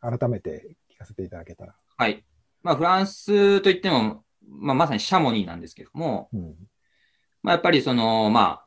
[0.00, 1.74] 改めて聞かせていただけたら。
[1.96, 2.24] はい。
[2.62, 6.54] まあ、フランスといっても、まあ、まさにシャモニーなんですけども、うん。
[7.42, 8.66] まあ、やっぱりその、まあ、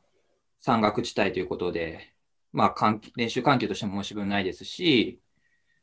[0.60, 2.14] 山岳地帯ということで、
[2.52, 5.22] まあ、練習環境としても申し分ないですし、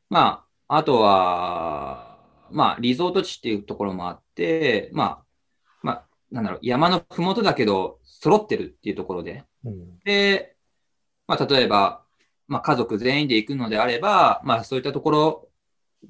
[0.09, 2.19] まあ、あとは、
[2.51, 5.25] まあ、リゾート地っていうところもあって、まあ、
[5.83, 9.99] まあ、なんだろう、山のふもとだけど、揃ってるっていうところで、うん。
[10.05, 10.57] で、
[11.27, 12.05] まあ、例えば、
[12.49, 15.49] まあ、家族全員で行くのであれば、まあ、そういったところ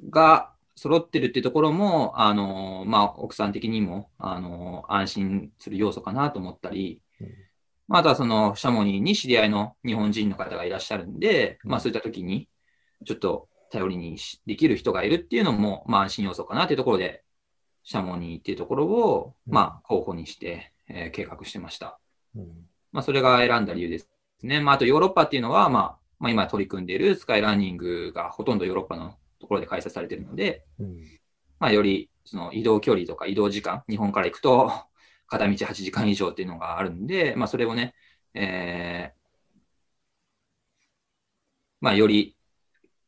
[0.08, 0.49] が
[0.80, 7.26] 揃ってるっていうところも、あの、まあ、奥さん的にも、あの、安心する要素かなと思ったりうん、
[7.86, 12.48] まあ、あとはその、シャモニーに知り合いの日本人の方がいらっしゃるんで、まあ、そういった時に、
[13.04, 17.24] ちょっと頼りにしできる人がいるっていうのも、まあ、安心要素かなというところで、
[17.84, 22.00] シャモニーっていうところを、うんまあ、候補にして、えー計画してました。
[22.34, 22.48] うん。
[22.90, 24.08] まあ、それが選んだ理由です
[24.42, 24.62] ね。
[24.62, 31.04] まあ、あとヨーロッパっていうのは、まあ、まあ、今取り組んでいるスカイランニングがほとんどヨーロッパのところで開催されているので、うん。
[31.58, 34.70] まあ、よりその移動距離とか移動時間、日本から行くと
[35.26, 37.94] 片道8時間以上っていうのがあるんで、まあ、それをね、
[38.34, 39.20] えー
[41.80, 42.36] まあ、より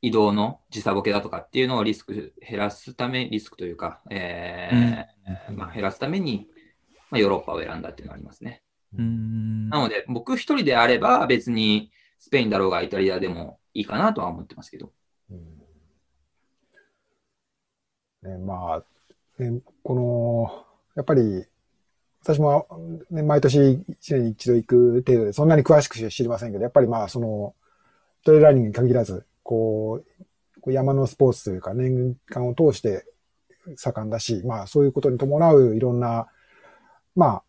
[0.01, 6.49] 移動の時差ボケだとかっていうのをリスク減らすため、リスクというか、えーまあ、減らすために、
[7.11, 8.63] まあ、ヨーロッパを選んだっていうのがありますね。
[8.99, 14.93] うんなので、僕一人であれば別にスペインだろうがイタリアでもいいかなとは思ってますけど。
[18.23, 18.83] ね、ま
[19.39, 21.45] あ、ね、この、やっぱり、
[22.23, 22.67] 私も、
[23.11, 27.55] ね、毎年一年に一度行く程度で、そんなに詳しく知りませんけど、やっぱりまあ、その、
[28.25, 30.03] トレーラーニングに限らず、こ
[30.65, 33.05] う、山のスポーツというか、年間を通して
[33.77, 36.29] 盛んだし、まあ、そういうことに伴ういろんな、
[37.17, 37.43] まあ、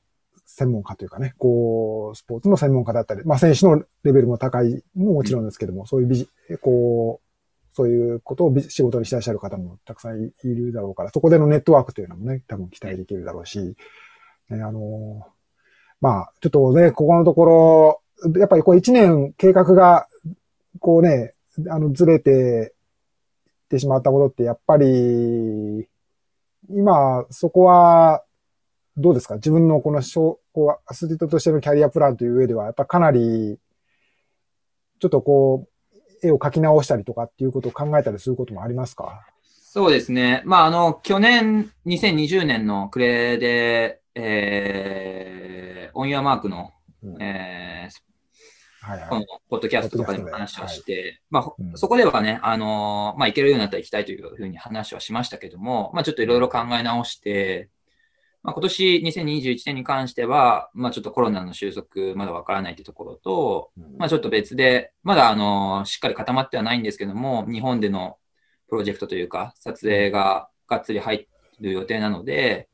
[0.45, 6.29] 専門家というかね、こう、スポーツの専門家だったり、まあ、選手のレベルも高いももちろんですけども、そういうビジ、
[6.61, 7.22] こう、
[7.73, 13.75] そういうことを仕事にしてらっしゃる方もたくさんいるだろうから、そこでのネットワークというのもね、多分期待できるだろうし、
[14.49, 15.27] ね、あの
[15.99, 18.01] まあ、ちょっとね、ここのところ、
[18.37, 20.07] やっぱりこう一年計画が、
[20.79, 21.33] こうね、
[21.69, 22.73] あの、ずれて、
[23.65, 25.87] ってしまったことって、やっぱり、
[26.69, 28.23] 今、そこは、
[28.97, 29.35] どうですか？
[29.35, 33.57] 自分のこの小、こう、アスリートとしてのキャリアプランという上では、やっぱかなり、
[34.99, 35.72] ちょっとこう、
[36.23, 39.25] 絵を描き直したりとかっていうことを考えたりすることもありますか？
[39.43, 40.43] そうですね。
[40.45, 46.71] まあ、あの、去年、2020年の暮れで、えー、オンユアマークの、
[47.03, 48.03] うんえー
[48.85, 49.09] はいはい。
[49.09, 57.69] このポッドキャストとかでも話をして、まあ、うんそこではね、あのーまあ、行けるようになったら行きたいというふうに話はしましたけども、まあ、ちょっといろいろ考え直して、
[58.43, 63.97] まあ、今年2021年に関しては、まあ、ちょっとコロナの収束まだわからないというところと、うん。
[63.97, 68.17] まあ、ちょっと別で、まだあのーしっかり固まってはないんですけども、日本での
[68.67, 71.27] プロジェクトというか、撮影ががっつり入
[71.61, 72.67] る予定なので、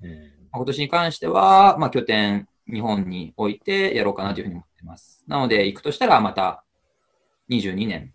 [0.52, 5.24] 今年に関しては、まあ、拠点、日本に置いてやろうかなというふうに思ってます。
[5.28, 6.64] なので、行くとしたらまた
[7.50, 8.14] 22年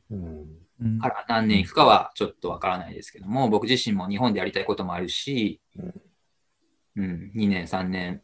[1.01, 5.95] から何年行くかはちょっとわからないですけども、僕自身も日本でやりたいこともあるし、うん、
[6.97, 8.23] 2年、3年。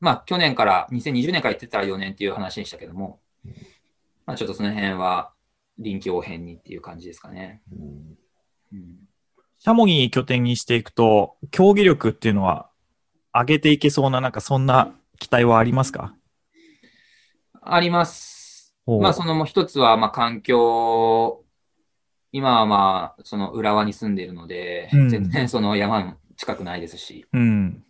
[0.00, 3.20] まあ、去年から、2020年から言ってたら4年っていう話でしたけども、
[4.26, 5.32] まあ、ちょっとその辺は
[5.78, 7.62] 臨機応変にっていう感じですかね。
[7.72, 8.18] うん
[8.72, 8.96] うん
[9.58, 12.68] シャモニー拠点にしていくと、競技力っていうのは
[13.32, 16.14] 上げていけそうな、なんかそんな期待はありますか？
[17.62, 18.74] あります。
[18.86, 21.42] まあ、そのもう一つは、まあ、環境、
[22.32, 27.84] 今はまあ、その浦和に住んでいるので、うん全然その山も近くないですし、うん。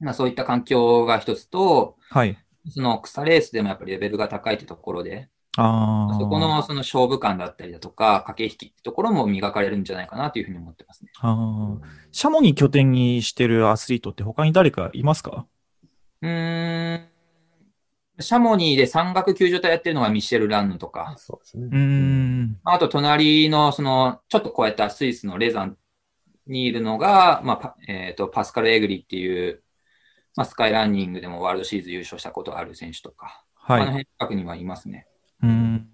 [0.00, 2.38] まあ、そういった環境が一つと、はい。
[2.70, 6.18] その草レースでもやっぱりレベルが高いってところで、ああ。
[6.18, 11.10] そこのその勝負感だったりだとか、駆け引きってところも磨かれるんじゃないかなというふうに思ってますね。
[11.20, 15.46] あーシャモニー拠点にしてるアスリートって他に誰かいますか？
[16.22, 17.08] うーん。
[18.20, 21.66] シャモニーで山岳救助隊やってるのがミシェル・ランヌとか、そうですね。
[21.66, 22.60] うーん。
[22.64, 25.76] あと隣のその、ちょっと超えたスイスのレザン
[26.48, 29.62] にいるのが、まあ、パえっ、と、パスカル・エグリっていう、
[30.34, 33.86] まあ、スカイランニングでもワールドシリーズ優勝したことがある選手とか、あのはい。
[33.86, 35.06] 辺近くにはいますね。
[35.42, 35.88] うん。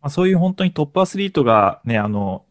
[0.00, 2.46] まあ、そういう本当にトップアスリートがね、あの、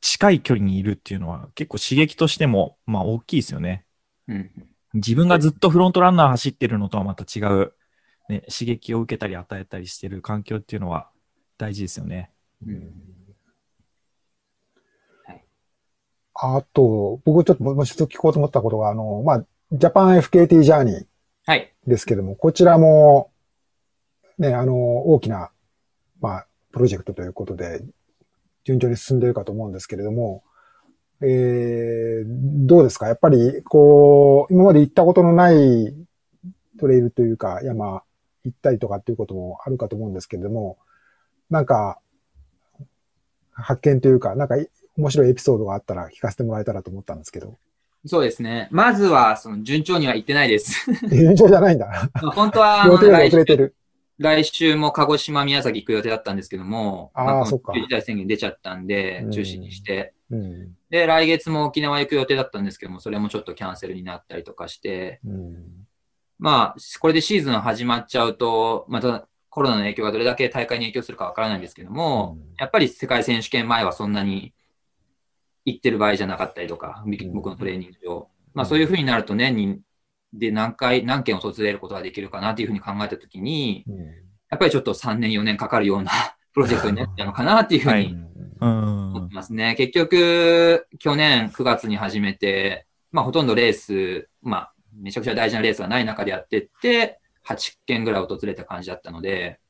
[0.00, 3.84] 近い距離にいるっていうのは結構刺激としても、まあ大きいですよね。
[4.26, 4.50] うん。
[4.94, 7.74] 自分がずっとフロントランナー走ってるのとはまた違う、
[8.28, 11.10] ね、刺激を受けたり与えたりしてる環境っていうのは
[11.58, 12.32] 大事ですよね。
[12.66, 13.17] うん
[16.40, 21.04] あと、僕ちょっともう一つ聞こうと思ったことが、あの、まあ、ジャパン FKT ジャーニー
[21.46, 21.72] はい。
[21.86, 23.30] ですけども、こちらも、
[24.38, 24.76] ね、あの、
[25.08, 25.50] 大きな、
[26.20, 27.82] まあ、プロジェクトということで、
[28.64, 30.44] 順調に進んでいるかと思うんですけれども、
[31.20, 32.24] えー、
[32.66, 33.08] どうですか？
[33.08, 35.94] やっぱり、こう、今まで行ったことのない
[36.78, 38.02] トレイルというか、山
[38.44, 40.78] 行ったりとかっていうこともあるかと思うんですけれども、
[41.50, 41.98] なんか、
[43.50, 47.56] 発見というか、なんかい面白いエピソードがあったら聞かせてもらえたらと思ったんですけど。
[48.04, 48.68] そうですね。
[48.70, 50.90] まずは、その順調には行ってないです。
[51.08, 52.10] 順調じゃないんだ。
[52.20, 53.74] まあ本当は、予定が来週遅れてる。
[54.18, 60.76] 来週も鹿児島、宮崎行く予定だったんですけども、あーまそっか緊急事態宣言出ちゃったんでう、ん中止にして、うん。
[60.90, 65.54] で、来月も沖縄行く予定だったんですけども、それもちょっとキャンセルになったりとかして、うん。
[66.38, 74.52] まあ、これでシーズン始まっちゃうと、またコロナの影響がどれだけ大会に影響するかわからないんですけども、うんやっぱり世界選手権前はそんなに
[75.68, 78.28] 行ってる場合じゃなかったりとか、ん僕のトレーニング上。
[78.54, 79.80] まあそういうふうになると年に、
[80.32, 86.10] で何回、何件訪れることができるかなというふうに考えたときに、うんやっぱりちょっと3年、4年かかるような
[86.54, 88.16] プロジェクトになったのかなっていうふうはに
[88.60, 89.34] 思って。
[89.34, 89.74] ますね。
[89.76, 99.60] 結局、去年9月に始めて、まあほとんどレース、まあめちゃくちゃ大事なレースがない中でやってって、8件ぐらい訪れた感じだったので、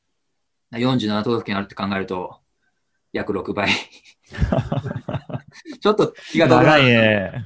[0.71, 2.39] 47都道府県あるって考えると、
[3.11, 3.69] 約6倍。
[5.79, 6.97] ちょっと気が遠いる。
[6.97, 7.45] ね。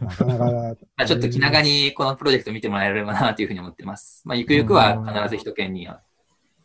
[0.97, 4.21] あちょっと気長にこのプロジェクト見てもらえればなというふうに思ってます。
[4.25, 6.01] まあ、ゆくゆくは必ず一件には、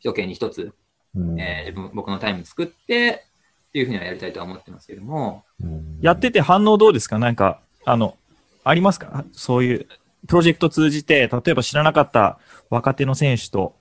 [0.01, 0.73] 一件に一つ、
[1.15, 1.41] うん。
[1.41, 3.25] えー自分僕のタイム作って、
[3.69, 5.99] っていうふうにはやりたいとは思ってますけれども、うん。
[6.01, 7.19] やってて反応どうですか？
[7.19, 8.17] なんか、あの、
[8.65, 9.25] ありますか？
[9.33, 9.87] そういう、
[10.27, 12.39] プロジェクト通じて、例えば知らなかった
[12.71, 13.77] 若手の選手と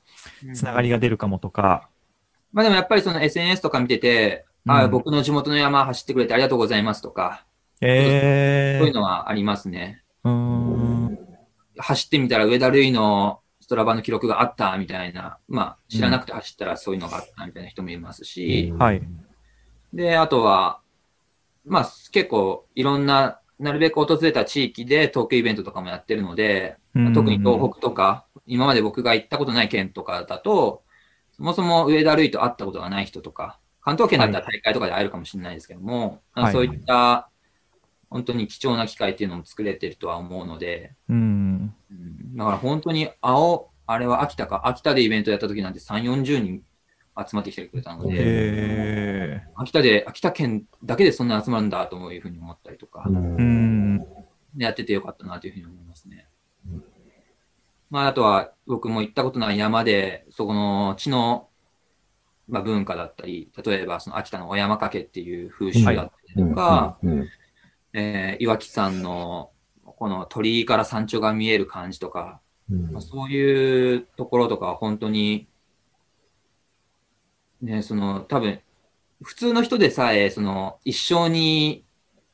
[0.53, 1.89] つながりが出るかもとか。
[2.53, 4.91] まあでもやっぱりその SNS とか見てて、あうん。
[4.91, 7.45] 僕の地元の山走ってくれてありがとうございますとか、
[7.81, 10.03] えそういうのはありますね。
[10.23, 10.29] ー。
[10.29, 11.19] うーん。
[11.77, 19.01] 走ってみたら上田瑠衣のストラバの記録があったみたいな、まあ知らなくて走ったらそういうのがあったみたいな人もいますし、はい。
[19.93, 20.79] で、あとは、
[21.65, 30.83] まあ結構いろんな、なるべく訪れた地域でトークイベントとかもやってるので、うん特に東北とか、今まで僕が行ったことない県とかだと、
[31.35, 37.29] そもそも上田瑠衣と会ったことがない人とか、関東圏だったら大会とかで会えるかもしれないですけども、はいそういった
[38.09, 41.73] 本当に貴重な機会っていうのも作れてるとは思うので、うん。
[41.91, 42.35] うん。
[42.35, 46.63] だから本当に青、あれは秋田か、秋田でイベントやった時なんて3、40人
[47.17, 53.05] 集まってきてくれたので、え秋田で、秋田県だけでそんな集まるんだというふうに思ったりとか、
[54.55, 56.27] やっててよかったなというふうに思いますね。
[56.69, 56.83] うん。
[57.89, 61.49] まあ、あとは僕も行ったことない山で、そこの地の、
[62.47, 66.11] まあ、文化だったり、例えばその秋田のお山かけっていう風習だった
[66.41, 67.19] りとか、うん。
[67.19, 67.29] うん
[67.93, 69.51] えー岩木山の
[69.83, 72.39] この鳥居から山頂が見える感じとか、
[72.69, 72.91] うん。
[72.91, 75.47] まあ、そういうところとかは本当に、
[77.61, 78.59] ね、その多分、
[79.23, 81.83] 普通の人でさえ、その一生に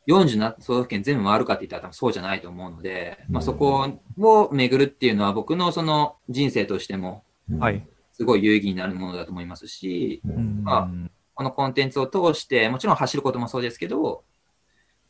[0.08, 7.24] 47都道府県全部回るかって言ったら多分そうじゃないと思うので、まあ、そこを巡るっていうのは僕のその人生としても
[7.60, 7.88] はい。
[8.12, 10.64] すごい有意義になるものだと思いますし、うん。
[10.64, 10.90] ま
[11.34, 14.24] このコンテンツを通して、もちろん走ることもそうですけど、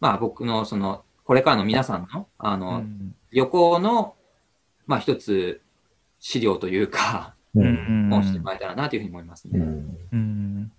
[0.04, 4.16] まあ僕のその、これからの皆さんの、あうの、ん旅行の、
[4.86, 5.62] まあ一つ
[6.20, 9.60] 資料というか、ううんん本してもらえたらなというふうに思いますね。
[9.60, 10.72] うんうん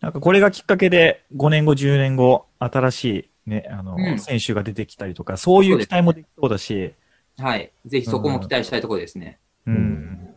[0.00, 3.04] なんかこれがきっかけで5年後、10年後、新し
[3.46, 6.94] いね、あの、うん選手が出てきたりとか、そういう期待もできそうだし、
[7.36, 7.72] はい。
[7.84, 9.40] ぜひそこも期待したいところですね。
[9.66, 9.72] う。
[9.72, 10.34] うん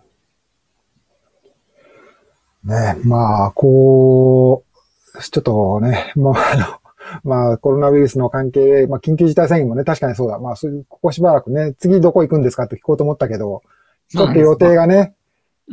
[2.64, 4.64] ね、まあ、こ
[5.16, 6.81] う、ちょっとね、まあ、あの、
[7.24, 10.40] まあ、コロナウイルスの関係で、まあ、緊急事態宣言もね、確かにそうだ。
[10.40, 13.62] まあ、そういうここしばらくね、次どこ行くんですかって聞こうと思ったけど、
[14.10, 15.16] ちょっと予定がね、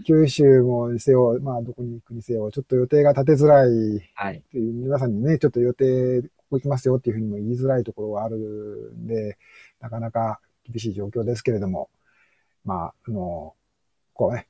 [0.05, 4.37] 九州もにせよ、まあ、どこに行くにせよ、ちょっと予定が立てづらいはい。
[4.37, 8.37] っていう、皆さんにね、ちょっと予定、ここ行きますよっていうふうにも言いづらいところがある
[8.97, 9.37] んで、
[9.81, 11.91] なかなか厳しい状況ですけれども、
[12.65, 13.55] まあ、あの、
[14.13, 14.47] こうね、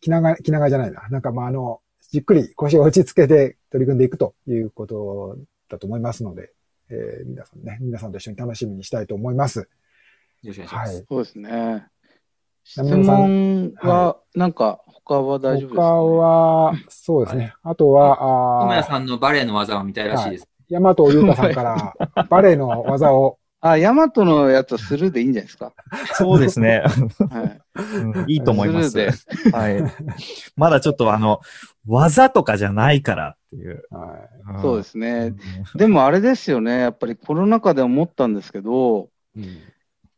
[0.00, 1.08] 気長、気長じゃないな。
[1.08, 1.80] なんかまあ、あの、
[2.10, 5.38] じっくり腰を落ち着けて取り組んでいくということ
[5.74, 6.52] だと思いますので、
[6.90, 9.60] えー皆さんね、皆さんと一緒に楽しみにしたいと思います。
[9.60, 9.66] よ
[10.44, 10.94] ろしくお願いします。
[10.94, 11.04] はい。
[11.08, 11.86] そうですね。
[12.64, 17.54] 質南野さ問は、なんか、他は大丈夫です他か、ね、は、そうですね。
[17.62, 20.48] あとは、あー友也さんのバレエの技を見たいらしいです。
[20.70, 21.94] 大和優太さんから、
[22.30, 23.38] バレエの技を、
[23.70, 25.72] あ、ヤマトのやつはスルーでいいんじゃないですか？
[26.14, 26.82] そうですね。
[27.30, 27.60] はい。
[27.76, 28.90] うんいいと思います。
[28.90, 29.56] スルーで。
[29.56, 29.82] はい。
[30.56, 31.40] まだちょっとあの、
[31.86, 33.84] 技とかじゃないからっていう。
[33.90, 34.16] は
[34.58, 35.34] いそうですね。
[35.74, 36.78] でもあれですよね。
[36.80, 39.44] やっぱりコロナ禍で思ったんですけど、うん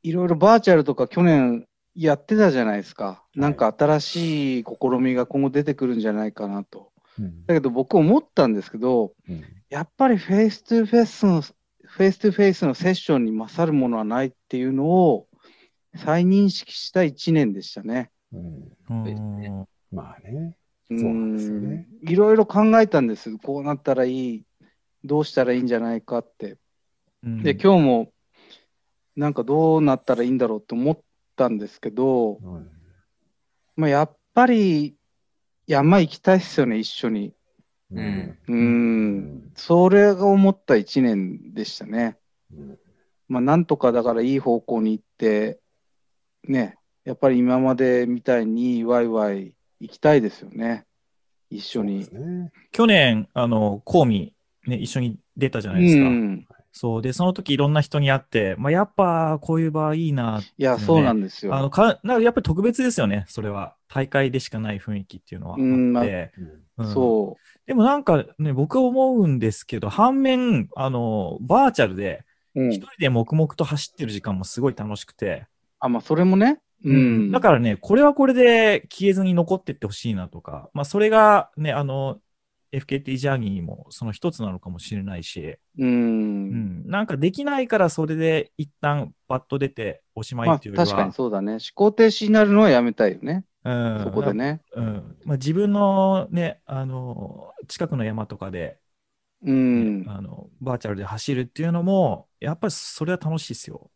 [0.02, 1.66] いろいろバーチャルとか去年
[1.96, 3.24] やってたじゃないですか。
[3.34, 6.90] なんか新しい試みが今後出てくるんじゃないかなと。
[7.18, 11.42] うんだけど僕思ったんですけど、うんやっぱり face to face の、
[11.96, 15.28] face to face のセッションに勝るものはないっていうのを
[15.96, 18.10] 再認識した1年でしたね。
[18.34, 20.54] うんうんまあね。
[20.90, 23.38] うそうなんですよねんいろいろ考えたんです。
[23.38, 24.44] こうなったらいい、
[25.04, 26.58] どうしたらいいんじゃないかって。
[27.22, 28.12] うんで、今日も
[29.16, 31.00] なんかどうなったらいいんだろうと思っ
[31.34, 32.70] たんですけど、うん
[33.74, 34.96] まあ、やっぱり
[35.66, 37.32] 山行きたいっすよね、一緒に。
[37.92, 42.16] うんうーん、それが思った1年でしたね。
[42.52, 42.78] うん
[43.28, 45.58] まあ、なんとかだからいい方向に行って、
[46.48, 50.86] ね、やっぱり今までみたいにワイワイ行きたいですよね。
[51.50, 52.00] 一緒に。
[52.12, 52.52] ね。
[52.72, 54.34] 去年、あの、コーミ、
[54.66, 56.04] ね、一緒に出たじゃうないですか。
[56.04, 56.46] ん。
[56.72, 57.02] そう。
[57.02, 60.40] で、その時いろんな人に会って、まあ、やっぱこういう場いいな。
[60.58, 61.54] いや、そうなんですよ。
[61.54, 63.76] あの、か、なんかやっぱり特別ですよね、それは。
[63.88, 65.64] 大会でしかない雰囲気っていうのはあって。
[65.64, 72.24] うんまあうんうんそでもなんかね、僕は思うんですけど、反面、あの、バーチャルで、
[72.54, 72.62] う。
[72.62, 72.80] うん一。
[72.80, 75.46] 人で黙々と走ってる時間もすごい楽しくて、
[75.80, 76.60] あ、まあ、それもね。
[76.84, 77.30] うん。
[77.32, 82.18] だからね、これはこれで消えずに残ってってほしいなとか、まあそれがね、あの、
[82.72, 85.60] FKT ジャーニーもその一つなのかもしれないし、う。
[85.78, 91.52] うんん、なんかできないからそれで一旦バッと出ておしまいまあ、っていうよりは、確かにそうだね。
[91.52, 93.44] 思考停止になるのはやめたいよね。
[93.64, 94.60] うん、そこでね。
[94.74, 98.78] うんまあ、自分のね、あの、近くの山とかで、
[99.44, 100.04] うん。
[100.08, 103.90] あの、バーチャルで走るっていうのも、やっぱりそれは楽しいですよ。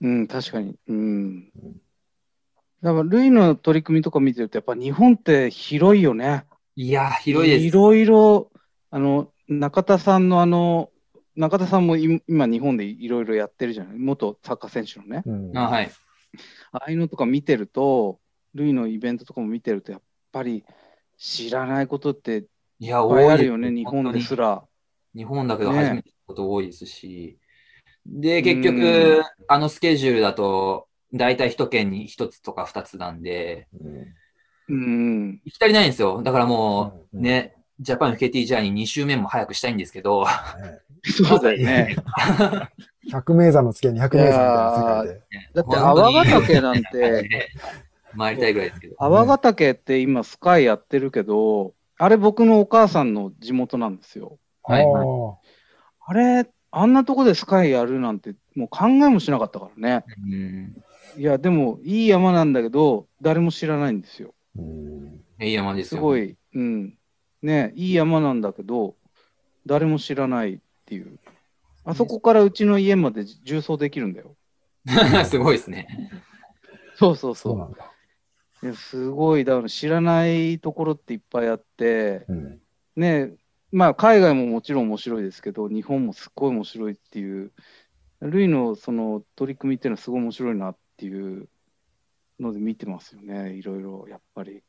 [0.00, 0.76] うん、確かに。
[0.88, 1.50] うん。
[2.82, 6.44] だから、ルイの取り組みとか見てると、やっぱ日本って広いよね。
[6.74, 7.64] いやー、広いです。
[7.66, 8.50] いろいろ、
[8.90, 10.90] あの、中田さんのあの、
[11.36, 13.98] 中田さんもい今日本でいろいろやってるじゃない？
[13.98, 15.22] 元サッカー選手のね。
[15.24, 15.90] うんあはい。
[16.72, 18.18] ああいうのとか見てると、
[18.54, 20.64] ルイのイベントとかも見てると、やっぱり
[21.18, 22.44] 知らないことって
[22.78, 24.62] いや、ぱいあるよ多ね、日本ですら。
[25.14, 27.38] 日本だけどね初めてのこと多いですし。
[28.06, 34.06] で、結うん局、あのスケジュールだと、だいたい一県に一つとか二つなんで、うん。
[34.68, 36.22] 行き足りないんですよ。
[36.22, 40.30] だからもう、うんね、ジャパン FKT ジャーニー2周目も早くしたいんですけど、ね
[41.04, 41.96] そうだよね。
[43.10, 45.20] 100名山の付け200名山みたいな世界で。
[45.54, 47.50] だって、泡ヶ岳なんて、
[48.16, 48.94] 回りたいぐらいですけど。
[48.98, 54.38] 泡ヶ岳って今スカイやってるけど、あれ僕のお母さんの地元なんですよ。
[54.62, 54.86] はい
[56.04, 60.04] あれ、あんなとこでスカイやるなんて、もう考えもしなかったからね。
[60.18, 60.82] うん。
[61.16, 64.34] いや、でも、いい山なんだけど、誰も知らないんですよ。
[64.56, 66.00] うんいい山ですよ。
[66.00, 66.16] すご。
[66.16, 66.98] い、うん。
[67.42, 68.94] ね、いい山なんだけど、
[69.66, 71.18] 誰も知らないっていう。
[71.84, 74.36] あそこからうちの家まで重走できるんだよ。
[75.26, 76.10] すごいですね。
[76.96, 77.76] そうそうそう。
[78.60, 82.60] そうすごい、だから知らないところっていっぱいあって、うん
[82.94, 83.32] ね、
[83.72, 87.52] まあ海外ももちろん面白いですけど、日本もすっごい面白いっていう、
[88.20, 91.48] ルイのその取り組みっていうのはすごい面白いなっていう
[92.40, 94.62] ので見てますよね、いろいろやっぱり。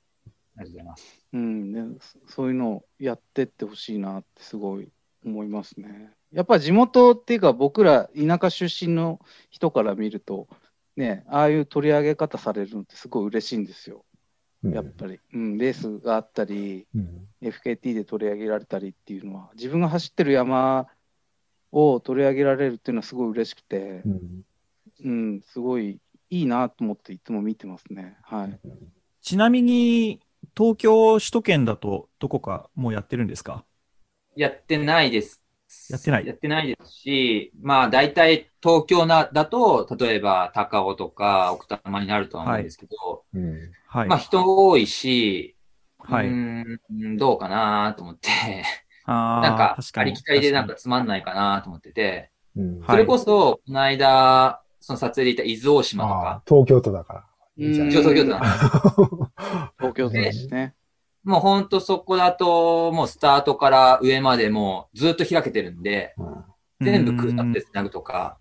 [0.55, 1.25] ありがとうございます。
[1.33, 4.89] うんね、そそういうのをやってってほしいなってすごい
[5.25, 6.11] 思いますね。
[6.31, 9.19] やっぱ地元っていうか僕ら田舎出身の
[9.49, 10.47] 人から見ると、
[10.95, 14.05] ね、ああいう取り上げ方されるのってすごい嬉しいんですよ。
[14.63, 17.27] うんやっぱり、うん、レースがあったり、うん。
[17.41, 20.87] FKT で取り上げられたりっていうのは、自分が走ってる山
[21.73, 24.45] を取り上げられるっていうのはすごい嬉しくてう、ん。
[25.03, 25.99] うん、すごい
[26.37, 28.17] いいなと思っていつも見てますね。
[28.23, 28.59] はい。
[29.21, 30.21] ちなみに、
[30.57, 33.65] 東京首都圏だとどこかもうやってるんですか？
[34.35, 35.43] やってないです。
[35.89, 43.75] やってないやってないですし、まあ大体東京なだと、例えば高尾とか奥多摩になるとは思うんですけど、うん。
[43.85, 44.09] はい。
[44.09, 45.57] まあ人多いし、
[45.99, 46.27] はい。
[46.29, 46.79] うー
[47.13, 48.29] ん、どうかなと思って、
[49.05, 52.79] あー なんか確、かにありきたりでなんか確つまんないかなと思ってて、うん。
[52.81, 57.25] はいそれこそ、この間、その撮影でいた伊豆大島とか、、東京都だから。
[57.55, 58.55] 一応東京都なんです
[59.79, 60.75] 東京都ですね。
[61.23, 66.43] もうほんとそこだと、もうスタートから上までもうずっと開けてるんで、うん
[66.81, 68.37] 全部空うん撮で繋ぐとか、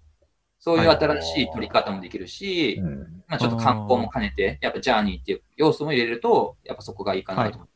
[0.59, 2.99] そういう新しい撮り方もできるし、うん。
[3.29, 7.73] まあちょっと観光も兼ねて、やっぱジャーニーっていう要素も入れると、やっぱそこがいいかなと思って、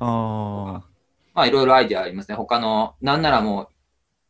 [0.00, 0.82] あ
[1.34, 2.34] まあいろいろアイデアありますね。
[2.34, 3.68] 他の、なんならもう、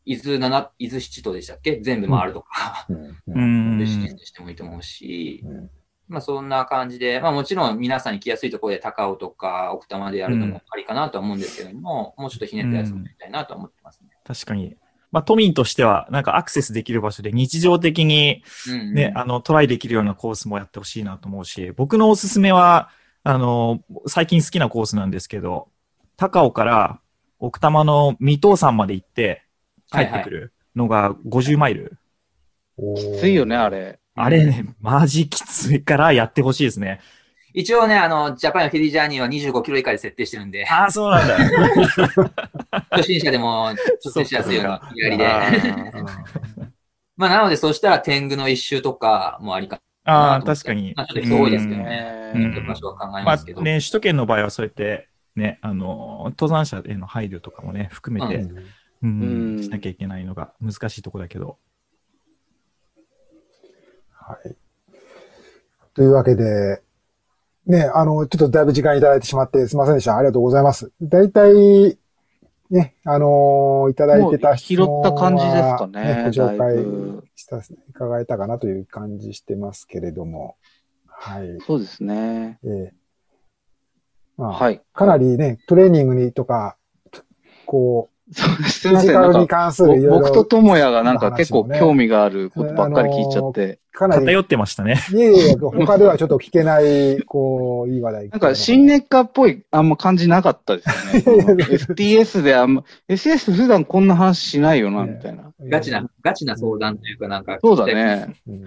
[0.05, 1.81] 伊豆七、伊豆七島でしたっけ？
[1.81, 2.97] 全部回るとか、うん。
[2.97, 3.83] ーううん。
[3.83, 3.87] ん。
[3.87, 5.71] シリーズにしてもいいと思うし、うん
[6.09, 14.09] まあそんな感じで、まあもちろん皆さんに来やすいところで高尾とか奥多摩でやるのもありかなとは思うんですけども、もうちょっとひねったやつもやりたいなとは思ってますね。
[14.25, 14.77] 確かに。
[15.13, 22.91] まあ、都民としては、なんかアクセスできる場所で日常的にうんうんね、あの、トライできるようなコースもやってほしいなと思うし、僕のおすすめは、
[23.23, 25.69] あの、最近好きなコースなんですけど、
[26.17, 27.01] 高尾から
[27.39, 29.45] 奥多摩の三島山まで行って
[29.91, 31.99] 帰ってくるのが50マイル。
[32.97, 33.69] きついよね、あ。
[33.69, 33.99] れ。
[34.15, 37.01] あれね、マジきついからやってほしいですね。
[37.53, 41.37] 一応ね、あの、ジャパンのフェリージャーニーは25キロ以下で設定してるんで、ああ、そうなんだ。
[42.91, 43.73] 初心者でも
[44.05, 45.27] 挑戦しやすいように気軽で。
[45.27, 45.51] あ
[47.17, 50.95] まあなので、そうしたら天狗の一周とかもありかああ、確かに。
[50.97, 51.85] まあちょっと人多いですけどね。
[51.85, 53.63] ねうん場所は考えまあますけど。
[53.63, 58.65] ね、首都圏の場合はそうやって、ね、あの、登山者への配慮とかもね、含めて、うん
[59.03, 59.23] うん
[59.57, 61.59] うんしなきゃいけないのが難しいとこだけど。
[64.13, 64.57] はい。
[65.95, 66.83] というわけで、
[67.67, 70.17] ね、あの、ちょっとだいぶ時間いただいてしまってすいませんでした。
[70.17, 70.93] ありがとうございます。
[71.01, 71.99] 大体、
[72.71, 80.57] ね、あのいただいてた質問はもう拾った感じですかねご紹介ぶした、伺えたかなという感じしてますけれども。
[81.07, 81.59] はい。
[81.67, 82.59] そうですね。
[82.65, 83.01] ええ
[84.37, 84.81] まあ、はい。
[84.95, 86.77] かなりね、トレーニングにとか、
[87.67, 89.15] こう、そうすいフィません。
[89.15, 89.71] なんか
[90.11, 93.81] 僕と智也がなんか結構興味があることばっかり聞いちゃって。
[93.93, 95.01] かなり、偏ってましたね。
[95.13, 98.29] いえいえ、他ではちょっと聞けない、こう、いい話題。
[98.29, 101.65] なんか、新ネッカーっぽい、あんま感じなかったですよね。
[101.65, 105.53] STS であんま、SS 普段こんな話しないよな、みたいな。
[105.69, 107.59] ガチな、ガチな相談というかなんか。
[107.61, 107.87] そうだ。
[107.87, 108.35] ね。
[108.47, 108.65] うん。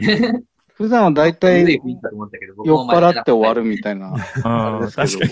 [0.76, 4.10] 普段は大体 酔っ払って終わるみたいな。
[4.10, 5.32] うん、あれ確かに。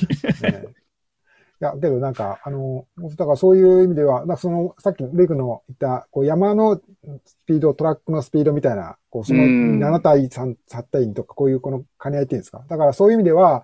[1.63, 2.85] や、けどなんか、あの、
[3.17, 6.77] だからそういう意味では、なんかその、さっきレイクの言った、こう山の
[7.25, 12.63] スピード、トラックのスピードみたいな、こう、そのうん7対3、8対2とか、こういうこの兼ね合いっていうんですか？
[12.69, 13.63] だからそういう意味では、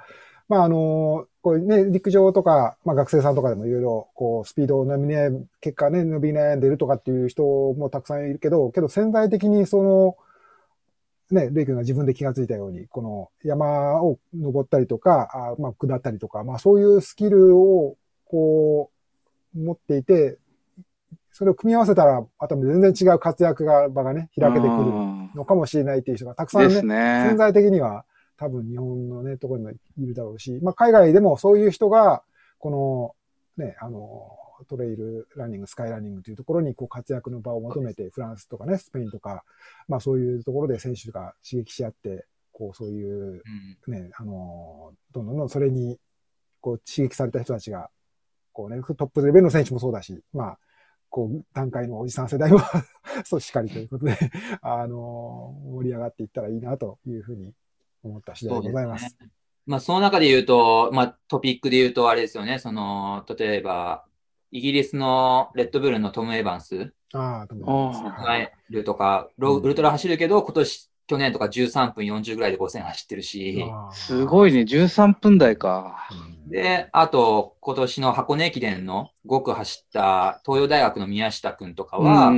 [0.49, 10.15] まああの、こうね、陸上とか、まあ学生さんとかでもいろいろ、こう、スピードを伸び悩む、結果ね、伸び悩んでるとかっていう人もたくさんいるけど、けど潜在的にその、
[11.32, 18.90] ね、レイ君が自分で気がついたように、この山を登ったりとか、あまあ下ったりとか、まあそういうスキルをこ
[19.56, 20.38] う持っていて、
[21.32, 27.38] それを組み合わせたら、また全然違う活躍が場がね、開けてくるうんのかもしれないっていう人がたくさんね、ね潜。
[27.38, 28.06] 在的には
[28.38, 32.24] 多分日本のね、ところにもいるだろうし、まあ海外でもそういう人が、
[32.60, 33.16] こ
[33.58, 34.32] のね、あの、
[34.65, 39.43] トレイルランニング、スカイランニングというところにこう活躍の場を求めて、フランスとかね、スペインとか、
[39.88, 43.43] まあそういうところで選手が刺激し合って、こうそういう
[43.88, 45.99] うんね、あの、どんどんどんそれに
[46.61, 47.89] こう刺激された人たちが、
[48.51, 50.59] こうね、トップレベルの選手もそうだし、まあ、
[51.09, 52.59] こう、段階のおじさん世代も
[53.23, 54.17] そうしっかりということで、
[54.61, 57.53] あの、盛り上がっていったらいいなというふうに
[58.03, 59.15] 思った次第でございます。
[59.67, 64.05] まあ、その中で言うと、まあ、トピックで言うと、あれですよね、その、例えば、
[64.52, 66.94] イギリスのレッドブルのトム・エヴァンス。
[67.14, 68.02] ああ、と思います。
[68.02, 68.44] あはい。
[68.44, 76.10] がいるとか、ロウルトラ走るけど、今年、去年とか13分40ぐらいで5000走ってるし、ああすごいね、13分台か。
[76.11, 76.49] うん。
[76.49, 82.32] で、あと、今年の箱根駅伝の5区走った東洋大学の宮下くんとかは、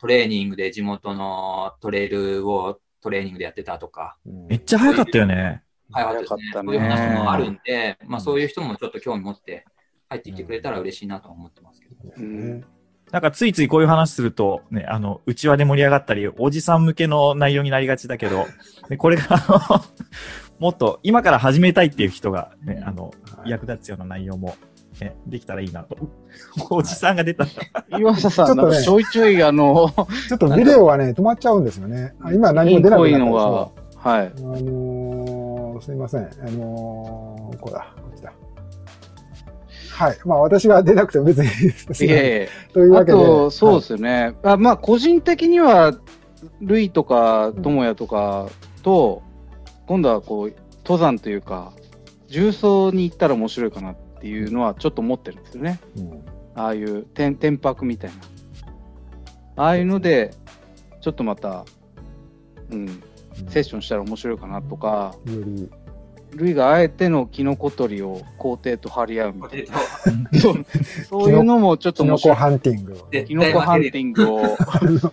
[0.00, 4.46] トレーニングで地元のトレイルをトレーニングでやってたとか、うん。
[4.48, 5.62] めっちゃ早かったよね。
[5.90, 6.42] 早かったですね。
[6.52, 6.66] 早かったね。
[6.66, 9.64] そういう話もあるんで、まあそういう人もちょっと興味持って
[10.08, 11.94] 入ってきてくれたら嬉しいなと思ってますけど。
[12.16, 12.64] うん
[13.10, 18.46] なんかついついこういう話すると、ね、あの、内輪で盛り上がったり、おじさん向けの内容になりがちだけど、
[18.90, 19.80] でこれが、あの、
[20.60, 23.12] もっと今から始めたいっていう人が、ね、あの、
[23.46, 24.56] 役立つような内容も、
[25.00, 25.96] ね、できたらいいなと。
[26.68, 29.88] おじさんが出たら、岩佐さん、ちょっとねちょいちょい、あの、
[30.28, 32.14] ちょっとビデオはね、止まっちゃうんですよね。
[32.20, 34.26] あ今何も出ないのが、はい。
[34.26, 36.22] あのーすいません。
[36.22, 38.32] あのーこうだ、こっちだ。
[39.98, 40.18] はい。
[40.24, 42.48] まあ私が出なくても別にいえいえ。
[42.72, 43.18] というわけで。
[43.18, 44.34] あと、そうはいですよね。
[44.42, 45.94] あまあ、個人的には、
[46.60, 48.48] ルイとか、智也とか
[48.82, 49.22] と、
[49.86, 50.54] 今度はこう、
[50.84, 51.72] 登山というか、
[52.28, 55.80] 重曹に行ったら面白いかなっていうのはちょっと思ってるんですよね。
[55.96, 59.62] うんああいう天天白みたいな。
[59.62, 60.32] ああいうので、
[61.00, 61.64] ちょっとまた、
[62.70, 62.86] うん、
[63.48, 65.70] セッションしたら面白いかなとか、より、
[66.32, 69.78] ルイがあえてのキノコ取りを皇帝と張り合うみたいな。
[71.08, 72.34] そういうのもちょっとキノコ。
[72.34, 74.56] ハンティングをキノコハンティングを、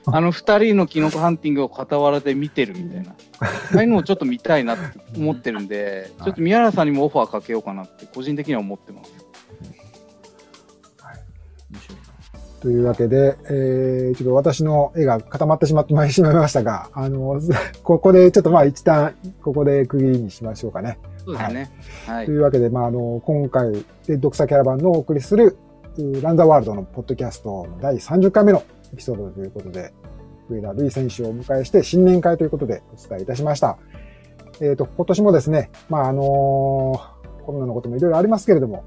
[0.05, 3.15] あの二人のキノコハンティングを傍らで見てるみたいな。
[3.39, 9.24] ああいうのをちょっと見たいなって思ってるんで、ちょっと宮原さんにもオファーかけようかなって個人的には思ってます。
[12.65, 17.39] というわけで、えー、ちょっと私の絵が固まってしまってしまいましたが、あの、
[17.83, 19.13] ここでちょっとまあ一旦、
[19.43, 20.97] ここで区切りにしましょうかね。
[21.23, 21.71] そうですね。
[22.07, 22.31] はいと。
[22.31, 25.55] いうわけで、まあ、あの、今回、で、ドクサキャラバンのお送りする、
[25.99, 28.63] うランザワールドのポッドキャストの第30回目の
[28.93, 29.93] エピソードということで、
[30.49, 33.77] 上田瑠衣選手をお迎えして新年会ということでお伝えいたしました。
[34.59, 36.23] えっ、と、今年もですね、まあ、あの
[37.45, 38.85] コロナのこともいろいろありますけれども、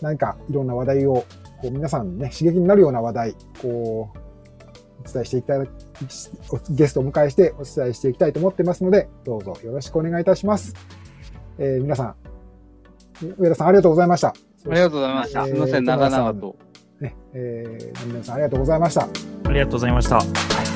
[0.00, 1.24] 何かいろんな話題を、
[1.60, 4.18] こう皆さんにね、刺激になるような話題、こう、
[5.08, 5.68] お伝えしていきたい、
[6.70, 10.74] ゲストをお迎えしてお伝えしていきたいと思ってますので、どうぞよろしくお願いいたします。
[11.58, 12.14] えー皆さん、
[13.38, 14.28] 上田さんありがとうございました。
[14.28, 14.34] あ
[14.66, 15.40] りがとうございました。
[15.40, 16.56] えーすみません、長々と。
[17.00, 19.02] ね、えー、皆さんありがとうございました。
[19.02, 20.75] ありがとうございました。